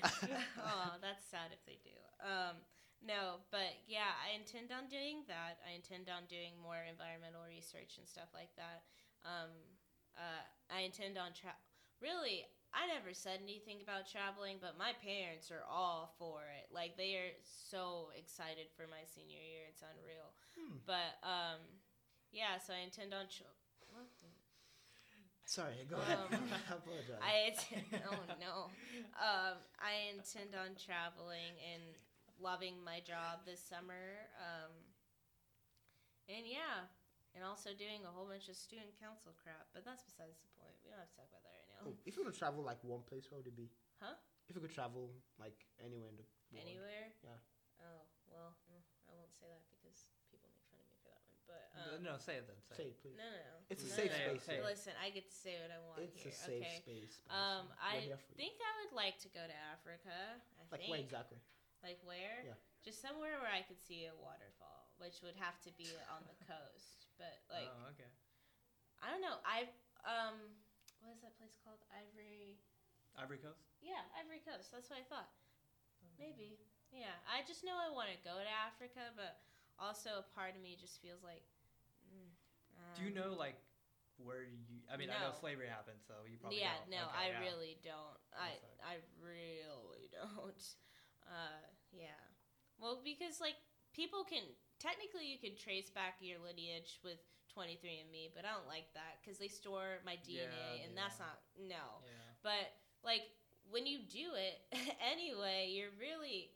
oh, 0.69 0.93
that's 1.01 1.25
sad 1.33 1.51
if 1.53 1.65
they 1.67 1.79
do. 1.85 1.97
Um, 2.21 2.57
no, 3.01 3.41
but 3.49 3.81
yeah, 3.89 4.13
I 4.21 4.37
intend 4.37 4.69
on 4.73 4.89
doing 4.93 5.25
that. 5.29 5.61
I 5.65 5.73
intend 5.73 6.13
on 6.13 6.29
doing 6.29 6.57
more 6.61 6.81
environmental 6.85 7.45
research 7.49 7.97
and 7.97 8.05
stuff 8.05 8.29
like 8.37 8.53
that. 8.61 8.85
Um, 9.25 9.53
uh, 10.17 10.45
I 10.69 10.85
intend 10.85 11.17
on 11.17 11.33
tra- 11.33 11.59
really. 12.01 12.45
I 12.71 12.87
never 12.87 13.11
said 13.11 13.43
anything 13.43 13.83
about 13.83 14.07
traveling, 14.07 14.63
but 14.63 14.79
my 14.79 14.95
parents 15.03 15.51
are 15.51 15.67
all 15.67 16.15
for 16.23 16.47
it. 16.55 16.71
Like 16.71 16.95
they 16.95 17.19
are 17.19 17.35
so 17.43 18.15
excited 18.15 18.71
for 18.79 18.87
my 18.87 19.03
senior 19.11 19.43
year. 19.43 19.67
It's 19.67 19.83
unreal. 19.83 20.31
Hmm. 20.55 20.79
But 20.87 21.19
um, 21.27 21.59
yeah, 22.31 22.63
so 22.63 22.71
I 22.71 22.87
intend 22.87 23.11
on. 23.11 23.27
Tra- 23.27 23.51
Sorry, 25.51 25.83
go 25.91 25.99
ahead. 25.99 26.31
Um, 26.31 26.47
I 26.71 26.79
apologize. 26.79 27.19
I 27.19 27.51
oh 28.07 28.23
no. 28.39 28.71
Um, 29.19 29.59
I 29.83 30.15
intend 30.15 30.55
on 30.55 30.79
traveling 30.79 31.59
and 31.59 31.99
loving 32.41 32.81
my 32.83 33.05
job 33.05 33.45
this 33.45 33.61
summer. 33.61 34.25
Um, 34.41 34.73
and 36.29 36.49
yeah, 36.49 36.89
and 37.37 37.45
also 37.45 37.71
doing 37.77 38.03
a 38.07 38.11
whole 38.11 38.27
bunch 38.27 38.49
of 38.49 38.57
student 38.57 38.91
council 38.99 39.37
crap. 39.39 39.69
But 39.77 39.85
that's 39.85 40.03
besides 40.03 40.41
the 40.41 40.51
point. 40.59 40.75
We 40.83 40.91
don't 40.91 40.99
have 41.03 41.11
to 41.13 41.17
talk 41.21 41.29
about 41.31 41.45
that 41.45 41.55
right 41.55 41.69
now. 41.71 41.81
Oh, 41.93 41.95
if 42.09 42.17
you 42.17 42.25
could 42.25 42.35
travel 42.37 42.65
like 42.65 42.81
one 42.83 43.05
place, 43.07 43.29
where 43.31 43.39
would 43.39 43.51
it 43.51 43.57
be? 43.59 43.69
Huh? 44.01 44.17
If 44.49 44.57
you 44.57 44.63
could 44.65 44.75
travel 44.75 45.13
like 45.39 45.57
anywhere 45.79 46.11
in 46.11 46.17
the 46.19 46.27
world. 46.27 46.67
Anywhere? 46.67 47.07
Yeah. 47.23 47.39
Oh 47.85 48.03
well, 48.31 48.53
mm, 48.69 48.83
I 49.07 49.15
won't 49.15 49.33
say 49.37 49.47
that 49.51 49.63
because 49.71 50.11
people 50.31 50.47
make 50.51 50.63
fun 50.71 50.79
of 50.83 50.87
me 50.91 50.95
for 51.03 51.11
that 51.15 51.23
one. 51.27 51.39
But 51.47 51.63
Uh, 51.75 51.97
um, 51.99 52.03
no, 52.03 52.13
say 52.19 52.39
it 52.39 52.47
then. 52.51 52.59
Say, 52.63 52.75
Say 52.75 52.87
it. 52.91 52.95
it, 52.95 53.03
please. 53.03 53.17
no, 53.19 53.27
no, 53.27 53.41
no. 53.43 53.57
It's 53.71 53.83
a 53.87 53.91
No, 53.91 53.95
safe 53.99 54.11
no, 54.11 54.19
no. 54.19 54.27
space. 54.35 54.43
Say 54.47 54.55
here. 54.59 54.67
Listen, 54.67 54.93
I 54.99 55.07
get 55.15 55.25
to 55.31 55.35
say 55.39 55.55
what 55.63 55.71
I 55.75 55.81
want 55.87 55.99
It's 56.03 56.19
here. 56.23 56.35
a 56.35 56.35
safe 56.35 56.67
okay. 56.67 56.79
space. 56.83 57.15
Um, 57.31 57.71
I 57.79 58.03
here 58.07 58.19
for 58.19 58.31
you. 58.35 58.39
think 58.39 58.55
I 58.61 58.73
would 58.85 58.93
like 58.95 59.17
to 59.25 59.29
go 59.35 59.43
to 59.43 59.57
Africa. 59.75 60.15
I 60.15 60.63
Like 60.71 60.83
think. 60.87 60.91
where 60.91 61.01
exactly? 61.03 61.39
Like 61.81 62.01
where? 62.05 62.45
Yeah. 62.45 62.59
Just 62.85 63.01
somewhere 63.01 63.37
where 63.41 63.53
I 63.53 63.61
could 63.65 63.81
see 63.81 64.09
a 64.09 64.17
waterfall, 64.17 64.89
which 64.97 65.21
would 65.21 65.37
have 65.37 65.61
to 65.69 65.73
be 65.77 65.89
on 66.09 66.25
the 66.25 66.37
coast. 66.49 67.09
But 67.21 67.41
like, 67.53 67.69
oh, 67.69 67.93
okay. 67.97 68.09
I 69.01 69.13
don't 69.13 69.25
know. 69.25 69.41
I 69.45 69.69
um, 70.05 70.37
what 71.01 71.13
is 71.17 71.21
that 71.25 71.37
place 71.41 71.57
called? 71.61 71.81
Ivory. 71.93 72.61
Ivory 73.17 73.41
Coast. 73.41 73.65
Yeah, 73.81 74.01
Ivory 74.17 74.41
Coast. 74.45 74.73
That's 74.73 74.89
what 74.89 75.01
I 75.01 75.05
thought. 75.09 75.29
Maybe. 76.17 76.61
Yeah. 76.93 77.17
I 77.29 77.45
just 77.49 77.65
know 77.65 77.77
I 77.77 77.89
want 77.93 78.13
to 78.13 78.19
go 78.21 78.37
to 78.37 78.53
Africa, 78.69 79.13
but 79.17 79.41
also 79.81 80.21
a 80.21 80.27
part 80.37 80.53
of 80.57 80.61
me 80.61 80.77
just 80.77 81.01
feels 81.01 81.25
like. 81.25 81.45
Mm, 82.09 82.33
Do 82.97 83.01
you 83.09 83.13
um, 83.13 83.17
know 83.17 83.31
like 83.37 83.57
where 84.21 84.45
you? 84.45 84.61
I 84.93 85.01
mean, 85.01 85.09
I 85.09 85.17
know 85.21 85.33
slavery 85.33 85.69
happened, 85.69 86.01
so 86.05 86.29
you 86.29 86.37
probably. 86.37 86.61
yeah, 86.61 86.77
don't. 86.85 86.93
no, 86.93 87.03
Okay, 87.09 87.17
I 87.17 87.27
yeah. 87.33 87.45
really 87.45 87.73
don't. 87.81 88.19
I 88.37 88.51
I 88.85 88.95
really 89.21 90.13
don't. 90.13 90.61
Uh, 91.31 91.63
yeah. 91.95 92.19
Well, 92.79 93.01
because 93.05 93.41
like 93.41 93.57
people 93.95 94.27
can 94.27 94.43
technically 94.83 95.31
you 95.31 95.39
could 95.39 95.57
trace 95.57 95.91
back 95.91 96.19
your 96.21 96.43
lineage 96.43 96.99
with 97.07 97.23
23andMe, 97.55 98.35
but 98.35 98.45
I 98.45 98.51
don't 98.55 98.67
like 98.67 98.91
that 98.95 99.23
because 99.23 99.39
they 99.39 99.49
store 99.49 100.03
my 100.05 100.19
DNA, 100.27 100.51
Yeah, 100.51 100.85
and 100.87 100.93
that's 100.99 101.19
not 101.19 101.39
no. 101.55 102.03
Yeah. 102.03 102.31
But 102.43 102.67
like 103.07 103.31
when 103.71 103.87
you 103.87 104.03
do 104.11 104.35
it 104.35 104.59
anyway, 105.15 105.71
you're 105.71 105.95
really, 105.99 106.51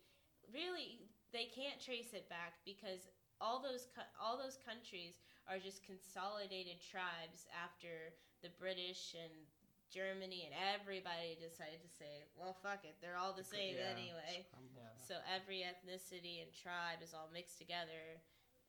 really 0.51 1.07
they 1.33 1.51
can't 1.51 1.83
trace 1.83 2.15
it 2.15 2.29
back 2.31 2.59
because 2.65 3.11
all 3.41 3.61
those 3.63 3.91
all 4.19 4.39
those 4.39 4.59
countries 4.63 5.19
are 5.51 5.59
just 5.59 5.85
consolidated 5.85 6.81
tribes 6.81 7.45
after 7.53 8.15
the 8.43 8.49
British 8.57 9.15
and 9.19 9.33
Germany 9.95 10.43
and 10.51 10.55
everybody 10.75 11.39
decided 11.39 11.79
to 11.87 11.91
say, 11.95 12.27
well, 12.35 12.59
fuck 12.59 12.83
it, 12.83 12.99
they're 12.99 13.15
all 13.15 13.31
the 13.31 13.47
Okay, 13.47 13.71
same 13.71 13.75
yeah. 13.79 13.95
anyway. 13.95 14.43
Yeah. 14.75 14.91
So 14.99 15.23
every 15.31 15.63
ethnicity 15.63 16.43
and 16.43 16.51
tribe 16.51 16.99
is 16.99 17.15
all 17.15 17.31
mixed 17.31 17.63
together, 17.63 18.19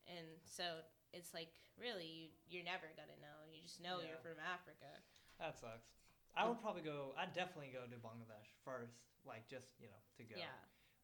and 0.05 0.37
so 0.45 0.85
it's 1.17 1.33
like 1.33 1.49
really 1.81 2.05
you 2.05 2.27
you're 2.45 2.67
never 2.67 2.85
gonna 2.93 3.17
know. 3.17 3.49
You 3.49 3.65
just 3.65 3.81
know 3.81 3.97
Yeah. 3.97 4.13
you're 4.13 4.21
from 4.21 4.37
Africa. 4.37 5.01
That 5.41 5.57
sucks. 5.57 5.97
I 6.37 6.45
would 6.45 6.61
probably 6.61 6.85
go. 6.85 7.17
I'd 7.17 7.33
definitely 7.33 7.73
go 7.73 7.87
to 7.89 7.97
Bangladesh 7.97 8.53
first, 8.61 9.01
like 9.25 9.49
just 9.49 9.73
you 9.81 9.89
know 9.89 10.01
to 10.21 10.23
go. 10.29 10.37
Yeah. 10.37 10.53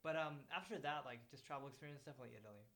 But 0.06 0.16
um, 0.20 0.46
after 0.54 0.78
that, 0.78 1.06
like 1.10 1.26
just 1.34 1.48
travel 1.50 1.66
experience, 1.66 2.06
definitely 2.06 2.38
Italy. 2.38 2.68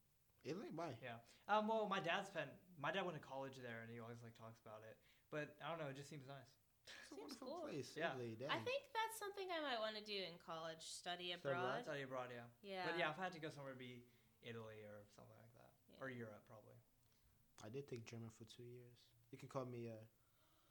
Italy? 0.45 0.70
Why? 0.74 0.97
Yeah. 1.03 1.22
Um, 1.51 1.67
well, 1.70 1.86
my 1.86 1.99
dad 2.01 2.26
spent. 2.26 2.49
My 2.82 2.89
dad 2.91 3.05
went 3.05 3.20
to 3.20 3.24
college 3.24 3.57
there, 3.61 3.86
and 3.86 3.89
he 3.91 3.99
always 4.01 4.24
like 4.26 4.34
talks 4.39 4.57
about 4.65 4.82
it. 4.88 4.97
But 5.30 5.53
I 5.59 5.70
don't 5.70 5.78
know, 5.82 5.91
it 5.91 5.97
just 5.99 6.09
seems 6.09 6.26
nice. 6.26 6.53
It's 6.86 7.11
a 7.11 7.15
Seems 7.15 7.21
wonderful 7.41 7.47
cool. 7.49 7.65
place. 7.67 7.89
Yeah. 7.97 8.13
Italy, 8.13 8.38
I 8.47 8.59
think 8.61 8.81
that's 8.93 9.17
something 9.17 9.47
I 9.49 9.61
might 9.65 9.81
want 9.81 9.97
to 9.97 10.05
do 10.05 10.15
in 10.15 10.38
college, 10.41 10.81
study 10.86 11.33
Study 11.33 11.57
abroad? 11.57 11.81
abroad. 11.81 11.86
Study 11.86 12.03
abroad, 12.05 12.29
yeah. 12.31 12.47
Yeah. 12.61 12.86
But 12.86 12.95
yeah, 13.01 13.11
if 13.13 13.17
I 13.19 13.23
had 13.29 13.36
to 13.36 13.41
go 13.43 13.49
somewhere, 13.49 13.73
it'd 13.73 13.81
be 13.81 14.05
Italy 14.45 14.86
or 14.86 15.05
something 15.17 15.36
like 15.41 15.53
that, 15.57 15.71
or 15.97 16.09
Europe 16.13 16.45
probably. 16.45 16.77
I 17.65 17.69
did 17.73 17.89
take 17.89 18.05
German 18.05 18.29
for 18.38 18.45
two 18.45 18.65
years. 18.65 18.93
You 19.33 19.38
can 19.41 19.49
call 19.49 19.65
me 19.65 19.89
a 19.89 19.97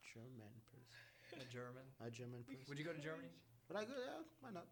German 0.05 0.55
person. 0.71 0.95
A 1.43 1.47
German. 1.51 1.85
A 1.99 2.11
German 2.13 2.47
person. 2.47 2.63
Would 2.71 2.79
you 2.79 2.87
go 2.87 2.95
to 2.95 3.03
Germany? 3.03 3.35
But 3.67 3.81
I 3.81 3.83
go, 3.89 3.97
yeah, 3.99 4.23
why 4.39 4.55
not? 4.55 4.69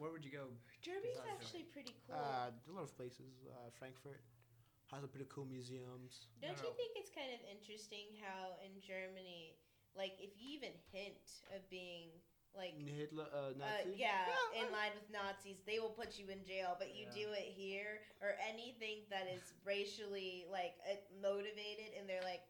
Where 0.00 0.12
would 0.12 0.24
you 0.24 0.32
go? 0.32 0.48
Germany's 0.80 1.20
Besides 1.20 1.36
actually 1.36 1.64
pretty 1.72 1.92
cool. 2.04 2.16
Uh, 2.16 2.52
a 2.52 2.72
lot 2.72 2.84
of 2.84 2.92
places. 2.96 3.44
Uh, 3.48 3.68
Frankfurt 3.76 4.20
has 4.92 5.02
a 5.02 5.08
pretty 5.10 5.26
cool 5.28 5.44
museums. 5.48 6.30
Don't 6.40 6.54
no, 6.56 6.68
you 6.68 6.72
think 6.78 6.94
it's 6.96 7.10
kind 7.10 7.32
of 7.32 7.40
interesting 7.48 8.12
how 8.22 8.54
in 8.62 8.76
Germany, 8.80 9.56
like 9.96 10.12
if 10.20 10.30
you 10.38 10.56
even 10.56 10.70
hint 10.92 11.16
of 11.54 11.68
being 11.70 12.08
like 12.56 12.72
Hitler, 12.80 13.26
uh, 13.32 13.52
uh, 13.52 13.84
yeah, 13.96 14.24
Yeah, 14.32 14.64
in 14.64 14.72
line 14.72 14.92
with 14.96 15.08
Nazis, 15.12 15.60
they 15.66 15.78
will 15.78 15.92
put 15.92 16.18
you 16.18 16.28
in 16.32 16.40
jail. 16.44 16.76
But 16.78 16.96
you 16.96 17.04
Yeah. 17.04 17.26
do 17.26 17.32
it 17.32 17.52
here 17.52 18.00
or 18.22 18.36
anything 18.40 19.04
that 19.10 19.28
is 19.28 19.52
racially 19.64 20.46
like 20.50 20.72
uh, 20.88 20.96
motivated, 21.20 21.92
and 21.98 22.08
they're 22.08 22.22
like, 22.24 22.40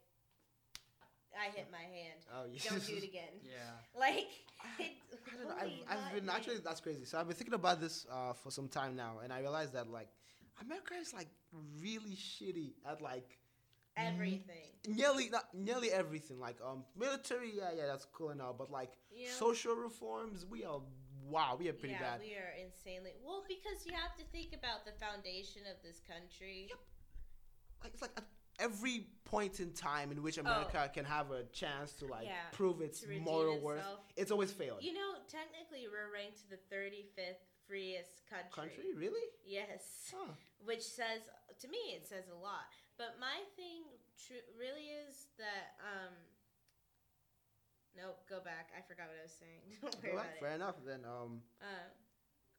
"I 1.34 1.51
hit 1.51 1.70
my 1.72 1.82
hand. 1.82 2.20
Oh, 2.32 2.44
yes. 2.47 2.64
Don't 2.64 2.86
do 2.86 2.97
it 2.97 3.05
again." 3.12 3.34
Yeah. 3.42 3.74
Like, 3.99 4.28
it, 4.78 4.92
I 5.32 5.36
don't 5.36 5.49
know. 5.49 5.55
I've, 5.59 5.72
I've 5.99 6.14
been 6.14 6.26
hot 6.28 6.36
actually, 6.36 6.59
that's 6.59 6.80
crazy. 6.80 7.05
So 7.05 7.18
I've 7.18 7.26
been 7.26 7.36
thinking 7.36 7.55
about 7.55 7.80
this 7.80 8.07
uh, 8.11 8.32
for 8.32 8.51
some 8.51 8.68
time 8.68 8.94
now, 8.94 9.20
and 9.22 9.32
I 9.32 9.40
realized 9.40 9.72
that 9.72 9.90
like 9.90 10.09
America 10.61 10.94
is 11.01 11.12
like 11.14 11.28
really 11.82 12.14
shitty 12.14 12.74
at 12.88 13.01
like 13.01 13.38
everything. 13.97 14.70
nearly 14.88 15.28
not 15.30 15.44
nearly 15.55 15.90
everything. 15.90 16.38
Like 16.40 16.57
um 16.64 16.84
military, 16.99 17.53
yeah, 17.55 17.70
yeah, 17.76 17.86
that's 17.86 18.07
cool 18.12 18.30
and 18.30 18.40
all, 18.40 18.55
but 18.55 18.70
like 18.70 18.92
know? 19.11 19.30
social 19.30 19.74
reforms, 19.74 20.47
we 20.49 20.64
are 20.64 20.80
wow, 21.28 21.57
we 21.59 21.68
are 21.68 21.72
pretty 21.72 21.94
yeah, 21.94 22.12
bad. 22.12 22.20
we 22.20 22.34
are 22.34 22.53
insanely 22.62 23.12
well 23.24 23.44
because 23.49 23.84
you 23.86 23.92
have 23.92 24.14
to 24.16 24.24
think 24.32 24.53
about 24.53 24.84
the 24.84 24.92
foundation 25.05 25.62
of 25.70 25.82
this 25.82 26.01
country. 26.07 26.66
Yep. 26.68 26.78
Like 27.82 27.92
it's 27.92 28.03
like 28.03 28.12
at 28.16 28.24
every 28.59 29.07
point 29.24 29.61
in 29.61 29.72
time 29.72 30.11
in 30.12 30.22
which 30.22 30.38
America 30.38 30.90
can 30.92 31.05
have 31.05 31.30
a 31.30 31.44
chance 31.53 31.92
to 31.94 32.07
like 32.07 32.26
Oh. 32.26 32.30
Yeah, 32.30 32.51
prove 32.53 32.80
its 32.80 33.05
moral 33.22 33.59
worth, 33.61 33.84
it's 34.16 34.30
always 34.30 34.53
failed. 34.53 34.82
You 34.82 34.94
know, 34.94 35.14
technically, 35.28 35.86
we're 35.90 36.12
ranked 36.12 36.49
the 36.49 36.57
35th 36.74 37.42
freest 37.66 38.22
country. 38.30 38.51
Country, 38.53 38.94
really? 38.97 39.26
Yes. 39.44 40.12
Huh. 40.14 40.32
Which 40.64 40.82
says, 40.82 41.28
to 41.61 41.68
me, 41.68 41.94
it 41.94 42.07
says 42.07 42.24
a 42.32 42.38
lot. 42.38 42.70
But 42.99 43.20
my 43.20 43.44
thing 43.57 43.84
tr- 44.16 44.49
really 44.59 44.88
is 45.05 45.28
that, 45.36 45.76
um, 45.84 46.14
nope, 47.97 48.20
go 48.28 48.40
back. 48.40 48.72
I 48.76 48.80
forgot 48.80 49.09
what 49.12 49.20
I 49.20 49.24
was 49.28 49.36
saying. 49.36 49.61
Don't 49.82 50.03
worry 50.03 50.12
about 50.12 50.40
fair 50.40 50.53
it. 50.53 50.55
enough. 50.57 50.76
Then 50.86 51.01
um. 51.05 51.42
Uh, 51.61 51.66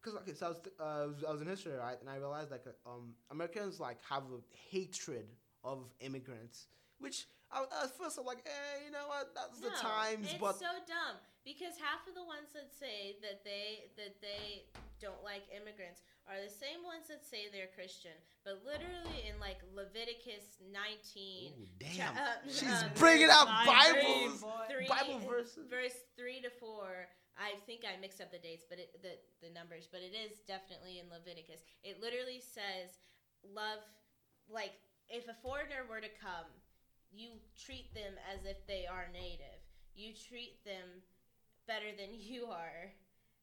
Cause 0.04 0.14
okay, 0.22 0.34
so 0.34 0.46
I 0.46 0.50
was, 0.50 0.60
uh, 0.80 0.84
I 0.84 1.06
was 1.06 1.24
I 1.28 1.32
was 1.32 1.42
in 1.42 1.48
history, 1.48 1.74
right, 1.74 2.00
and 2.00 2.08
I 2.10 2.16
realized 2.18 2.52
like 2.52 2.64
uh, 2.66 2.90
um 2.90 3.16
Americans 3.32 3.80
like 3.80 3.98
have 4.08 4.24
a 4.32 4.40
hatred 4.72 5.26
of 5.66 5.84
immigrants, 6.00 6.68
which 7.00 7.26
I, 7.52 7.64
at 7.84 7.98
first 7.98 8.18
I'm 8.20 8.24
like, 8.26 8.46
eh, 8.46 8.86
you 8.86 8.92
know 8.92 9.08
what, 9.08 9.34
that's 9.34 9.60
the 9.60 9.70
no, 9.70 9.76
times, 9.82 10.30
it's 10.30 10.40
but 10.40 10.56
so 10.60 10.72
dumb 10.88 11.18
because 11.44 11.76
half 11.82 12.08
of 12.08 12.14
the 12.14 12.24
ones 12.24 12.54
that 12.54 12.72
say 12.72 13.18
that 13.26 13.44
they 13.44 13.90
that 13.98 14.22
they 14.22 14.70
don't 15.00 15.24
like 15.24 15.44
immigrants 15.54 16.02
are 16.28 16.40
the 16.42 16.52
same 16.52 16.84
ones 16.84 17.08
that 17.08 17.24
say 17.24 17.48
they're 17.52 17.72
Christian. 17.72 18.16
But 18.44 18.62
literally 18.66 19.24
in 19.28 19.40
like 19.40 19.60
Leviticus 19.72 20.60
19, 20.60 21.54
Ooh, 21.54 21.68
cha- 21.80 22.12
damn, 22.12 22.14
uh, 22.18 22.40
she's 22.48 22.84
um, 22.84 22.92
bringing 23.00 23.30
out 23.32 23.48
Nice, 23.48 23.68
Bibles, 23.68 24.42
boy. 24.42 24.66
three, 24.68 24.88
Bible 24.88 25.20
verses. 25.24 25.66
verse 25.70 25.98
three 26.20 26.42
to 26.42 26.52
four. 26.60 27.08
I 27.38 27.54
think 27.70 27.86
I 27.86 27.96
mixed 28.02 28.20
up 28.20 28.34
the 28.34 28.42
dates, 28.42 28.66
but 28.68 28.82
it, 28.82 28.90
the 29.06 29.14
the 29.46 29.54
numbers, 29.54 29.86
but 29.88 30.02
it 30.02 30.18
is 30.18 30.42
definitely 30.50 30.98
in 31.00 31.06
Leviticus. 31.08 31.62
It 31.86 32.02
literally 32.02 32.42
says, 32.42 32.98
"Love, 33.46 33.86
like 34.50 34.74
if 35.08 35.28
a 35.30 35.38
foreigner 35.46 35.86
were 35.88 36.02
to 36.02 36.12
come, 36.20 36.50
you 37.14 37.38
treat 37.56 37.94
them 37.94 38.18
as 38.34 38.44
if 38.44 38.66
they 38.68 38.86
are 38.90 39.08
native. 39.14 39.62
You 39.96 40.12
treat 40.18 40.64
them 40.66 41.06
better 41.68 41.94
than 41.96 42.10
you 42.18 42.48
are. 42.48 42.92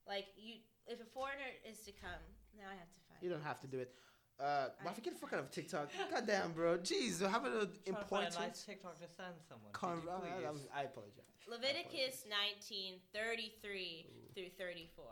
Like 0.06 0.26
you, 0.36 0.60
if 0.86 1.00
a 1.00 1.04
foreigner 1.12 1.48
is 1.68 1.78
to 1.84 1.92
come, 1.92 2.22
now 2.56 2.64
I 2.70 2.76
have 2.76 2.90
to 2.92 3.00
find. 3.08 3.18
You 3.22 3.30
don't 3.30 3.42
have 3.44 3.60
to 3.60 3.66
do 3.66 3.78
it. 3.78 3.94
Uh, 4.40 4.68
I- 4.84 4.88
I 4.88 4.92
forget 4.92 5.14
fucking 5.16 5.38
of 5.38 5.50
TikTok. 5.56 5.90
Goddamn, 6.10 6.52
bro. 6.52 6.78
Jeez, 6.78 7.22
we're 7.22 7.28
having 7.28 7.52
an 7.52 7.58
Trying 7.58 7.70
to 7.70 7.82
find 7.84 7.98
important 7.98 8.34
a 8.36 8.40
nice 8.50 8.64
TikTok 8.64 8.98
to 8.98 9.06
send 9.08 9.34
someone. 9.48 9.70
Could 9.72 9.80
con- 9.80 10.02
you 10.02 10.10
I, 10.10 10.50
I. 10.50 10.80
I 10.80 10.82
apologize. 10.90 11.30
Leviticus 11.46 12.24
19, 12.26 12.94
33 13.14 14.06
through 14.34 14.50
34. 14.58 15.04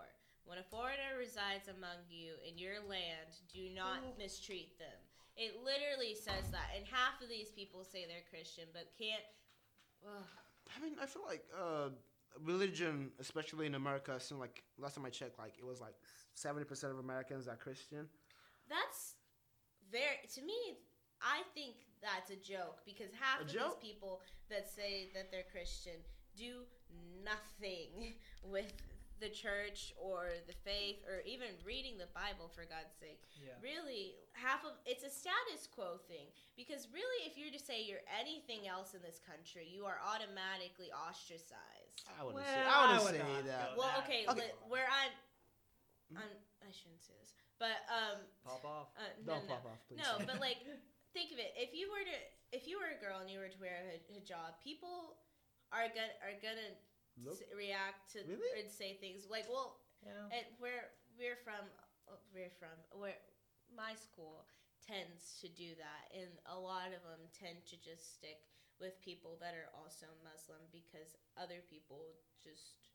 When 0.44 0.58
a 0.58 0.66
foreigner 0.66 1.14
resides 1.18 1.68
among 1.70 2.02
you 2.10 2.34
in 2.42 2.58
your 2.58 2.82
land, 2.90 3.30
do 3.52 3.70
not 3.70 4.02
Ooh. 4.02 4.18
mistreat 4.18 4.76
them. 4.78 4.98
It 5.36 5.62
literally 5.62 6.14
says 6.18 6.50
that. 6.50 6.74
And 6.74 6.84
half 6.90 7.22
of 7.22 7.28
these 7.30 7.52
people 7.54 7.84
say 7.84 8.04
they're 8.10 8.26
Christian, 8.28 8.66
but 8.74 8.90
can't. 8.98 9.22
Ugh. 10.02 10.26
I 10.76 10.82
mean, 10.82 10.96
I 11.00 11.06
feel 11.06 11.22
like 11.24 11.44
uh, 11.54 11.94
religion, 12.44 13.10
especially 13.20 13.66
in 13.66 13.74
America, 13.74 14.18
seemed 14.20 14.40
like 14.40 14.62
last 14.78 14.96
time 14.96 15.04
I 15.04 15.10
checked, 15.10 15.38
like 15.38 15.54
it 15.58 15.64
was 15.66 15.80
like 15.80 15.94
seventy 16.34 16.64
percent 16.64 16.92
of 16.92 16.98
Americans 16.98 17.48
are 17.48 17.56
Christian. 17.56 18.06
That's 18.68 19.14
very. 19.90 20.26
To 20.34 20.42
me, 20.42 20.76
I 21.20 21.42
think 21.54 21.76
that's 22.02 22.30
a 22.30 22.36
joke 22.36 22.80
because 22.84 23.10
half 23.18 23.40
A 23.40 23.44
of 23.44 23.48
joke? 23.48 23.80
these 23.80 23.92
people 23.92 24.20
that 24.50 24.68
say 24.68 25.08
that 25.14 25.30
they're 25.30 25.48
Christian 25.50 25.94
do 26.36 26.62
nothing 27.24 28.14
with 28.44 28.72
the 29.20 29.28
church 29.30 29.94
or 29.94 30.34
the 30.50 30.56
faith 30.66 30.98
or 31.06 31.22
even 31.22 31.54
reading 31.62 31.94
the 31.94 32.10
Bible, 32.10 32.50
for 32.50 32.66
God's 32.66 32.90
sake. 32.98 33.22
Yeah. 33.38 33.54
really 33.62 34.18
half 34.34 34.66
of 34.66 34.74
it's 34.82 35.06
a 35.06 35.10
status 35.10 35.70
quo 35.70 36.02
thing 36.10 36.26
because 36.58 36.90
really 36.90 37.22
if 37.30 37.38
you're 37.38 37.54
to 37.54 37.62
say 37.62 37.86
you're 37.86 38.02
anything 38.10 38.66
else 38.66 38.94
in 38.94 39.02
this 39.02 39.22
country 39.22 39.62
you 39.66 39.84
are 39.86 39.98
automatically 40.02 40.90
ostracized 40.90 41.81
I 42.18 42.22
wouldn't 42.24 42.42
Well, 42.42 42.44
say. 42.54 42.60
I 42.62 42.72
I 42.72 42.80
wouldn't 42.86 43.04
would 43.04 43.16
say 43.16 43.22
not 43.22 43.44
that. 43.46 43.76
well 43.76 43.88
that. 43.94 44.04
okay, 44.04 44.20
Okay. 44.28 44.40
li- 44.48 44.58
where 44.68 44.86
i'm 44.88 45.12
Mhm. 46.12 46.20
i'm 46.22 46.32
i 46.66 46.70
shouldn't 46.72 47.02
say 47.02 47.14
this 47.20 47.32
but 47.58 47.84
um 47.88 48.18
Pop 48.44 48.64
off. 48.64 48.88
uh, 48.96 49.02
no 49.24 49.34
Don't 49.38 49.48
no 49.48 49.54
pop 49.54 49.64
off, 49.66 49.80
please. 49.88 49.98
no 50.02 50.18
but 50.28 50.40
like 50.40 50.58
think 51.12 51.32
of 51.32 51.38
it 51.38 51.52
if 51.56 51.74
you 51.74 51.90
were 51.90 52.04
to 52.04 52.16
if 52.52 52.66
you 52.68 52.78
were 52.78 52.90
a 52.92 53.00
girl 53.00 53.18
and 53.20 53.30
you 53.30 53.38
were 53.38 53.48
to 53.48 53.58
wear 53.60 53.76
a 53.92 53.98
hijab 54.12 54.58
people 54.62 55.16
are 55.72 55.88
gonna 55.88 56.14
are 56.24 56.36
gonna 56.40 56.72
Look. 57.22 57.40
s- 57.40 57.48
react 57.56 58.12
to 58.12 58.24
Really? 58.24 58.60
and 58.60 58.70
say 58.70 58.96
things 59.00 59.26
like 59.28 59.48
well 59.48 59.80
You 60.04 60.12
know? 60.12 60.28
and 60.32 60.44
where 60.58 60.90
we're 61.18 61.36
from 61.44 61.64
uh, 62.08 62.16
we're 62.34 62.50
from 62.58 62.74
where 62.98 63.16
my 63.74 63.94
school 63.94 64.44
tends 64.84 65.38
to 65.40 65.48
do 65.48 65.74
that 65.76 66.10
and 66.12 66.28
a 66.46 66.58
lot 66.58 66.88
of 66.92 67.00
them 67.06 67.20
tend 67.32 67.64
to 67.70 67.76
just 67.80 68.14
stick 68.18 68.42
with 68.82 68.98
people 69.00 69.38
that 69.38 69.54
are 69.54 69.70
also 69.78 70.10
muslim 70.26 70.58
because 70.74 71.14
other 71.38 71.62
people 71.70 72.18
just 72.42 72.90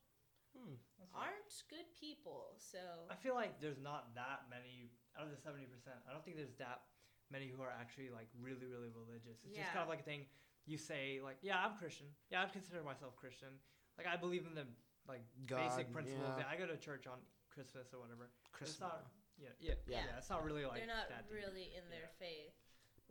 Hmm. 0.56 0.80
aren't 1.12 1.52
good 1.68 1.84
people 1.92 2.56
so 2.56 2.80
I 3.12 3.16
feel 3.20 3.36
like 3.36 3.60
there's 3.60 3.78
not 3.80 4.14
that 4.16 4.48
many 4.48 4.88
out 5.16 5.28
of 5.28 5.30
the 5.30 5.36
seventy 5.36 5.68
percent. 5.68 6.00
I 6.08 6.12
don't 6.16 6.24
think 6.24 6.40
there's 6.40 6.56
that 6.56 6.88
many 7.28 7.52
who 7.52 7.60
are 7.60 7.68
actually 7.70 8.08
like 8.08 8.32
really, 8.40 8.64
really 8.64 8.88
religious. 8.88 9.44
It's 9.44 9.60
just 9.60 9.68
kind 9.76 9.84
of 9.84 9.92
like 9.92 10.00
a 10.00 10.08
thing 10.08 10.24
you 10.64 10.80
say, 10.80 11.20
like, 11.20 11.36
yeah, 11.44 11.60
I'm 11.60 11.76
Christian. 11.76 12.08
Yeah, 12.32 12.42
I'd 12.42 12.52
consider 12.56 12.80
myself 12.82 13.12
Christian. 13.20 13.60
Like, 14.00 14.08
I 14.08 14.16
believe 14.16 14.48
in 14.48 14.56
the 14.56 14.64
like 15.06 15.20
basic 15.44 15.92
principles. 15.92 16.32
yeah. 16.40 16.48
Yeah. 16.48 16.52
I 16.52 16.56
go 16.56 16.64
to 16.64 16.80
church 16.80 17.04
on 17.06 17.20
Christmas 17.52 17.92
or 17.92 18.00
whatever. 18.00 18.32
Christmas. 18.56 18.80
It's 18.80 18.80
not, 18.80 19.04
yeah, 19.36 19.52
yeah, 19.60 19.76
yeah, 19.86 20.08
Yeah. 20.08 20.16
It's 20.16 20.32
not 20.32 20.42
really 20.48 20.64
like 20.64 20.80
they're 20.80 20.88
not 20.88 21.12
that 21.12 21.28
deep. 21.28 21.44
really 21.44 21.76
in 21.76 21.84
their 21.92 22.08
Yeah. 22.08 22.24
faith 22.24 22.56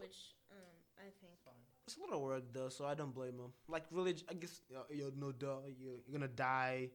which 0.01 0.37
um, 0.53 0.77
i 1.01 1.09
think 1.21 1.41
It's 1.87 1.95
a 1.95 2.01
lot 2.01 2.11
of 2.11 2.19
work 2.21 2.43
though, 2.53 2.67
so 2.67 2.85
I 2.85 2.95
don't 2.95 3.13
blame 3.15 3.37
them. 3.37 3.53
Like 3.69 3.85
religion, 3.91 4.27
I 4.29 4.33
guess 4.33 4.59
you 4.69 4.75
know, 4.75 4.83
you 4.89 5.13
know 5.17 5.31
duh, 5.31 5.59
you 5.79 6.01
you're 6.05 6.19
gonna 6.19 6.27
die, 6.27 6.89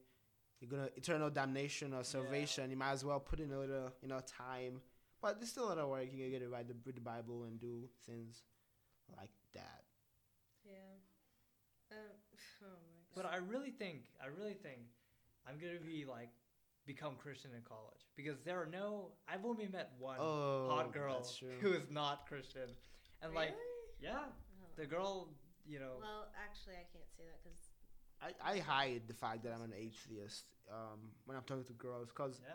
you're 0.60 0.70
gonna 0.70 0.90
eternal 0.96 1.30
damnation 1.30 1.94
or 1.94 2.04
salvation. 2.04 2.70
You 2.70 2.76
might 2.76 2.92
as 2.92 3.02
well 3.02 3.18
put 3.18 3.40
in 3.40 3.50
a 3.52 3.58
little, 3.58 3.90
you 4.02 4.08
know, 4.08 4.20
time. 4.20 4.82
But 5.22 5.40
there's 5.40 5.50
still 5.50 5.64
a 5.64 5.70
lot 5.70 5.78
of 5.78 5.88
work. 5.88 6.04
You 6.12 6.18
can 6.18 6.30
get 6.30 6.42
it 6.42 6.50
right, 6.50 6.66
the, 6.68 6.74
read 6.84 6.96
the 6.96 7.00
Bible 7.00 7.44
and 7.44 7.58
do 7.58 7.88
things 8.06 8.42
like 9.16 9.30
that. 9.54 9.84
yeah 10.66 10.72
um, 11.92 11.96
oh 12.64 12.66
my 12.68 13.22
But 13.22 13.32
I 13.32 13.36
really 13.36 13.70
think, 13.70 14.10
I 14.22 14.26
really 14.26 14.54
think, 14.54 14.80
I'm 15.48 15.58
gonna 15.58 15.80
be 15.80 16.04
like 16.04 16.28
become 16.86 17.14
Christian 17.16 17.52
in 17.56 17.62
college 17.62 18.04
because 18.14 18.36
there 18.44 18.60
are 18.60 18.66
no. 18.66 19.12
I've 19.26 19.46
only 19.46 19.68
met 19.68 19.92
one 19.98 20.18
Oh, 20.20 20.68
hot 20.68 20.92
girl 20.92 21.26
who 21.60 21.72
is 21.72 21.88
not 21.90 22.26
Christian, 22.26 22.68
and 23.22 23.32
like, 23.34 23.54
yeah. 24.02 24.24
The 24.76 24.86
girl, 24.86 25.28
you 25.66 25.78
know, 25.78 25.94
well 26.00 26.26
actually 26.46 26.74
i 26.74 26.86
can't 26.92 27.10
say 27.16 27.24
that 27.30 27.38
because 27.42 27.58
I, 28.22 28.30
I 28.54 28.58
hide 28.62 29.02
the 29.08 29.14
fact 29.14 29.42
that 29.42 29.52
I'm 29.52 29.62
an 29.66 29.74
atheist 29.74 30.46
um, 30.70 31.10
when 31.26 31.36
I'm 31.36 31.42
talking 31.42 31.64
to 31.64 31.72
girls, 31.74 32.12
cause 32.14 32.38
yeah. 32.38 32.54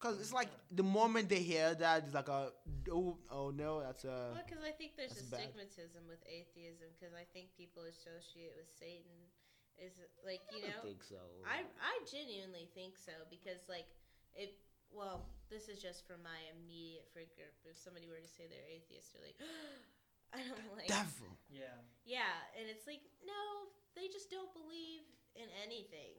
cause 0.00 0.16
it's 0.18 0.32
like 0.32 0.48
the 0.72 0.82
moment 0.82 1.28
they 1.28 1.44
hear 1.44 1.74
that, 1.74 2.04
it's 2.04 2.14
like 2.14 2.28
a 2.32 2.48
oh 2.90 3.18
oh 3.30 3.52
no, 3.52 3.80
that's 3.84 4.04
a 4.04 4.32
Well, 4.32 4.40
because 4.40 4.64
I 4.64 4.72
think 4.72 4.96
there's 4.96 5.12
that's 5.12 5.28
a 5.28 5.30
bad. 5.30 5.52
stigmatism 5.52 6.08
with 6.08 6.24
atheism. 6.24 6.88
Because 6.96 7.12
I 7.12 7.28
think 7.34 7.52
people 7.60 7.84
associate 7.84 8.56
with 8.56 8.72
Satan 8.72 9.28
is 9.76 9.92
like 10.24 10.40
you 10.48 10.64
I 10.64 10.72
know. 10.72 10.80
don't 10.80 10.86
think 10.96 11.04
so. 11.04 11.20
I 11.44 11.68
I 11.76 11.94
genuinely 12.08 12.72
think 12.72 12.96
so 12.96 13.12
because 13.28 13.68
like 13.68 13.92
it. 14.32 14.56
Well, 14.92 15.24
this 15.48 15.68
is 15.72 15.80
just 15.80 16.04
from 16.08 16.20
my 16.24 16.36
immediate 16.52 17.08
friend 17.12 17.28
group. 17.36 17.52
If 17.64 17.76
somebody 17.80 18.08
were 18.08 18.20
to 18.20 18.28
say 18.28 18.44
they're 18.48 18.64
atheist, 18.68 19.12
they're 19.12 19.24
like, 19.24 19.40
I 20.36 20.40
don't 20.48 20.72
like. 20.76 20.88
devil. 20.88 21.36
Yeah. 21.52 21.76
Yeah, 22.08 22.34
and 22.58 22.66
it's 22.66 22.86
like 22.88 23.04
no, 23.22 23.70
they 23.94 24.08
just 24.08 24.32
don't 24.32 24.50
believe 24.56 25.04
in 25.36 25.46
anything. 25.62 26.16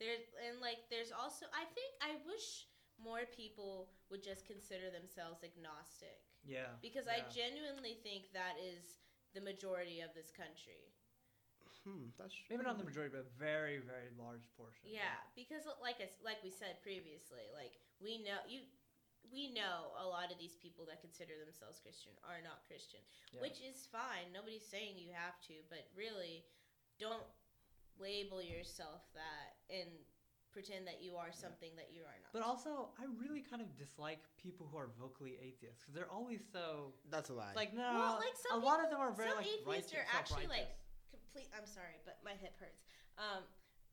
There 0.00 0.18
and 0.48 0.58
like 0.58 0.88
there's 0.90 1.12
also 1.12 1.46
I 1.52 1.68
think 1.76 1.92
I 2.02 2.16
wish 2.26 2.66
more 2.98 3.28
people 3.30 3.92
would 4.10 4.22
just 4.22 4.46
consider 4.46 4.90
themselves 4.90 5.42
agnostic 5.42 6.22
Yeah. 6.44 6.76
because 6.82 7.06
I 7.08 7.24
genuinely 7.32 7.98
think 8.02 8.30
that 8.32 8.58
is 8.60 9.00
the 9.34 9.40
majority 9.42 10.00
of 10.04 10.12
this 10.14 10.30
country. 10.30 10.92
Hmm, 11.82 12.14
that's 12.14 12.30
true. 12.34 12.46
Maybe 12.54 12.62
not 12.62 12.78
the 12.78 12.86
majority, 12.86 13.10
but 13.10 13.26
a 13.26 13.30
very, 13.34 13.82
very 13.82 14.12
large 14.14 14.46
portion. 14.54 14.86
Yeah, 14.86 15.18
because 15.34 15.66
like 15.82 15.98
I 15.98 16.06
s 16.06 16.14
like 16.22 16.38
we 16.46 16.50
said 16.54 16.78
previously, 16.82 17.50
like 17.54 17.74
we 17.98 18.22
know 18.22 18.38
you, 18.46 18.62
we 19.32 19.48
know 19.52 19.96
a 19.96 20.04
lot 20.06 20.30
of 20.30 20.36
these 20.38 20.54
people 20.60 20.84
that 20.86 21.00
consider 21.00 21.32
themselves 21.40 21.80
Christian 21.80 22.12
are 22.22 22.44
not 22.44 22.62
Christian, 22.68 23.00
Yeah. 23.32 23.40
which 23.40 23.60
is 23.64 23.86
fine. 23.88 24.30
Nobody's 24.32 24.66
saying 24.68 24.98
you 24.98 25.10
have 25.12 25.40
to, 25.48 25.54
but 25.72 25.88
really, 25.96 26.44
don't 27.00 27.24
label 27.98 28.42
yourself 28.42 29.08
that 29.14 29.56
and 29.72 29.88
pretend 30.52 30.86
that 30.86 31.00
you 31.00 31.16
are 31.16 31.32
something 31.32 31.72
that 31.76 31.92
you 31.96 32.04
are 32.04 32.18
not. 32.20 32.28
But 32.32 32.42
also, 32.44 32.92
I 33.00 33.08
really 33.16 33.40
kind 33.40 33.62
of 33.64 33.72
dislike 33.76 34.20
people 34.36 34.68
who 34.68 34.76
are 34.76 34.92
vocally 35.00 35.40
atheists 35.40 35.80
because 35.80 35.94
they're 35.96 36.12
always 36.12 36.44
so 36.52 36.92
That's 37.08 37.30
a 37.30 37.34
lie. 37.34 37.54
like 37.56 37.72
no. 37.72 37.88
Well, 37.88 38.16
like, 38.20 38.36
some 38.36 38.60
a 38.60 38.64
lot 38.64 38.84
of 38.84 38.90
them 38.92 39.00
are 39.00 39.12
very 39.16 39.30
some 39.32 39.38
like 39.38 39.46
atheists 39.48 39.92
righteous, 39.96 39.96
are 39.96 40.06
actually, 40.12 40.46
like, 40.52 40.68
complete. 41.08 41.48
I'm 41.56 41.64
sorry, 41.66 41.96
but 42.04 42.20
my 42.22 42.36
hip 42.36 42.52
hurts. 42.60 42.84
Um, 43.16 43.44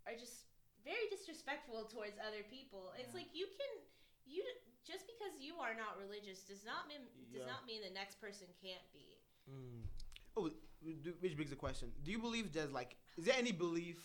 are 0.05 0.15
just 0.19 0.47
very 0.83 1.07
disrespectful 1.09 1.87
towards 1.87 2.19
other 2.19 2.43
people. 2.51 2.91
It's 2.99 3.15
Yeah. 3.15 3.23
like 3.23 3.31
you 3.33 3.47
can 3.47 3.71
you 4.27 4.43
d- 4.43 4.59
just 4.89 5.05
because 5.11 5.33
you 5.39 5.53
are 5.63 5.73
not 5.77 5.93
religious 6.01 6.39
does 6.51 6.63
not 6.65 6.87
mean 6.89 7.01
does 7.31 7.41
Yeah. 7.45 7.53
not 7.53 7.65
mean 7.69 7.81
the 7.85 7.93
next 8.01 8.19
person 8.19 8.47
can't 8.61 8.87
be. 8.93 9.07
Mm. 9.49 9.85
Oh, 10.37 10.49
which 11.21 11.35
begs 11.37 11.49
the 11.49 11.55
question: 11.55 11.91
Do 12.03 12.11
you 12.11 12.19
believe 12.19 12.51
there's 12.53 12.71
like, 12.71 12.95
is 13.17 13.25
there 13.25 13.35
any 13.37 13.51
belief 13.51 13.97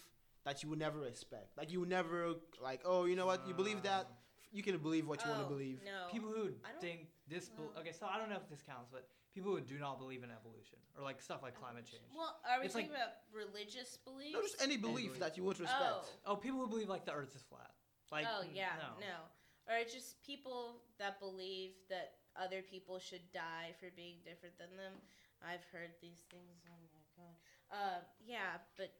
that 0.45 0.62
you 0.62 0.68
would 0.70 0.78
never 0.78 0.99
respect? 0.99 1.57
Like 1.57 1.70
you 1.72 1.80
would 1.80 1.89
never 1.89 2.35
like, 2.61 2.80
oh, 2.85 3.05
you 3.05 3.16
know 3.16 3.26
what? 3.26 3.47
You 3.49 3.55
believe 3.55 3.82
that? 3.82 4.05
Um, 4.07 4.12
You 4.55 4.62
can 4.62 4.78
believe 4.78 5.05
what 5.11 5.18
you 5.24 5.28
want 5.30 5.43
Oh, 5.43 5.49
to 5.49 5.55
believe. 5.57 5.78
No. 5.85 6.07
people 6.14 6.30
who 6.30 6.47
I 6.62 6.70
don't- 6.70 6.80
think 6.80 6.99
this. 7.26 7.51
well- 7.59 7.72
okay, 7.80 7.91
so 7.91 8.07
I 8.07 8.18
don't 8.18 8.30
know 8.30 8.37
if 8.37 8.49
this 8.49 8.62
counts, 8.62 8.89
but 8.97 9.03
people 9.35 9.51
who 9.55 9.61
do 9.61 9.78
not 9.87 9.99
believe 9.99 10.22
in 10.22 10.30
evolution 10.30 10.78
or 10.97 11.03
like 11.03 11.18
stuff 11.20 11.41
like 11.43 11.55
climate 11.59 11.85
change. 11.91 12.07
Well, 12.14 12.39
are 12.49 12.61
we 12.61 12.66
It's 12.66 12.74
talking 12.74 12.91
like- 12.91 13.01
about 13.03 13.14
religious 13.32 13.97
beliefs? 14.09 14.35
No, 14.35 14.43
just 14.43 14.62
any 14.62 14.76
belief 14.76 15.18
belief. 15.18 15.18
that 15.24 15.37
you 15.37 15.43
won't 15.43 15.59
respect. 15.59 15.82
Oh. 15.82 16.07
Oh, 16.26 16.37
people 16.37 16.61
who 16.62 16.68
believe 16.68 16.89
like 16.89 17.05
the 17.05 17.12
Earth 17.20 17.35
is 17.35 17.43
flat. 17.43 17.72
Like 18.12 18.26
oh 18.30 18.43
yeah, 18.43 18.76
no. 18.78 18.91
no. 19.01 19.16
Or 19.65 19.81
just 19.89 20.21
people 20.21 20.85
that 20.99 21.21
believe 21.21 21.73
that 21.89 22.21
other 22.37 22.61
people 22.61 22.99
should 22.99 23.25
die 23.33 23.73
for 23.81 23.89
being 23.97 24.21
different 24.25 24.59
than 24.59 24.77
them. 24.77 24.93
I've 25.41 25.65
heard 25.73 25.97
these 26.01 26.25
things. 26.29 26.65
Oh 26.69 26.83
my 26.93 27.05
god. 27.17 27.37
Uh, 27.73 28.01
yeah, 28.21 28.61
but 28.77 28.93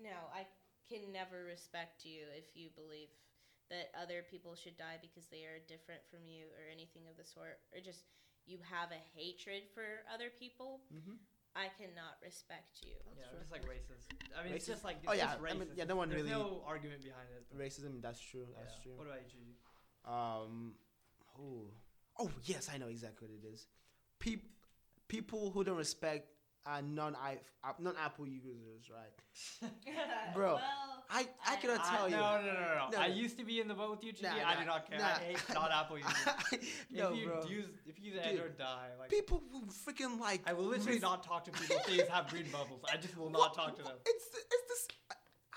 no, 0.00 0.16
I 0.32 0.48
can 0.88 1.12
never 1.12 1.44
respect 1.44 2.04
you 2.08 2.24
if 2.32 2.56
you 2.56 2.72
believe 2.72 3.12
that 3.68 3.92
other 3.92 4.24
people 4.24 4.56
should 4.56 4.80
die 4.80 4.96
because 5.00 5.28
they 5.28 5.44
are 5.44 5.60
different 5.68 6.00
from 6.08 6.24
you 6.24 6.48
or 6.56 6.64
anything 6.72 7.04
of 7.04 7.20
the 7.20 7.24
sort, 7.24 7.60
or 7.76 7.84
just 7.84 8.08
you 8.48 8.56
have 8.64 8.88
a 8.96 9.02
hatred 9.12 9.68
for 9.76 10.00
other 10.08 10.32
people. 10.32 10.80
Mm-hmm. 10.88 11.20
I 11.52 11.68
cannot 11.76 12.16
respect 12.24 12.80
you. 12.84 12.96
Yeah, 13.16 13.28
fair. 13.28 13.40
just 13.40 13.52
like 13.52 13.64
racist. 13.68 14.08
I 14.32 14.44
mean, 14.44 14.54
it's 14.56 14.68
just 14.68 14.84
like 14.84 15.04
Oh, 15.04 15.12
yeah, 15.12 15.36
just 15.36 15.44
I 15.44 15.52
mean, 15.52 15.68
yeah, 15.76 15.84
no 15.84 15.96
one 15.96 16.08
There's 16.08 16.22
really- 16.24 16.32
no 16.32 16.62
argument 16.64 17.02
behind 17.04 17.28
it. 17.34 17.44
Racism. 17.52 18.00
That's 18.00 18.20
true. 18.20 18.46
That's 18.56 18.76
yeah. 18.78 18.82
true. 18.88 18.96
What 18.96 19.08
about 19.08 19.20
you, 19.20 19.28
Gigi? 19.28 19.52
Um, 20.04 20.74
oh, 21.38 21.64
oh 22.18 22.30
yes, 22.44 22.68
I 22.72 22.78
know 22.78 22.88
exactly 22.88 23.28
what 23.28 23.36
it 23.42 23.46
is. 23.54 23.66
Peop- 24.18 24.48
people 25.08 25.50
who 25.50 25.64
don't 25.64 25.76
respect 25.76 26.28
uh, 26.66 26.80
non 26.84 27.16
non 27.78 27.94
Apple 28.02 28.26
users, 28.26 28.90
right? 28.90 29.70
Bro, 30.34 30.54
well, 30.56 30.60
I 31.10 31.26
I 31.46 31.56
cannot 31.56 31.80
I- 31.82 31.96
tell 31.96 32.08
you. 32.08 32.16
No, 32.16 32.40
no, 32.40 32.52
no, 32.52 32.52
no, 32.52 32.88
No. 32.92 32.98
I 32.98 33.06
used 33.06 33.38
to 33.38 33.44
be 33.44 33.60
in 33.60 33.68
the 33.68 33.74
boat 33.74 33.90
with 33.92 34.04
you, 34.04 34.12
Gigi. 34.12 34.24
Nah, 34.26 34.34
I 34.34 34.54
nah, 34.54 34.60
do 34.60 34.66
not 34.66 34.90
care. 34.90 34.98
nah. 34.98 35.06
I 35.06 35.18
hate 35.18 35.38
non-Apple 35.54 35.98
users. 36.04 36.68
no, 36.90 37.12
if 37.12 37.16
you 37.18 37.26
bro. 37.28 37.44
use 37.48 37.66
if 37.86 37.98
you 37.98 38.12
use 38.12 38.14
Dude, 38.22 38.24
Android, 38.32 38.58
die. 38.58 38.88
Like 38.98 39.10
people 39.10 39.42
who 39.50 39.62
freaking 39.66 40.20
like. 40.20 40.42
I 40.46 40.52
will 40.52 40.64
literally 40.64 40.92
res- 40.94 41.02
not 41.02 41.22
talk 41.22 41.44
to 41.44 41.50
people 41.52 41.76
if 41.76 41.86
they 41.86 42.12
have 42.12 42.28
green 42.28 42.46
bubbles. 42.52 42.80
I 42.92 42.96
just 42.96 43.16
will 43.16 43.30
not 43.30 43.38
What? 43.40 43.54
talk 43.54 43.76
to 43.76 43.82
them. 43.82 43.92
It's 44.04 44.24
it's 44.34 44.68
this 44.68 44.88
uh, 45.10 45.14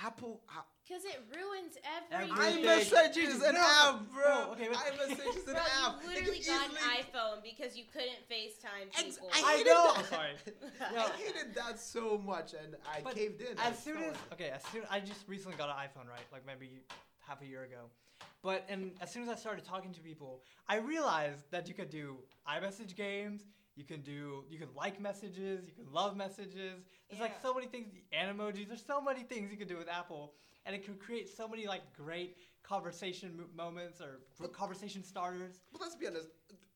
Apple. 0.08 0.42
Because 0.88 1.06
it 1.06 1.22
ruins 1.34 1.78
everything. 1.86 2.38
Everything. 2.38 2.66
iMessage 2.66 3.18
is 3.18 3.42
an 3.44 3.54
No, 3.56 3.62
app, 3.62 4.12
bro. 4.12 4.24
no, 4.46 4.52
okay, 4.54 4.68
but- 4.68 4.78
iMessage 4.78 5.38
is 5.38 5.48
an 5.48 5.54
Bro, 5.54 5.64
app. 5.86 6.02
you 6.02 6.08
literally 6.10 6.40
can 6.40 6.58
got 6.60 6.70
an 6.72 7.04
iPhone 7.04 7.44
because 7.44 7.78
you 7.78 7.86
couldn't 7.92 8.18
FaceTime 8.30 8.88
Ex- 8.98 9.04
people. 9.16 9.30
I 9.34 9.42
I 9.42 9.58
hated 9.58 9.68
know. 9.70 9.94
that. 9.96 10.06
Sorry. 10.10 10.32
I 10.98 11.10
hated 11.18 11.56
that 11.56 11.80
so 11.80 12.18
much, 12.18 12.54
and 12.54 12.76
I 12.92 13.02
But 13.02 13.16
caved 13.16 13.42
in. 13.42 13.58
As 13.60 13.82
soon 13.82 13.98
as 14.04 14.16
okay, 14.34 14.50
as 14.50 14.64
soon 14.72 14.82
I 14.90 15.00
just 15.00 15.28
recently 15.28 15.56
got 15.58 15.70
an 15.70 15.76
iPhone, 15.76 16.10
right? 16.10 16.26
Like 16.32 16.46
maybe 16.46 16.82
half 17.20 17.42
a 17.42 17.46
year 17.46 17.64
ago. 17.64 17.90
But 18.42 18.66
and 18.68 18.94
as 19.02 19.12
soon 19.12 19.24
as 19.24 19.30
I 19.30 19.36
started 19.36 19.64
talking 19.64 19.94
to 19.94 20.02
people, 20.02 20.44
I 20.68 20.78
realized 20.78 21.44
that 21.52 21.68
you 21.68 21.74
could 21.76 21.90
do 21.92 22.18
iMessage 22.50 22.96
games. 22.96 23.44
You 23.76 23.86
can 23.86 24.02
do 24.02 24.44
you 24.50 24.58
can 24.60 24.68
like 24.76 25.00
messages. 25.00 25.64
You 25.68 25.74
can 25.74 25.94
love 25.94 26.18
messages. 26.18 26.82
There's 27.10 27.22
like 27.22 27.40
so 27.42 27.54
many 27.54 27.68
things. 27.68 27.88
The 27.94 28.04
animojis. 28.18 28.68
There's 28.68 28.84
so 28.86 29.00
many 29.00 29.22
things 29.24 29.52
you 29.52 29.58
can 29.58 29.68
do 29.68 29.78
with 29.78 29.88
Apple, 29.88 30.34
and 30.66 30.76
it 30.76 30.84
can 30.84 30.96
create 30.96 31.30
so 31.36 31.48
many 31.48 31.68
like 31.68 31.82
great 31.94 32.38
conversation 32.64 33.46
moments 33.56 34.00
or 34.02 34.20
But- 34.40 34.54
conversation 34.54 35.04
starters. 35.04 35.62
But 35.72 35.82
let's 35.82 35.96
be 35.96 36.08
honest. 36.08 36.28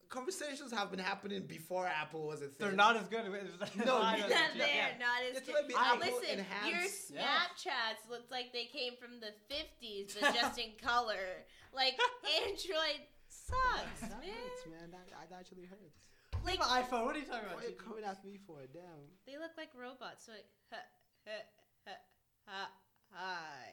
Conversations 0.08 0.72
have 0.72 0.92
been 0.92 1.00
happening 1.00 1.48
before 1.48 1.88
Apple 1.88 2.28
was 2.28 2.42
a 2.44 2.46
thing. 2.46 2.56
They're 2.60 2.72
not 2.78 2.96
as 2.96 3.08
good. 3.10 3.26
With, 3.28 3.42
No, 3.86 3.98
iMessage, 4.00 4.30
They're 4.56 4.68
yeah. 4.70 5.02
not 5.02 5.26
as 5.30 5.38
It's 5.38 5.48
good. 5.48 5.56
like 5.56 5.68
the 5.68 5.76
I- 5.76 5.98
Apple 5.98 6.00
Listen, 6.14 6.22
your 6.30 6.46
enhanced. 6.46 7.10
Yeah. 7.12 7.26
Snapchats 7.26 8.06
looked 8.10 8.30
like 8.32 8.54
they 8.54 8.66
came 8.66 8.94
from 9.02 9.20
the 9.20 9.34
50s, 9.50 10.14
but 10.22 10.34
just 10.40 10.60
in 10.60 10.78
color. 10.82 11.42
Like, 11.74 11.98
Android 12.46 13.02
sucks, 13.28 14.02
That 14.02 14.22
man. 14.22 14.30
hurts, 14.30 14.64
man. 14.70 14.92
That, 14.94 15.10
that 15.30 15.36
actually 15.40 15.66
hurts. 15.66 15.98
I 16.34 16.38
Like, 16.46 16.62
have 16.62 16.70
an 16.70 16.84
iPhone. 16.86 17.06
What 17.10 17.16
are 17.16 17.20
you 17.20 17.26
talking 17.26 17.50
Why 17.50 17.54
about? 17.58 17.66
are 17.66 17.70
you 17.70 17.76
coming 17.76 18.04
at 18.06 18.24
me 18.24 18.38
for? 18.46 18.62
It. 18.62 18.72
Damn. 18.74 19.10
they 19.26 19.38
look 19.42 19.58
like 19.58 19.74
robots. 19.74 20.30
So, 20.30 20.34
like, 20.38 20.46
huh, 20.72 20.86
huh, 21.26 21.32
huh, 21.90 22.00
huh, 22.46 22.68
hi. 23.16 23.72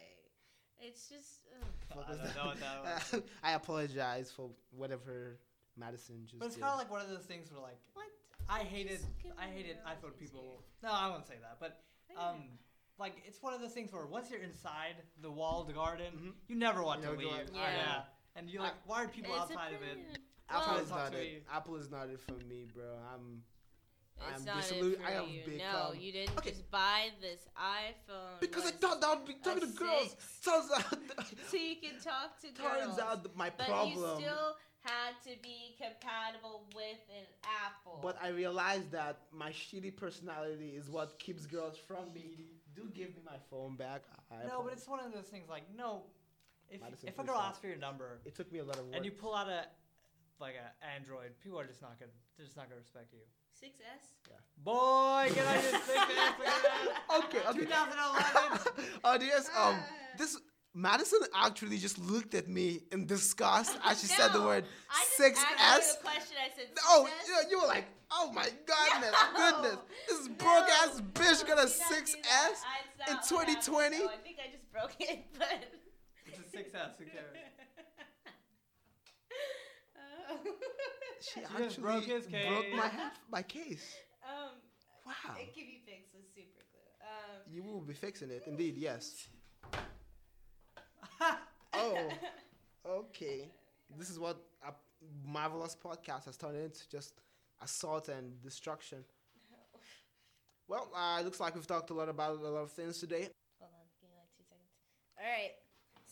It's 0.80 1.08
just. 1.08 1.40
ugh. 1.60 1.66
Fuck 1.88 2.04
I 2.08 2.12
don't 2.12 2.22
that? 2.24 2.36
know 2.36 2.46
what 2.46 2.60
that 2.60 3.12
was. 3.12 3.22
I 3.42 3.52
apologize 3.52 4.32
for 4.34 4.50
whatever 4.70 5.38
Madison 5.76 6.22
just 6.26 6.38
But 6.40 6.46
it's 6.46 6.56
kind 6.56 6.72
of 6.72 6.78
like 6.78 6.90
one 6.90 7.00
of 7.00 7.08
those 7.08 7.24
things 7.24 7.50
where 7.52 7.60
like 7.62 7.78
What? 7.94 8.06
I 8.48 8.60
hated 8.60 9.00
I 9.38 9.46
hated 9.46 9.76
your 9.76 9.86
iPhone 9.86 10.18
people. 10.18 10.40
here. 10.82 10.90
No, 10.90 10.90
I 10.92 11.08
won't 11.08 11.26
say 11.26 11.34
that. 11.40 11.56
But 11.60 11.80
um, 12.20 12.42
like 12.98 13.14
it's 13.26 13.40
one 13.42 13.54
of 13.54 13.60
those 13.60 13.72
things 13.72 13.92
where 13.92 14.06
once 14.06 14.30
you're 14.30 14.42
inside 14.42 14.96
the 15.20 15.30
walled 15.30 15.72
garden, 15.74 16.12
Mhm. 16.16 16.32
you 16.48 16.56
never 16.56 16.82
want 16.82 17.00
You 17.00 17.06
to 17.06 17.12
never 17.12 17.22
go 17.22 17.28
leave. 17.30 17.40
out. 17.48 17.54
Yeah. 17.54 18.02
And 18.34 18.50
you're 18.50 18.62
like, 18.62 18.74
why 18.86 19.04
are 19.04 19.08
people 19.08 19.34
It's 19.34 19.42
outside 19.42 19.74
of 19.74 19.82
it? 19.82 20.18
Apple 20.48 20.74
Well, 20.74 20.82
is 20.82 20.90
not 20.90 21.14
it. 21.14 21.44
Apple 21.52 21.76
is 21.76 21.90
not 21.90 22.08
it 22.08 22.20
for 22.20 22.32
me, 22.48 22.64
bro. 22.74 22.84
I'm 23.14 23.42
It's 24.30 24.40
I'm 24.40 24.44
not 24.46 24.62
disillu- 24.62 24.92
it 24.92 25.00
for 25.00 25.06
I 25.06 25.10
have 25.12 25.28
you. 25.28 25.40
No, 25.46 25.52
become- 25.54 25.96
you 26.00 26.12
didn't 26.12 26.38
Okay. 26.38 26.50
just 26.50 26.70
buy 26.70 27.10
this 27.20 27.48
iPhone. 27.56 28.40
because 28.40 28.62
I 28.62 28.66
was 28.66 28.74
thought 28.80 29.00
that 29.00 29.18
would 29.18 29.26
be 29.26 29.34
talking 29.34 29.60
to 29.60 29.66
girls. 29.78 30.10
six. 30.10 30.40
Turns 30.44 30.70
out, 30.70 30.98
so 31.50 31.56
you 31.56 31.76
can 31.76 32.00
talk 32.00 32.40
to 32.40 32.48
girls. 32.50 32.72
turns 32.86 32.98
out 32.98 33.22
that 33.22 33.36
my 33.36 33.50
but 33.50 33.66
problem. 33.66 34.18
you 34.20 34.24
still 34.24 34.56
had 34.80 35.14
to 35.24 35.30
be 35.42 35.76
compatible 35.80 36.66
with 36.74 36.98
an 37.16 37.26
Apple. 37.64 38.00
But 38.02 38.16
I 38.20 38.28
realized 38.28 38.90
that 38.92 39.20
my 39.32 39.50
shitty 39.50 39.96
personality 39.96 40.70
is 40.76 40.88
what 40.90 41.18
keeps 41.20 41.46
girls 41.46 41.76
from 41.78 42.12
me. 42.12 42.46
Do 42.74 42.88
give 42.94 43.10
me 43.14 43.22
my 43.24 43.36
phone 43.50 43.76
back. 43.76 44.02
I 44.30 44.34
No, 44.36 44.40
but 44.40 44.46
apologize. 44.48 44.78
it's 44.78 44.88
one 44.88 45.00
of 45.00 45.12
those 45.12 45.26
things 45.26 45.48
like 45.48 45.62
no, 45.76 46.02
if 46.70 46.80
Madison, 46.80 47.08
if 47.08 47.14
a 47.14 47.22
please 47.22 47.26
girl 47.28 47.36
stop. 47.36 47.48
asks 47.50 47.60
for 47.60 47.66
your 47.68 47.76
number 47.76 48.20
It 48.24 48.34
took 48.34 48.50
me 48.50 48.58
a 48.60 48.64
lot 48.64 48.78
of 48.78 48.86
work. 48.86 48.96
and 48.96 49.04
you 49.04 49.12
pull 49.12 49.34
out 49.34 49.48
a 49.48 49.66
like 50.40 50.54
a 50.56 50.72
Android, 50.96 51.38
people 51.42 51.60
are 51.60 51.66
just 51.66 51.80
not 51.82 52.00
gonna 52.00 52.10
they're 52.36 52.46
just 52.46 52.56
not 52.56 52.68
gonna 52.68 52.80
respect 52.80 53.12
you. 53.12 53.20
6S. 53.62 54.28
Yeah. 54.28 54.36
Boy, 54.64 55.30
get 55.34 55.46
out 55.46 55.62
your 55.62 55.80
stick 55.80 55.96
ass 55.96 57.24
okay, 57.24 57.38
okay. 57.48 57.58
2011. 57.60 58.90
Oh, 59.04 59.18
yes. 59.20 59.50
Um, 59.58 59.76
this 60.18 60.38
Madison 60.74 61.18
actually 61.36 61.78
just 61.78 61.98
looked 61.98 62.34
at 62.34 62.48
me 62.48 62.80
in 62.92 63.06
disgust 63.06 63.76
as 63.84 64.00
she 64.00 64.06
said 64.06 64.28
the 64.32 64.38
No, 64.38 64.46
word 64.46 64.64
I 64.90 65.00
just 65.00 65.16
six 65.16 65.44
asked 65.60 65.98
you 66.02 66.08
a 66.08 66.12
question. 66.12 66.36
I 66.40 66.48
said 66.56 66.66
6S. 66.74 66.78
Oh, 66.88 67.08
you, 67.28 67.50
you 67.50 67.60
were 67.60 67.66
like, 67.66 67.84
oh 68.10 68.32
my 68.32 68.48
goodness, 68.66 69.14
No. 69.34 69.50
goodness, 69.52 69.76
this 70.08 70.28
No, 70.28 70.34
broke 70.34 70.68
ass 70.82 71.02
bitch 71.12 71.46
got 71.46 71.58
a 71.58 71.62
don't 71.62 71.68
six 71.70 72.14
do 72.14 72.22
that. 72.22 72.50
S. 72.52 72.62
I- 72.64 73.12
it's 73.12 73.30
in 73.30 73.36
not 73.36 73.46
what 73.46 73.62
2020? 73.62 73.96
I 73.96 74.16
think 74.24 74.38
I 74.38 74.50
just 74.50 74.70
broke 74.72 74.94
it, 75.00 75.24
but. 75.38 75.64
It's 76.26 76.38
a 76.38 76.56
6S, 76.56 76.96
who 76.98 77.04
cares? 77.04 77.36
Oh. 80.30 80.38
She 81.22 81.40
just 81.40 81.52
actually 81.52 81.82
broke 81.82 82.04
his 82.04 82.26
broke 82.26 82.72
my 82.74 82.88
half, 82.88 83.18
my 83.30 83.42
case. 83.42 83.94
um, 84.28 84.50
Wow. 85.04 85.34
it 85.38 85.52
can 85.54 85.64
be 85.64 85.80
fixed 85.84 86.14
with 86.14 86.24
super 86.34 86.62
glue. 86.70 86.80
Um, 87.02 87.42
You 87.50 87.62
will 87.62 87.80
be 87.80 87.94
fixing 87.94 88.30
it, 88.30 88.44
indeed. 88.46 88.76
Yes. 88.76 89.28
Oh, 91.74 92.08
okay. 92.86 93.48
This 93.98 94.10
is 94.10 94.18
what 94.18 94.36
a 94.66 94.72
marvelous 95.26 95.74
podcast 95.74 96.26
has 96.26 96.36
turned 96.36 96.56
into 96.58 96.86
just 96.90 97.14
assault 97.62 98.08
and 98.08 98.40
destruction. 98.42 98.98
Well, 100.68 100.90
uh, 100.94 101.18
it 101.20 101.24
looks 101.24 101.40
like 101.40 101.54
we've 101.54 101.66
talked 101.66 101.90
a 101.90 101.94
lot 101.94 102.08
about 102.08 102.36
a 102.38 102.48
lot 102.48 102.60
of 102.62 102.70
things 102.72 102.98
today. 102.98 103.28
Hold 103.58 103.72
on, 103.72 103.86
give 104.00 104.08
me 104.08 104.16
like 104.16 104.30
two 104.36 104.44
seconds. 104.48 104.70
All 105.18 105.24
right, 105.24 105.52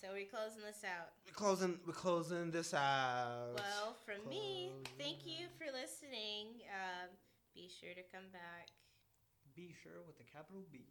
so 0.00 0.08
we're 0.12 0.24
closing 0.24 0.62
this 0.64 0.80
out. 0.84 1.12
We're 1.26 1.36
closing. 1.36 1.78
We're 1.86 1.92
closing 1.92 2.50
this 2.50 2.72
out. 2.72 3.52
Well, 3.54 3.96
from 4.04 4.28
me, 4.28 4.72
thank 4.98 5.26
you 5.26 5.46
for 5.58 5.66
listening. 5.72 6.64
Um, 6.72 7.12
be 7.54 7.68
sure 7.68 7.92
to 7.92 8.02
come 8.12 8.32
back. 8.32 8.68
Be 9.54 9.74
sure 9.82 10.00
with 10.06 10.16
the 10.16 10.24
capital 10.24 10.64
B. 10.72 10.88